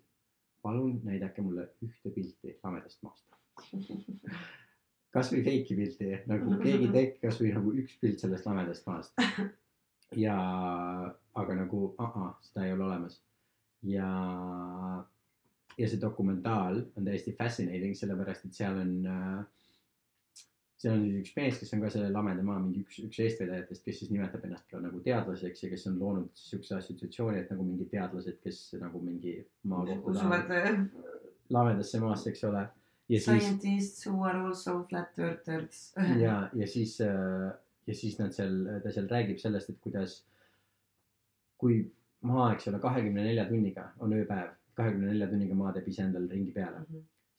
[0.61, 3.25] palun näidake mulle ühte pilti lamedast maast.
[5.15, 9.23] kasvõi fake'i pilti, nagu keegi teeb kasvõi nagu üks pilt sellest lamedast maast.
[10.25, 10.35] ja,
[11.43, 13.21] aga nagu uh -uh, seda ei ole olemas.
[13.83, 14.09] ja,
[15.77, 19.39] ja see dokumentaal on täiesti fascinating, sellepärast et seal on äh,
[20.79, 23.97] seal on üks mees, kes on ka selle lameda maa mingi üks, üks eestvedajatest, kes
[23.99, 27.91] siis nimetab ennast ka nagu teadlaseks ja kes on loonud siukse assotsiatsiooni, et nagu mingid
[27.91, 29.35] teadlased, kes nagu mingi
[29.67, 30.85] maa kohta tahavad
[31.49, 32.67] lamedasse maasse, eks ole.
[33.09, 35.91] scientists who are also flat earthers.
[36.23, 40.21] ja, ja siis, ja siis nad seal, ta seal räägib sellest, et kuidas,
[41.59, 41.81] kui
[42.21, 46.53] maa, eks ole, kahekümne nelja tunniga on ööpäev, kahekümne nelja tunniga maa teeb iseendal ringi
[46.55, 46.83] peale,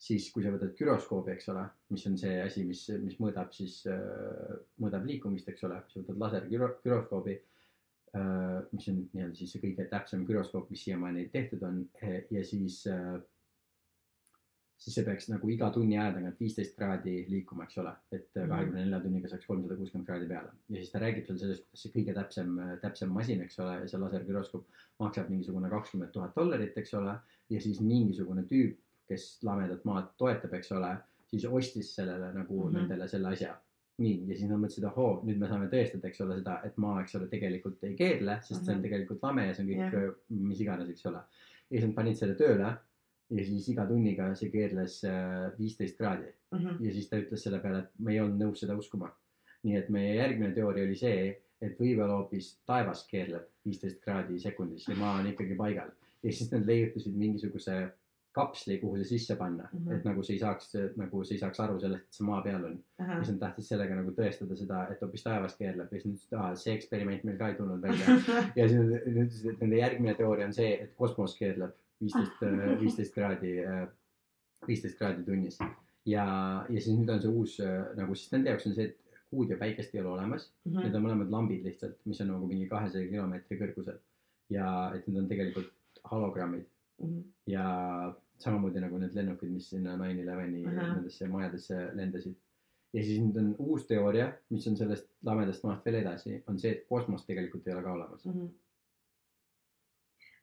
[0.01, 1.63] siis kui sa võtad güroskoobi, eks ole,
[1.93, 3.81] mis on see asi, mis, mis mõõdab siis,
[4.81, 7.37] mõõdab liikumist, eks ole, sa võtad lasergüroskoobi,
[8.71, 13.13] mis on nii-öelda siis see kõige täpsem güroskoop, mis siiamaani tehtud on ja siis äh,
[14.81, 18.47] siis see peaks nagu iga tunni aja tagant viisteist kraadi liikuma, eks ole, et Mhm.
[18.49, 20.49] kahekümne nelja tunniga saaks kolmsada kuuskümmend kraadi peale.
[20.69, 23.99] ja siis ta räägib seal sellest, kuidas see kõige täpsem, täpsem masin, eks ole, see
[24.01, 24.65] lasergüroskoop
[24.99, 27.13] maksab mingisugune kakskümmend tuhat dollarit, eks ole.
[27.49, 28.77] ja siis mingisugune tüüp,
[29.07, 30.97] kes lamedat maad toetab, eks ole,
[31.27, 32.67] siis ostis sellele nagu mm.
[32.69, 32.73] -hmm.
[32.81, 33.57] nendele selle asja.
[34.01, 37.01] nii, ja siis nad mõtlesid, ahoo, nüüd me saame tõestada, eks ole, seda, et maa,
[37.03, 38.83] eks ole, tegelikult ei keerle, sest see on Mhm.
[38.87, 40.13] tegelikult lame ja see on kõik Jah.
[40.29, 41.17] mis iganes, eks ole.
[41.69, 42.77] ja siis nad panid selle tööle
[43.31, 46.83] ja siis iga tunniga see keerles äh, viisteist kraadi Mhm.
[46.83, 49.11] ja siis ta ütles selle peale, et me ei olnud nõus seda uskuma.
[49.63, 51.25] nii et meie järgmine teooria oli see,
[51.61, 55.91] et võib-olla hoopis taevas keerleb viisteist kraadi sekundis ja maa on ikkagi paigal.
[56.23, 57.75] ja siis nad leiutasid mingisuguse
[58.31, 59.79] kapsli, kuhu see sisse panna mm.
[59.79, 59.95] -hmm.
[59.95, 62.65] et nagu see ei saaks, nagu see ei saaks aru sellest, et see maa peal
[62.65, 62.77] on.
[62.99, 66.15] ja siis nad tahtsid sellega nagu tõestada seda, et hoopis taevas keerleb ja siis nad
[66.15, 68.17] ütlesid, aa, see eksperiment meil ka ei tulnud välja
[68.59, 72.41] ja siis nad ütlesid, et nende järgmine teooria on see, et kosmos keerleb viisteist,
[72.83, 73.53] viisteist kraadi,
[74.67, 75.59] viisteist kraadi tunnis.
[76.05, 76.25] ja,
[76.69, 77.57] ja siis nüüd on see uus
[77.97, 78.97] nagu, sest nende jaoks on see, et
[79.31, 80.71] kuud ja päikest ei ole olemas mm..
[80.73, 80.83] Mhm.
[80.85, 83.99] Need on mõlemad lambid lihtsalt, mis on nagu mingi kahesaja kilomeetri kõrgusel.
[84.51, 85.71] ja et need on tegelikult
[86.11, 86.65] hologrammid
[87.01, 87.21] Mhm.
[87.49, 90.95] ja samamoodi nagu need lennukid, mis sinna nine eleveni Ahah.
[90.95, 92.35] nendesse majadesse lendasid.
[92.93, 96.71] ja siis nüüd on uus teooria, mis on sellest lamedast maast veel edasi, on see,
[96.75, 98.25] et kosmos tegelikult ei ole ka olemas.
[98.25, 98.47] Mhm.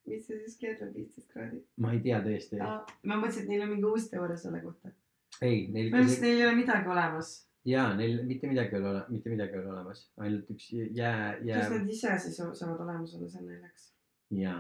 [0.09, 1.60] Mis see siis keerleb viisteist kraadi?
[1.85, 2.62] ma ei tea tõesti.
[2.62, 4.94] ma mõtlesin, et neil on mingi uus teooria selle kohta.
[5.43, 7.32] ei, neil ma mõtlesin, et neil ei ole midagi olemas.
[7.68, 11.47] jaa, neil mitte midagi ei ole, mitte midagi ei ole olemas, ainult üks jää, kas
[11.47, 13.90] jää nad ise siis saavad olemas olla seal naljaks?
[14.30, 14.55] ja,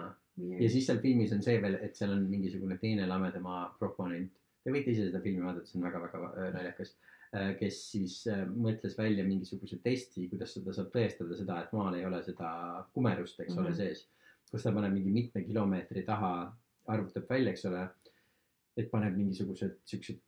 [0.60, 4.32] ja siis seal filmis on see veel, et seal on mingisugune teine lamedamaa proponent.
[4.64, 6.96] Te võite ise seda filmi vaadata, see on väga-väga äh, naljakas.
[7.60, 12.06] kes siis äh, mõtles välja mingisuguse testi, kuidas seda saab tõestada seda, et maal ei
[12.08, 12.48] ole seda
[12.94, 13.60] kumerust, eks mm -hmm.
[13.60, 13.76] ole, Mhm.
[13.76, 14.08] sees.
[14.50, 16.32] Kus ta paneb mingi mitme kilomeetri taha,
[16.88, 17.88] arvutab välja, eks ole.
[18.78, 20.20] et paneb mingisugused siuksed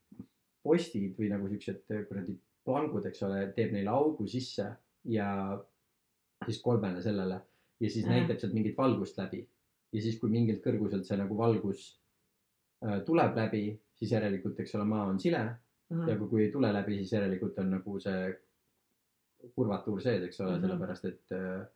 [0.62, 2.34] postid või nagu siuksed äh, kuradi
[2.66, 4.66] plangud, eks ole, teeb neile augu sisse
[5.04, 5.28] ja
[6.44, 7.40] siis kolmele sellele
[7.80, 8.12] ja siis Mhm.
[8.12, 9.46] näitab sealt mingit valgust läbi
[9.92, 12.00] ja siis, kui mingilt kõrguselt see nagu valgus
[12.84, 15.44] äh, tuleb läbi, siis järelikult, eks ole, maa on sile
[15.90, 16.08] Mhm.
[16.08, 18.34] ja kui, kui ei tule läbi, siis järelikult on nagu see
[19.54, 20.56] kurvatuur sees, eks ole mm.
[20.56, 20.60] -hmm.
[20.66, 21.66] sellepärast et äh,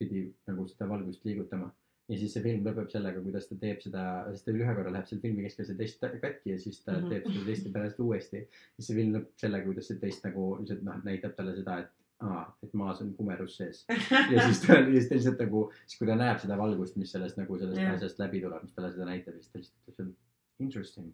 [0.00, 1.70] pidi nagu seda valgust liigutama.
[2.10, 5.06] ja siis see film lõpeb sellega, kuidas ta teeb seda, sest ta ühe korra läheb
[5.06, 7.04] seal filmi keskel see test katki ja siis ta mm.
[7.04, 7.10] -hmm.
[7.12, 8.44] teeb seda testi pärast uuesti.
[8.76, 11.96] siis see film lõpeb sellega, kuidas see test nagu lihtsalt noh, näitab talle seda, et
[12.20, 13.84] aa, et maas on kumerus sees
[14.34, 17.58] ja siis ta, ta lihtsalt nagu, siis kui ta näeb seda valgust, mis sellest nagu
[17.60, 17.94] sellest Jah.
[17.96, 20.14] asjast läbi tuleb, mis talle seda näitab, siis ta lihtsalt ütleb,
[20.60, 21.12] interesting.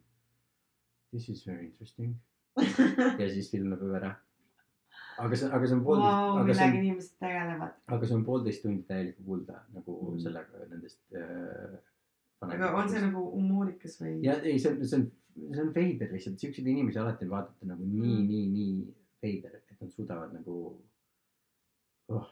[1.15, 2.17] This is very interesting.
[3.21, 4.17] ja siis film lõpeb ära.
[5.25, 7.77] Aga see, aga see on poolteist see millega inimesed tegelevad.
[7.97, 10.19] aga see on poolteist tundi täielikku kuulda nagu Mm.
[10.25, 11.77] sellega nendest äh,.
[12.47, 14.17] aga on see nagu humoorikas või?
[14.25, 15.07] ja ei, see on, see on,
[15.55, 19.81] see on veider lihtsalt, siukseid inimesi alati vaadata nagu nii Mm., nii, nii veider, et
[19.81, 20.57] nad suudavad nagu
[22.13, 22.27] oh,.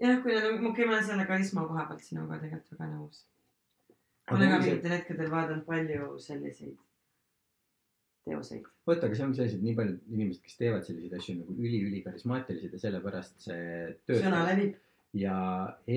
[0.00, 3.26] jah, kui nad on, okei, ma olen selle karisma koha pealt sinuga tegelikult väga nõus.
[4.30, 6.78] ma olen ka mingitel hetkedel vaadanud palju selliseid
[8.28, 8.70] teoseid.
[8.86, 12.76] vot, aga see ongi asi, et nii paljud inimesed, kes teevad selliseid asju nagu üli-ülikarismaatilised
[12.76, 13.60] ja sellepärast see
[14.06, 14.48] sõna töötab.
[14.50, 14.78] levib.
[15.18, 15.34] ja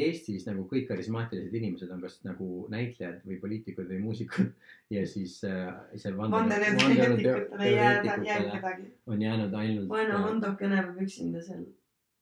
[0.01, 4.51] Eestis nagu kõik karismaatilised inimesed on kas nagu näitlejad või poliitikud või muusikud
[4.95, 8.75] ja siis äh, see vandenõuteoreetikutele jää,
[9.07, 11.65] on jäänud ainult, vaene Hondokene peab üksinda seal.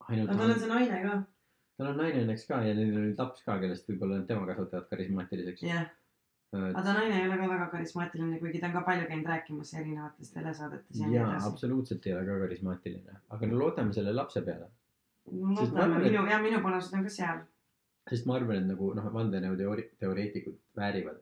[0.09, 1.17] aga tal on see naine ka.
[1.79, 4.91] tal on naine õnneks ka ja neil on nüüd laps ka, kellest võib-olla tema kasvatavad
[4.91, 5.65] karismaatiliseks.
[5.71, 5.87] jah,
[6.53, 9.73] aga ta naine ei ole ka väga karismaatiline, kuigi ta on ka palju käinud rääkimas
[9.79, 11.49] erinevates telesaadetes ja nii edasi.
[11.49, 14.69] absoluutselt ei ole ka karismaatiline, aga no loodame selle lapse peale,
[15.25, 15.75] et-
[16.05, 17.43] minu ja minu panused on ka seal.
[18.09, 21.21] sest ma arvan, et nagu noh, vandenõuteoreetikud väärivad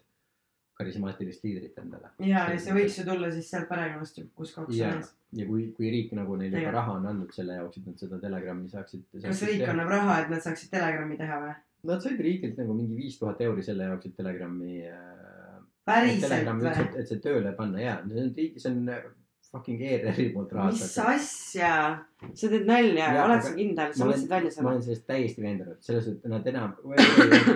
[0.82, 2.12] karismaatilist liidrit endale.
[2.20, 5.68] ja, ja see võiks ju tulla siis sealt perekonnast, kus kaks on ees., ja kui,
[5.78, 9.06] kui riik nagu neile juba raha on andnud selle jaoks, et nad seda Telegrami saaksid.
[9.24, 11.54] kas riik annab raha, et nad saaksid Telegrami teha või?
[11.90, 15.58] Nad said riigilt nagu mingi viis tuhat euri selle jaoks, et Telegrami äh,.
[16.22, 19.02] Telegrami üldse, et see tööle panna ja see on riigi, see on äh,
[19.52, 21.16] fucking ERR-i poolt mis rahastatud.
[21.16, 21.72] asja?
[22.22, 24.70] sa teed nalja, oled sa kindel, ma sa mõtlesid välja, ma selle?
[24.72, 26.76] olen sellest täiesti veendunud, selles suhtes, et nad enam,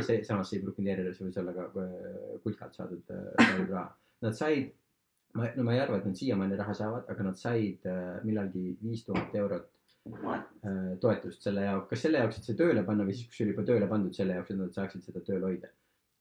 [0.08, 3.86] see, samas see ei pruukinud ERR-i, see võis olla ka äh, kulkalt saadud äh, raha.
[4.26, 4.74] Nad said,
[5.38, 8.74] ma, no ma ei arva, et nad siiamaani raha saavad, aga nad said äh, millalgi
[8.82, 9.75] viis tuhat eurot äh,
[11.02, 13.56] toetust selle jaoks, kas selle jaoks, et see tööle panna või siis, kui see oli
[13.56, 15.72] juba tööle pandud, selle jaoks, et nad saaksid seda tööl hoida.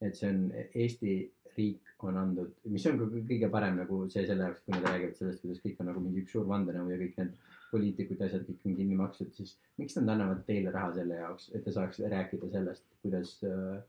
[0.03, 0.39] et see on
[0.75, 1.11] Eesti
[1.55, 5.19] riik on andnud, mis on ka kõige parem nagu see selle jaoks, kui nad räägivad
[5.19, 7.37] sellest, kuidas kõik on nagu mingi üks suur vandenõu ja kõik need
[7.71, 11.47] poliitikud ja asjad kõik on kinni makstud, siis miks nad annavad teile raha selle jaoks,
[11.55, 13.79] et te saaks rääkida sellest, kuidas äh,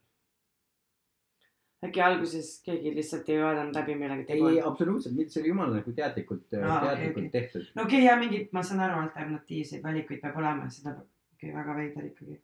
[1.84, 4.70] äkki alguses keegi lihtsalt ei vaadanud läbi, millega tegu ei, on.
[4.72, 7.28] absoluutselt mitte, see oli jumala nagu teadlikult ah,, okei, teadlikult okei.
[7.28, 7.32] okay.
[7.34, 7.66] tehtud.
[7.74, 11.58] no okei okay,, ja mingid, ma saan aru, alternatiivseid valikuid peab olema, seda peab ikka
[11.58, 12.38] väga veider ikkagi.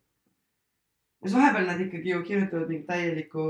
[1.23, 3.47] siis vahepeal nad ikkagi ju kirjutavad mingi täielikku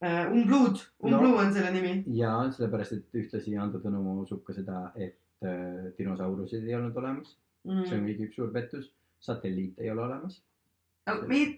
[0.00, 0.24] äh,.
[0.32, 1.36] Umbluud, Umbluu no.
[1.44, 1.94] on selle nimi.
[2.18, 7.36] ja sellepärast, et ühtlasi Ando Tõnumaa usub ka seda, et äh, dinosauruseid ei olnud olemas,
[7.68, 7.84] Mm.
[7.84, 8.90] see on kõigi üks suur pettus.
[9.20, 10.38] satelliite ei ole olemas.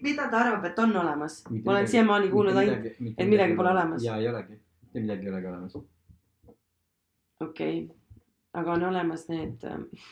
[0.01, 1.43] Mida ta arvab, et on olemas?
[1.49, 4.03] ma olen siiamaani kuulnud ainult, et midagi pole olemas.
[4.03, 5.75] ja ei olegi, mitte midagi ei olegi olemas.
[5.75, 7.95] okei okay.,
[8.53, 9.57] aga on olemas need,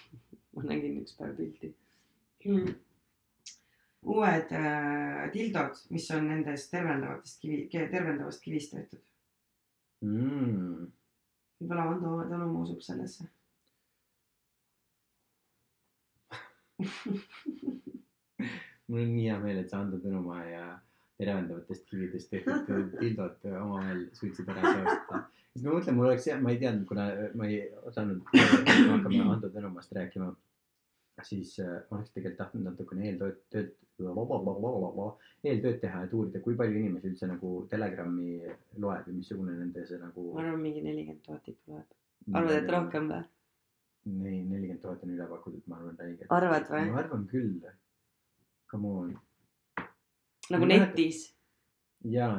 [0.56, 1.76] ma nägin ükspäev pilti
[2.46, 2.74] mm..
[4.16, 9.02] uued äh, tildod, mis on nendest tervendavatest kivi, tervendavast kivist tehtud.
[10.02, 10.90] Mm.
[11.62, 13.24] võib-olla Ando Tõnumaa usub sellesse.
[18.92, 20.64] mul on nii hea meel, et sa Ando Tõnumaa ja
[21.22, 25.22] tervendavatest kividest tehtud tildod omavahel suutsid ära seostada.
[25.54, 27.08] siis ma mõtlen, mul oleks hea, ma ei teadnud, kuna
[27.40, 27.62] ma ei
[27.92, 30.32] osanud, hakkame Ando Tõnumaast rääkima,
[31.28, 33.74] siis äh, ma oleks tegelikult tahtnud natukene eeltööd, tööd,
[35.46, 38.40] eeltööd teha, et uurida, kui palju inimesi üldse nagu Telegrami
[38.82, 40.32] loeb ja missugune nende see nagu.
[40.34, 41.94] ma arvan, mingi nelikümmend tuhat ikka loeb.
[42.34, 42.74] arvad, et?
[42.76, 43.22] rohkem või?
[44.32, 46.34] ei, nelikümmend tuhat on üle pakutud, ma arvan räigelt.
[46.40, 46.90] arvad või?
[46.90, 47.72] ma arvan küll.
[48.72, 49.14] Come on.
[50.50, 51.22] nagu ma netis.
[52.04, 52.36] jaa,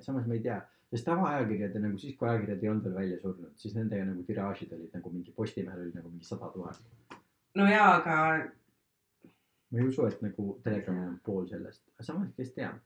[0.00, 0.58] samas ma ei tea,
[0.90, 4.72] sest tavaajakirjade nagu siis, kui ajakirjad ei olnud veel välja surnud, siis nendega nagu tiraažid
[4.76, 6.80] olid nagu mingi Postimehel oli nagu mingi sada tuhat.
[7.60, 8.16] no jaa, aga
[9.70, 12.80] ma ei usu, et nagu Telegram on pool sellest, aga samas, kes teab.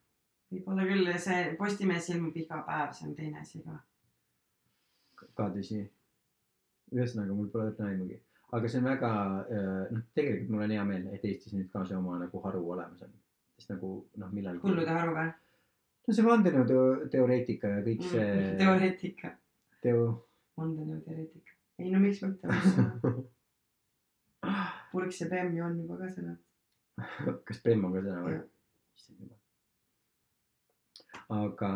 [0.52, 3.78] võib-olla küll ja see Postimees ilmub iga päev, see on teine asi ka.
[5.38, 5.84] ka tõsi.
[6.92, 8.18] ühesõnaga, mul pole õrna aimugi,
[8.52, 9.10] aga see on väga,
[9.96, 13.00] noh, tegelikult mul on hea meel, et Eestis nüüd ka see oma nagu haru olemas
[13.06, 13.12] on.
[13.56, 13.88] sest nagu
[14.20, 14.64] noh, millalgi.
[14.66, 15.28] hullude haru või?
[16.06, 19.28] no see vandenõuteoreetika ja kõik see Mm, teoreetika,
[19.84, 20.16] teo-.
[20.60, 21.50] vandenõuteoreetika.
[21.78, 22.46] ei no miks mitte,
[24.92, 26.40] purks ja bemm ju on juba ka sõnad.
[27.48, 28.34] kas Bemm on ka sõna või
[28.98, 29.38] issand jumal.
[31.38, 31.70] aga,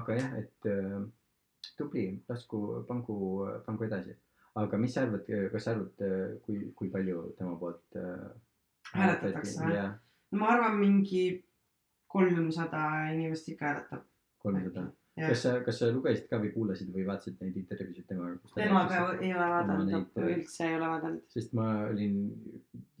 [0.00, 0.96] aga jah, et äh,
[1.78, 3.16] tubli, lasku, pangu,
[3.66, 4.14] pangu edasi.
[4.60, 6.02] Aga mis sa arvad, kas sa arvad,
[6.46, 8.26] kui, kui palju tema poolt äh,
[8.94, 9.78] Hääletatakse või?
[9.78, 9.94] jah,
[10.38, 11.24] ma arvan, mingi
[12.14, 14.04] kolmsada inimest ikka hääletab.
[14.44, 14.84] kolmsada.
[15.14, 18.52] kas sa, kas sa lugesid ka või kuulasid või vaatasid neid intervjuusid temaga?
[18.54, 21.24] temaga ei ole vaadanud neid-, üldse ei ole vaadanud.
[21.34, 22.20] sest ma olin,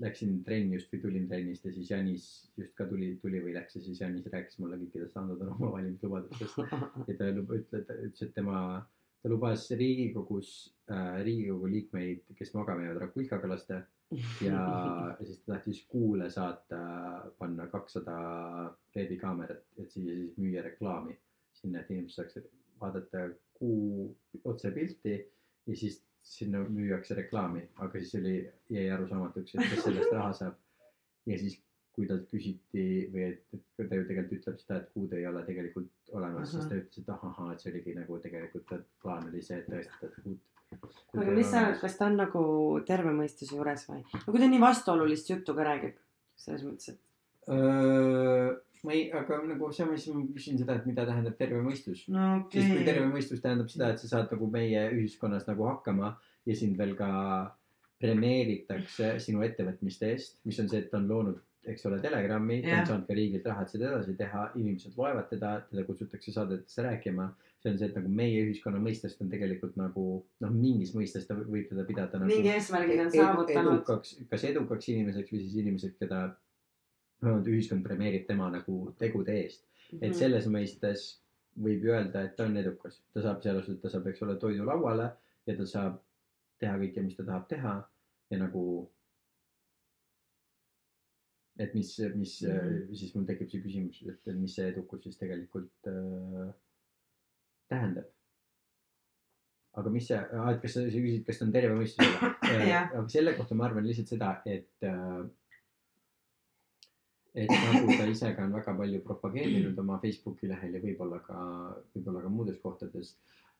[0.02, 2.28] läksin trenni just või tulin trennist ja siis Janis
[2.58, 6.58] just ka tuli, tuli või läks ja siis Janis rääkis mulle kõikidest Ando Tõnumaa valimislubadustest.
[7.08, 8.58] ja ta lub- ütle- ta ütles, et tema,
[9.24, 10.48] ta lubas Riigikogus
[10.92, 13.80] äh,, Riigikogu liikmeid, kes magama jäävad Rakulkaga lasta
[14.44, 14.58] ja
[15.24, 16.80] siis ta tahtis kuule saata,
[17.38, 18.16] panna kakssada
[18.94, 21.16] veebikaamerat, et siia siis müüa reklaami.
[21.54, 24.10] Sinna, et inimesed saaks vaadata kuu
[24.44, 25.14] otsepilti
[25.66, 28.34] ja siis sinna müüakse reklaami, aga siis oli,
[28.72, 30.60] jäi arusaamatuks, et kes sellest raha saab.
[31.26, 31.56] ja siis,
[31.94, 35.44] kui talt küsiti või et, et ta ju tegelikult ütleb seda, et kuud ei ole
[35.46, 39.42] tegelikult olemas, siis ta ütles, et ahah, et see oligi nagu tegelikult ta plaan oli
[39.46, 40.42] see, et tõestada, et kuud.
[41.22, 42.44] aga mis sa arvad, kas ta on nagu
[42.88, 44.02] terve mõistuse juures või?
[44.02, 45.98] no kui ta nii vastuolulist juttu ka räägib,
[46.46, 47.02] selles mõttes, et
[48.84, 52.04] ma ei, aga nagu samas ma küsin seda, et mida tähendab terve mõistus.
[52.12, 56.14] no siis kui terve mõistus tähendab seda, et sa saad nagu meie ühiskonnas nagu hakkama
[56.44, 57.10] ja sind veel ka
[58.02, 61.40] premeeritakse sinu ettevõtmiste eest, mis on see, et ta on loonud,
[61.72, 62.80] eks ole, Telegrami, ta Jah.
[62.82, 66.86] on saanud ka riigilt raha, et seda edasi teha, inimesed loevad teda, teda kutsutakse saadetesse
[66.86, 67.32] rääkima.
[67.64, 70.02] see on see, et nagu meie ühiskonna mõistest on tegelikult nagu
[70.44, 73.78] noh, mingis mõistes ta võib teda pidada nagu mingi eesmärgid on saavutanud.
[73.78, 76.18] edukaks, kas edukaks inimeseks või siis inimeseks, keda
[77.22, 79.64] vähemalt ühiskond premeerib tema nagu tegude eest.
[79.92, 80.04] Mhm.
[80.04, 81.06] et selles mõistes
[81.60, 84.66] võib öelda, et ta on edukas, ta saab selles suhtes, ta saab, eks ole, toidu
[84.66, 85.12] lauale
[85.46, 86.00] ja ta saab
[86.60, 87.74] teha kõike, mis ta tahab teha
[88.30, 88.90] ja nagu.
[91.58, 92.68] Et mis, mis mm Mhm.
[92.68, 92.96] -hmm.
[92.96, 96.50] siis mul tekib see küsimus, et mis see edukus siis tegelikult äh,
[97.68, 98.10] tähendab.
[99.74, 102.34] aga mis see, et kas sa, sa küsid, kas ta on terve mõistusega
[102.68, 102.92] Jah.
[102.92, 105.24] aga selle kohta ma arvan lihtsalt seda, et äh,
[107.34, 111.38] et nagu ta ise ka on väga palju propageerinud oma Facebooki lehel ja võib-olla ka,
[111.94, 113.16] võib-olla ka muudes kohtades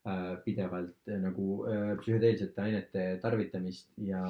[0.07, 4.23] äh, pidevalt äh, nagu äh, psühhedeelsete ainete tarvitamist ja,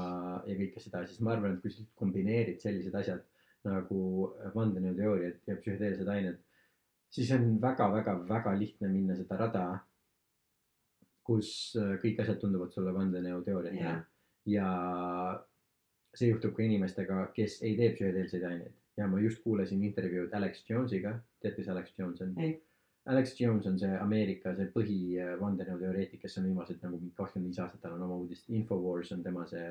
[0.49, 3.21] ja kõike seda, siis ma arvan, et kui sa kombineerid sellised asjad
[3.65, 4.01] nagu
[4.55, 6.39] vandenõuteooriad ja psühhedeelsed ained,
[7.09, 9.65] siis on väga-väga-väga lihtne minna seda rada,
[11.25, 11.49] kus
[11.81, 14.01] äh, kõik asjad tunduvad sulle vandenõuteooriatena Jah.
[14.45, 14.69] ja
[16.15, 20.63] see juhtub ka inimestega, kes ei tee psühhedeelseid aineid ja ma just kuulasin intervjuud Alex
[20.69, 22.35] Jonesiga, tead, kes Alex Jones on?
[23.05, 24.99] Alex Jones on see Ameerika see põhi
[25.41, 29.21] vandenõuteoreetik, kes on viimased nagu mingi kakskümmend viis aastat, tal on oma uudist, Infowars on
[29.25, 29.67] tema see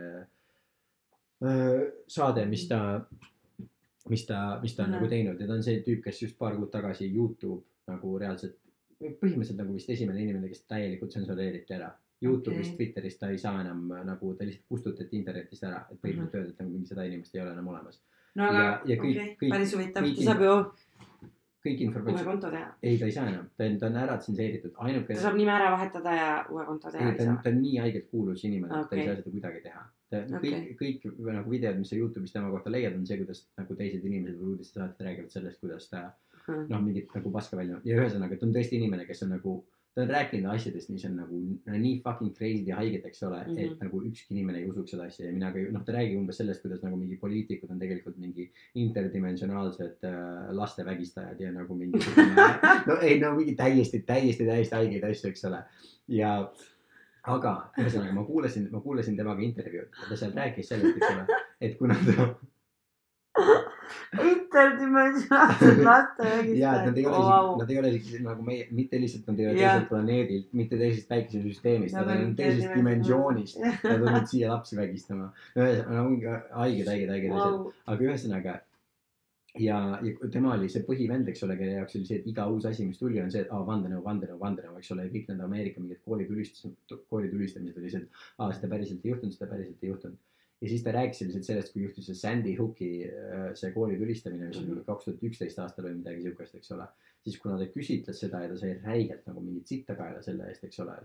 [1.42, 2.82] öö, saade, mis ta,
[4.10, 4.96] mis ta, mis ta on Mhm.
[4.98, 8.56] nagu teinud ja ta on see tüüp, kes just paar kuud tagasi Youtube nagu reaalselt,
[9.00, 11.92] põhimõtteliselt nagu vist esimene inimene, kes täielikult tsensureeriti ära.
[12.24, 12.76] Youtube'ist Okei.
[12.76, 16.60] Twitterist ta ei saa enam nagu, ta lihtsalt kustutati internetist ära, et põhimõtteliselt öelda, et
[16.60, 18.00] nagu mingi seda inimest ei ole enam olemas.
[18.36, 20.54] no aga okei, kõik- päris huvitav, ta saab ju
[21.64, 22.40] kõik informatsioon,
[22.82, 25.52] ei ta ei saa enam, ta on, ta on ära tsenseeritud, ainuke ta saab nime
[25.52, 27.36] ära vahetada ja uue konto teha ei, ei saa.
[27.44, 29.84] ta on nii haigelt kuulus inimene, et ta ei saa seda kuidagi teha.
[30.10, 33.44] Ta kõik Okei., kõik nagu videod, mis sa Youtube'is tema kohta leiad, on see, kuidas
[33.58, 36.08] nagu teised inimesed või uudistesaated räägivad sellest, kuidas ta
[36.48, 39.54] noh, mingit nagu paska välja ja ühesõnaga, ta on tõesti inimene, kes on nagu,
[39.94, 43.40] ta on rääkinud asjadest, mis on nagu no, nii fucking crazy'd ja haiged, eks ole
[43.40, 43.64] mm, -hmm.
[43.64, 43.84] et Mhm.
[43.84, 46.36] nagu ükski inimene ei usuks seda asja ja mina ka ju noh, ta räägib umbes
[46.36, 51.98] sellest, kuidas nagu mingi poliitikud on tegelikult mingi interdimensionaalsed äh, laste vägistajad ja nagu mingi
[52.88, 55.64] no ei no mingi täiesti, täiesti, täiesti haigeid asju, eks ole.
[56.08, 56.52] ja
[57.24, 61.38] aga ühesõnaga ma kuulasin, ma kuulasin temaga intervjuud ja ta seal rääkis sellest, eks ole,
[61.60, 62.34] et kuna ta
[64.22, 67.92] interdimensionaalsed laste ja et nad ei ole wow., nad ei ole
[68.26, 72.76] nagu meie, mitte lihtsalt nad ei ole teiselt planeedilt, mitte teisest päikesesüsteemist, Nad on teisest
[72.76, 73.58] dimensioonist.
[73.62, 75.32] Nad on tulnud siia lapsi vägistama.
[75.56, 78.56] ühesõnaga, haiged, haiged, haiged asjad, aga ühesõnaga.
[79.58, 82.64] ja, ja tema oli see põhivend, eks ole, kelle jaoks oli see, et iga uus
[82.66, 85.42] asi, mis tuli, on see, et aa vandenõu, vandenõu, vandenõu, eks ole, ja kõik need
[85.46, 89.92] Ameerika mingid koolitülistused, koolitülistamised oli see, et aa seda päriselt ei juhtunud, seda päriselt ei
[89.92, 90.18] juhtunud.
[90.64, 94.46] ja siis ta rääkis lihtsalt sellest, kui juhtus see Sandy Hooki äh, see kooli tulistamine,
[94.48, 94.74] mis oli Mhm.
[94.74, 96.86] mingi kaks tuhat üksteist aastal või midagi siukest, eks ole.
[97.24, 100.64] siis kuna ta küsitles seda ja ta sai räigelt nagu mingit sitta kaela selle eest,
[100.64, 100.96] eks ole.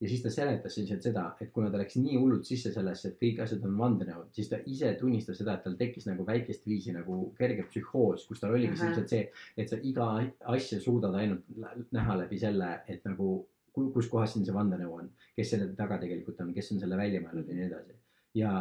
[0.00, 3.18] Ja siis ta seletas lihtsalt seda, et kuna ta läks nii hullult sisse sellesse, et
[3.20, 6.92] kõik asjad on vandenõud, siis ta ise tunnistas seda, et tal tekkis nagu väikest viisi
[6.92, 8.90] nagu kerge psühhoos, kus tal oligi Ahah.
[8.90, 9.22] ilmselt see,
[9.56, 10.08] et sa iga
[10.52, 11.48] asja suudad ainult
[11.96, 15.98] näha läbi selle, et nagu ku- kus kohas siin see vandenõu on, kes selle taga
[16.02, 17.96] tegelikult on, kes on selle välja mõelnud ja nii edasi.
[18.36, 18.52] ja,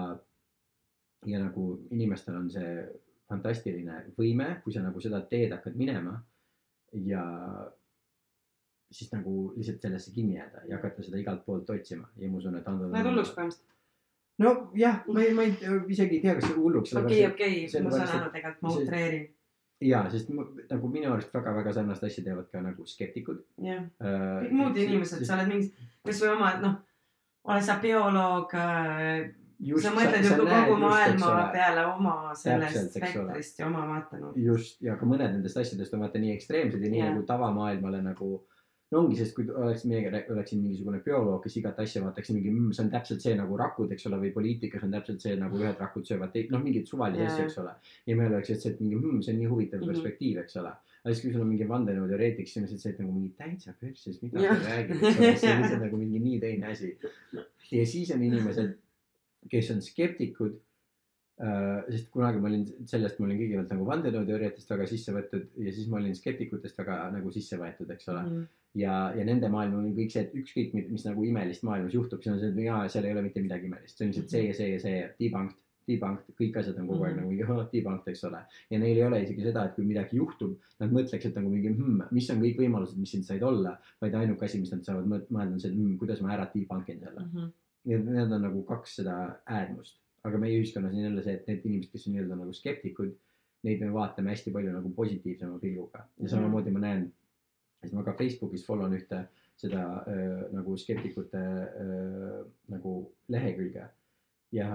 [1.26, 2.86] ja nagu inimestel on see
[3.28, 6.16] fantastiline võime, kui sa nagu seda teed hakkad minema
[6.94, 7.24] ja
[8.91, 12.57] siis nagu lihtsalt sellesse kinni jääda ja hakata seda igalt poolt otsima ja ma usun,
[12.60, 12.90] et Ando.
[12.91, 13.72] Lähed hulluks põhimõtteliselt.
[14.41, 15.56] nojah, ma ei, ma ei
[15.95, 16.94] isegi ei tea, kas see hulluks.
[17.02, 19.30] okei, okei, ma saan aru, tegelikult ma utreerin.
[19.82, 23.41] ja, sest mu, nagu minu arust väga-väga sarnast asja teevad ka nagu skeptikud.
[23.70, 26.78] jah, kõik kõik muud inimesed, sa oled mingi, kasvõi oma, noh,
[27.49, 28.53] oled sa bioloog,
[29.82, 34.44] sa mõtled ju kogu maailma peale oma sellest spektrist ja oma vaatenurgast.
[34.45, 37.14] just ja ka mõned nendest asjadest on vaata nii ekstreemsed ja nii Jah.
[37.14, 38.44] nagu tavamaailmale nagu
[38.95, 42.72] no ongi, sest kui oleks meiega, oleksin mingisugune bioloog, kes igat asja vaataks mingi mm,,
[42.77, 45.81] see on täpselt see nagu rakud, eks ole, või poliitikas on täpselt see nagu ühed
[45.84, 47.34] rakud söövad tei-, noh, mingeid suvalisi Jaa.
[47.34, 47.73] asju, eks ole.
[48.07, 49.91] ja meil oleks lihtsalt mingi mm,, see on nii huvitav Mhm.
[49.91, 50.72] perspektiiv, eks ole.
[51.05, 53.76] aga siis, kui sul on mingi vandenõuteoreetik, siis on lihtsalt see, et nagu mingi täitsa
[53.80, 54.61] perses, mida Jah.
[54.63, 56.95] sa räägid, eks ole, see on lihtsalt nagu mingi nii teine asi.
[57.72, 58.77] ja siis on inimesed,
[59.51, 60.55] kes on skeptikud
[61.38, 65.90] sest kunagi ma olin sellest, ma olin kõigepealt nagu vandenõuteooriatest väga sisse võetud ja siis
[65.91, 68.22] ma olin skeptikutest väga nagu sisse võetud, eks ole.
[68.24, 68.45] Mhm.
[68.76, 72.34] ja, ja nende maailm on kõik see, et ükskõik, mis nagu imelist maailmas juhtub, siis
[72.34, 74.53] on see, et jaa, seal ei ole mitte midagi imelist, see on lihtsalt see ja
[74.53, 77.28] see ja see debunked, debunked, kõik asjad on kogu aeg Mhm.
[77.36, 78.40] nagu "Ahah, debunked, eks ole.
[78.72, 81.70] ja neil ei ole isegi seda, et kui midagi juhtub, nad mõtleks, et nagu mingi
[81.76, 85.06] hmm,, mis on kõik võimalused, mis siin said olla, vaid ainuke asi, mis nad saavad
[85.07, 87.22] mõelda, on see, et hmm, kuidas ma ära debunk in selle.
[87.28, 87.52] Mhm.
[87.86, 91.65] Need, need on nagu kaks seda äärmust, aga meie ühiskonnas on jälle see, et need
[91.69, 93.14] inimesed, kes on nii-öelda nagu skeptikud,
[93.65, 96.27] neid me vaatame hästi palju nagu positiivsema pilguga ja Mhm.
[96.34, 97.07] samamoodi ma näen,
[97.81, 99.26] sest ma ka Facebookis follow n ühte
[99.57, 101.38] seda öö, nagu skeptikute
[101.81, 103.85] öö, nagu lehekülge
[104.52, 104.68] ja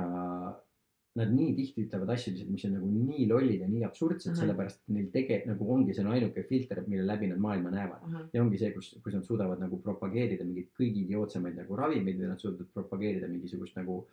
[1.18, 4.35] nad nii tihti ütlevad asju lihtsalt, mis on nagu nii lollid ja nii absurdsed mm.
[4.35, 4.40] -hmm.
[4.40, 8.02] sellepärast et neil tege- nagu ongi see on ainuke filter, mille läbi nad maailma näevad
[8.06, 8.28] Mhm.
[8.32, 12.28] ja ongi see, kus, kus nad suudavad nagu propageerida mingeid kõige idiootsemaid nagu ravimeid või
[12.28, 14.06] nad suudavad propageerida mingisugust nagu noh,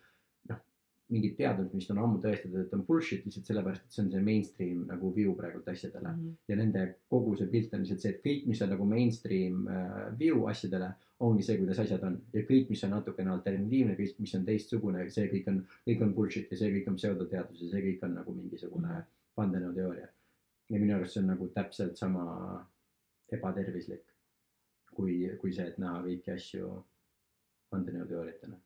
[1.10, 4.20] mingit teadmist, mis on ammu tõestatud, et on bullshit lihtsalt sellepärast, et see on see
[4.20, 6.32] mainstream nagu view praegult asjadele Mhm.
[6.48, 10.18] ja nende kogu see pilt on lihtsalt see, et kõik, mis on nagu mainstream äh,
[10.18, 10.90] view asjadele,
[11.20, 15.08] ongi see, kuidas asjad on ja kõik, mis on natukene alternatiivne, kõik, mis on teistsugune,
[15.10, 18.14] see kõik on, kõik on bullshit ja see kõik on pseudoteadus ja see kõik on
[18.14, 19.02] nagu mingisugune Mhm.
[19.38, 20.08] vandenõuteooria.
[20.70, 22.66] ja minu arust see on nagu täpselt sama
[23.32, 24.04] ebatervislik
[24.94, 26.84] kui, kui see, et näha kõiki asju
[27.72, 28.56] vandenõuteooriatena.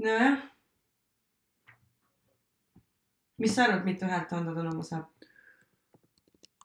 [0.00, 0.36] nojah,
[3.40, 5.08] mis sa arvad, mitu häält Hando Tõnumaa saab?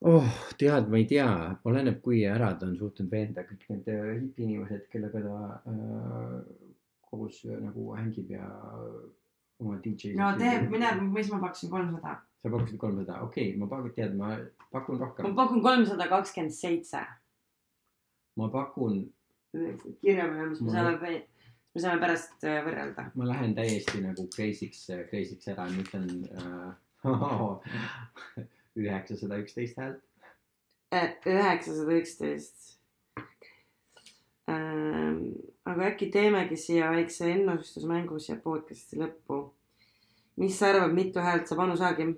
[0.06, 0.28] oh,
[0.60, 1.28] tead, ma ei tea,
[1.68, 5.40] oleneb, kui ära ta on suutnud veenda kõik need äh, hipiinimesed, kellega ta
[5.72, 6.38] äh,
[7.10, 8.45] koos äh, nagu hängib ja
[9.64, 10.16] oma DJ-d.
[10.20, 12.18] no tee, mine, mis ma pakkusin, kolmsada.
[12.44, 14.34] sa pakkusid kolmsada, okei okay,, ma pakun, tead, ma
[14.72, 15.36] pakun ma rohkem.
[15.36, 17.06] pakun kolmsada kakskümmend seitse.
[18.36, 19.06] ma pakun,
[19.56, 21.16] kirja peale, mis Ma- saame,
[21.76, 23.10] me saame pärast äh, võrrelda.
[23.16, 26.72] ma lähen täiesti nagu crazy'ks, crazy'ks ära, ma ütlen äh,
[28.82, 30.02] üheksasada üksteist häält.
[31.26, 32.72] üheksasada üksteist.
[35.66, 39.40] aga äkki teemegi siia väikse ennustusmängu siia podcast'i lõppu.
[40.38, 42.16] mis sa arvad, mitu häält saab Anu Saagim?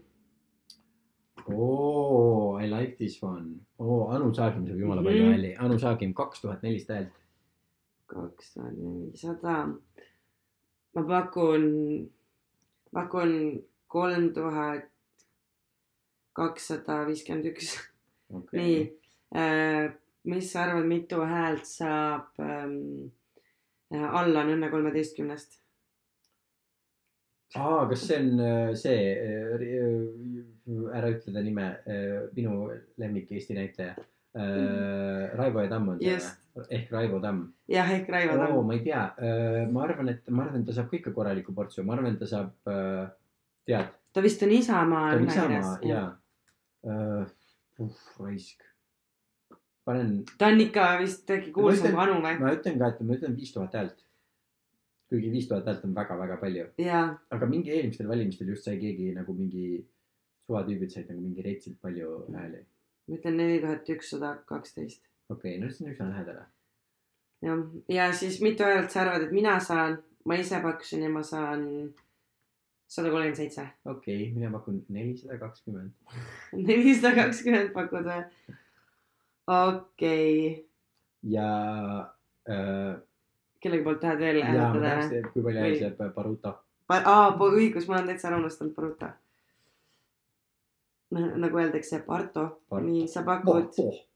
[1.54, 3.56] oo, I like this one.
[3.80, 5.32] oo, Anu Saagim saab jumala palju Mhm.
[5.32, 7.14] hääli, Anu Saagim kaks tuhat nelisada häält.
[8.08, 9.58] Kaks tuhat nelisada.
[10.96, 11.66] ma pakun,
[12.94, 13.34] pakun
[13.88, 14.88] kolm tuhat
[16.34, 17.76] kakssada viiskümmend üks.
[18.54, 18.80] nii,
[20.28, 23.14] mis sa arvad, mitu häält saab ähm,
[23.92, 25.62] Allan Õnne kolmeteistkümnest?
[27.56, 29.00] aa, kas see on äh, see,
[30.94, 31.70] ära ütle ta nime,
[32.36, 32.68] minu
[33.00, 33.96] lemmik Eesti näitleja.
[34.38, 36.47] Raivo ja Tamm on see või?
[36.70, 37.46] Ehk Raivo Tamm.
[37.70, 38.66] jah, ehk Raivo Tamm.
[38.68, 39.04] ma ei tea,
[39.72, 42.30] ma arvan, et ma arvan, et ta saab ka ikka korraliku portsu, ma arvan, ta
[42.30, 42.54] saab,
[43.68, 46.02] tead, ta vist on Isamaa ta on Isamaa ja.
[46.88, 47.92] uh,
[48.26, 48.64] raisk.
[49.86, 52.40] panen, ta on ikka vist äkki kuulsam kui Anu või?
[52.42, 54.02] ma ütlen ka, et ma ütlen viis tuhat häält.
[55.12, 56.66] kuigi viis tuhat häält on väga-väga palju,
[57.36, 59.68] aga mingi eelmistel valimistel just sai keegi nagu mingi
[60.48, 62.64] suvatüübid said nagu mingi retsilt palju hääli.
[63.08, 65.04] ma ütlen neli tuhat ükssada kaksteist.
[65.30, 66.44] Okei okay,, no see on üsna lähedal.
[67.42, 70.00] jah, ja siis mitu häält sa arvad, et mina saan?
[70.28, 71.66] ma ise pakkusin ja ma saan
[72.88, 73.68] sada kolmkümmend seitse.
[73.86, 75.92] okei okay,, mina pakun nelisada kakskümmend.
[76.70, 78.24] nelisada kakskümmend pakud või?
[79.48, 80.64] okei okay.,
[81.24, 81.52] ja
[82.50, 82.96] äh,,
[83.60, 86.58] kellegi poolt tahad veel hääletada kui palju hääli saab Baruta.
[86.90, 89.14] aa, õigus, ma olen täitsa ära unustanud Baruta.
[91.12, 92.86] nagu öeldakse, Barto, Barto.
[92.86, 94.07] nii sa pakud oh..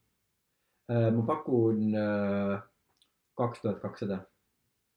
[0.89, 2.61] Ma pakun äh,
[3.37, 4.21] kaks tuhat kakssada,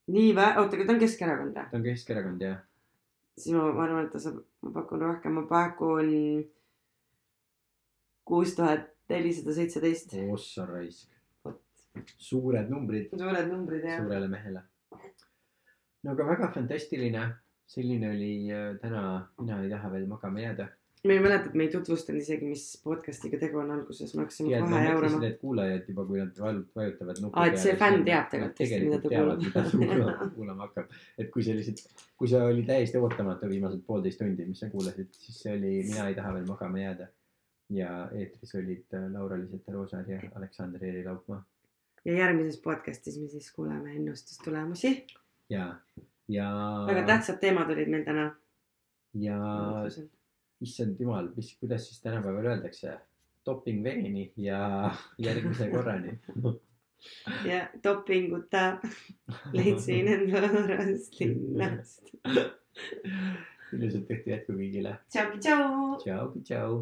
[0.06, 1.68] nii vä-, oota, aga ta on Keskerakond või?
[1.70, 2.58] ta on Keskerakond jah.
[3.38, 6.10] siis ma, ma arvan, et ta saab, ma pakun rohkem, ma pakun
[8.24, 10.16] kuus tuhat nelisada seitseteist.
[10.32, 11.10] ossa raisk.
[12.18, 14.02] suured numbrid suured numbrid jah.
[14.02, 14.62] suurele mehele.
[16.02, 17.28] no aga väga fantastiline,
[17.66, 19.04] selline oli äh, täna,
[19.40, 20.68] mina ei taha veel magama jääda.
[21.04, 24.60] Ma ei mäleta, et me ei tutvustanud isegi, mis podcast'iga tegu on alguses, me hakkasime
[24.62, 25.20] kohe jaurama.
[25.28, 29.10] et kuulajad juba, kui nad vajutavad nupu Aa, et see fänn teab tegelikult, mida ta
[29.12, 29.42] kuulab.
[29.42, 30.94] mida ta kuulama, kuulama hakkab.
[31.18, 31.82] et kui sellised,
[32.20, 36.08] kui see oli täiesti ootamatu viimased poolteist tundi, mis sa kuulasid, siis see oli Mina
[36.08, 37.10] ei taha veel magama jääda.
[37.74, 41.42] ja eetris olid äh, Laura-Liiseta Roosaar ja Aleksander Eeri Laupmaa
[42.04, 45.06] ja järgmises podcast'is me siis kuuleme ennustustulemusi.
[45.50, 45.74] ja,
[46.28, 46.50] ja,
[46.86, 48.26] väga tähtsad teemad olid meil täna.
[49.14, 49.38] ja
[50.64, 52.96] issand jumal, mis, kuidas siis tänapäeval öeldakse,
[53.46, 54.60] doping veeni ja
[55.26, 56.18] järgmise korrani.
[57.50, 58.64] ja dopinguta
[59.52, 62.14] leidsin enda võõrast linnast.
[63.74, 64.96] ilusat õhtu jätku kõigile.
[65.12, 65.96] tšau, tšau.
[66.04, 66.78] tšau, tšau.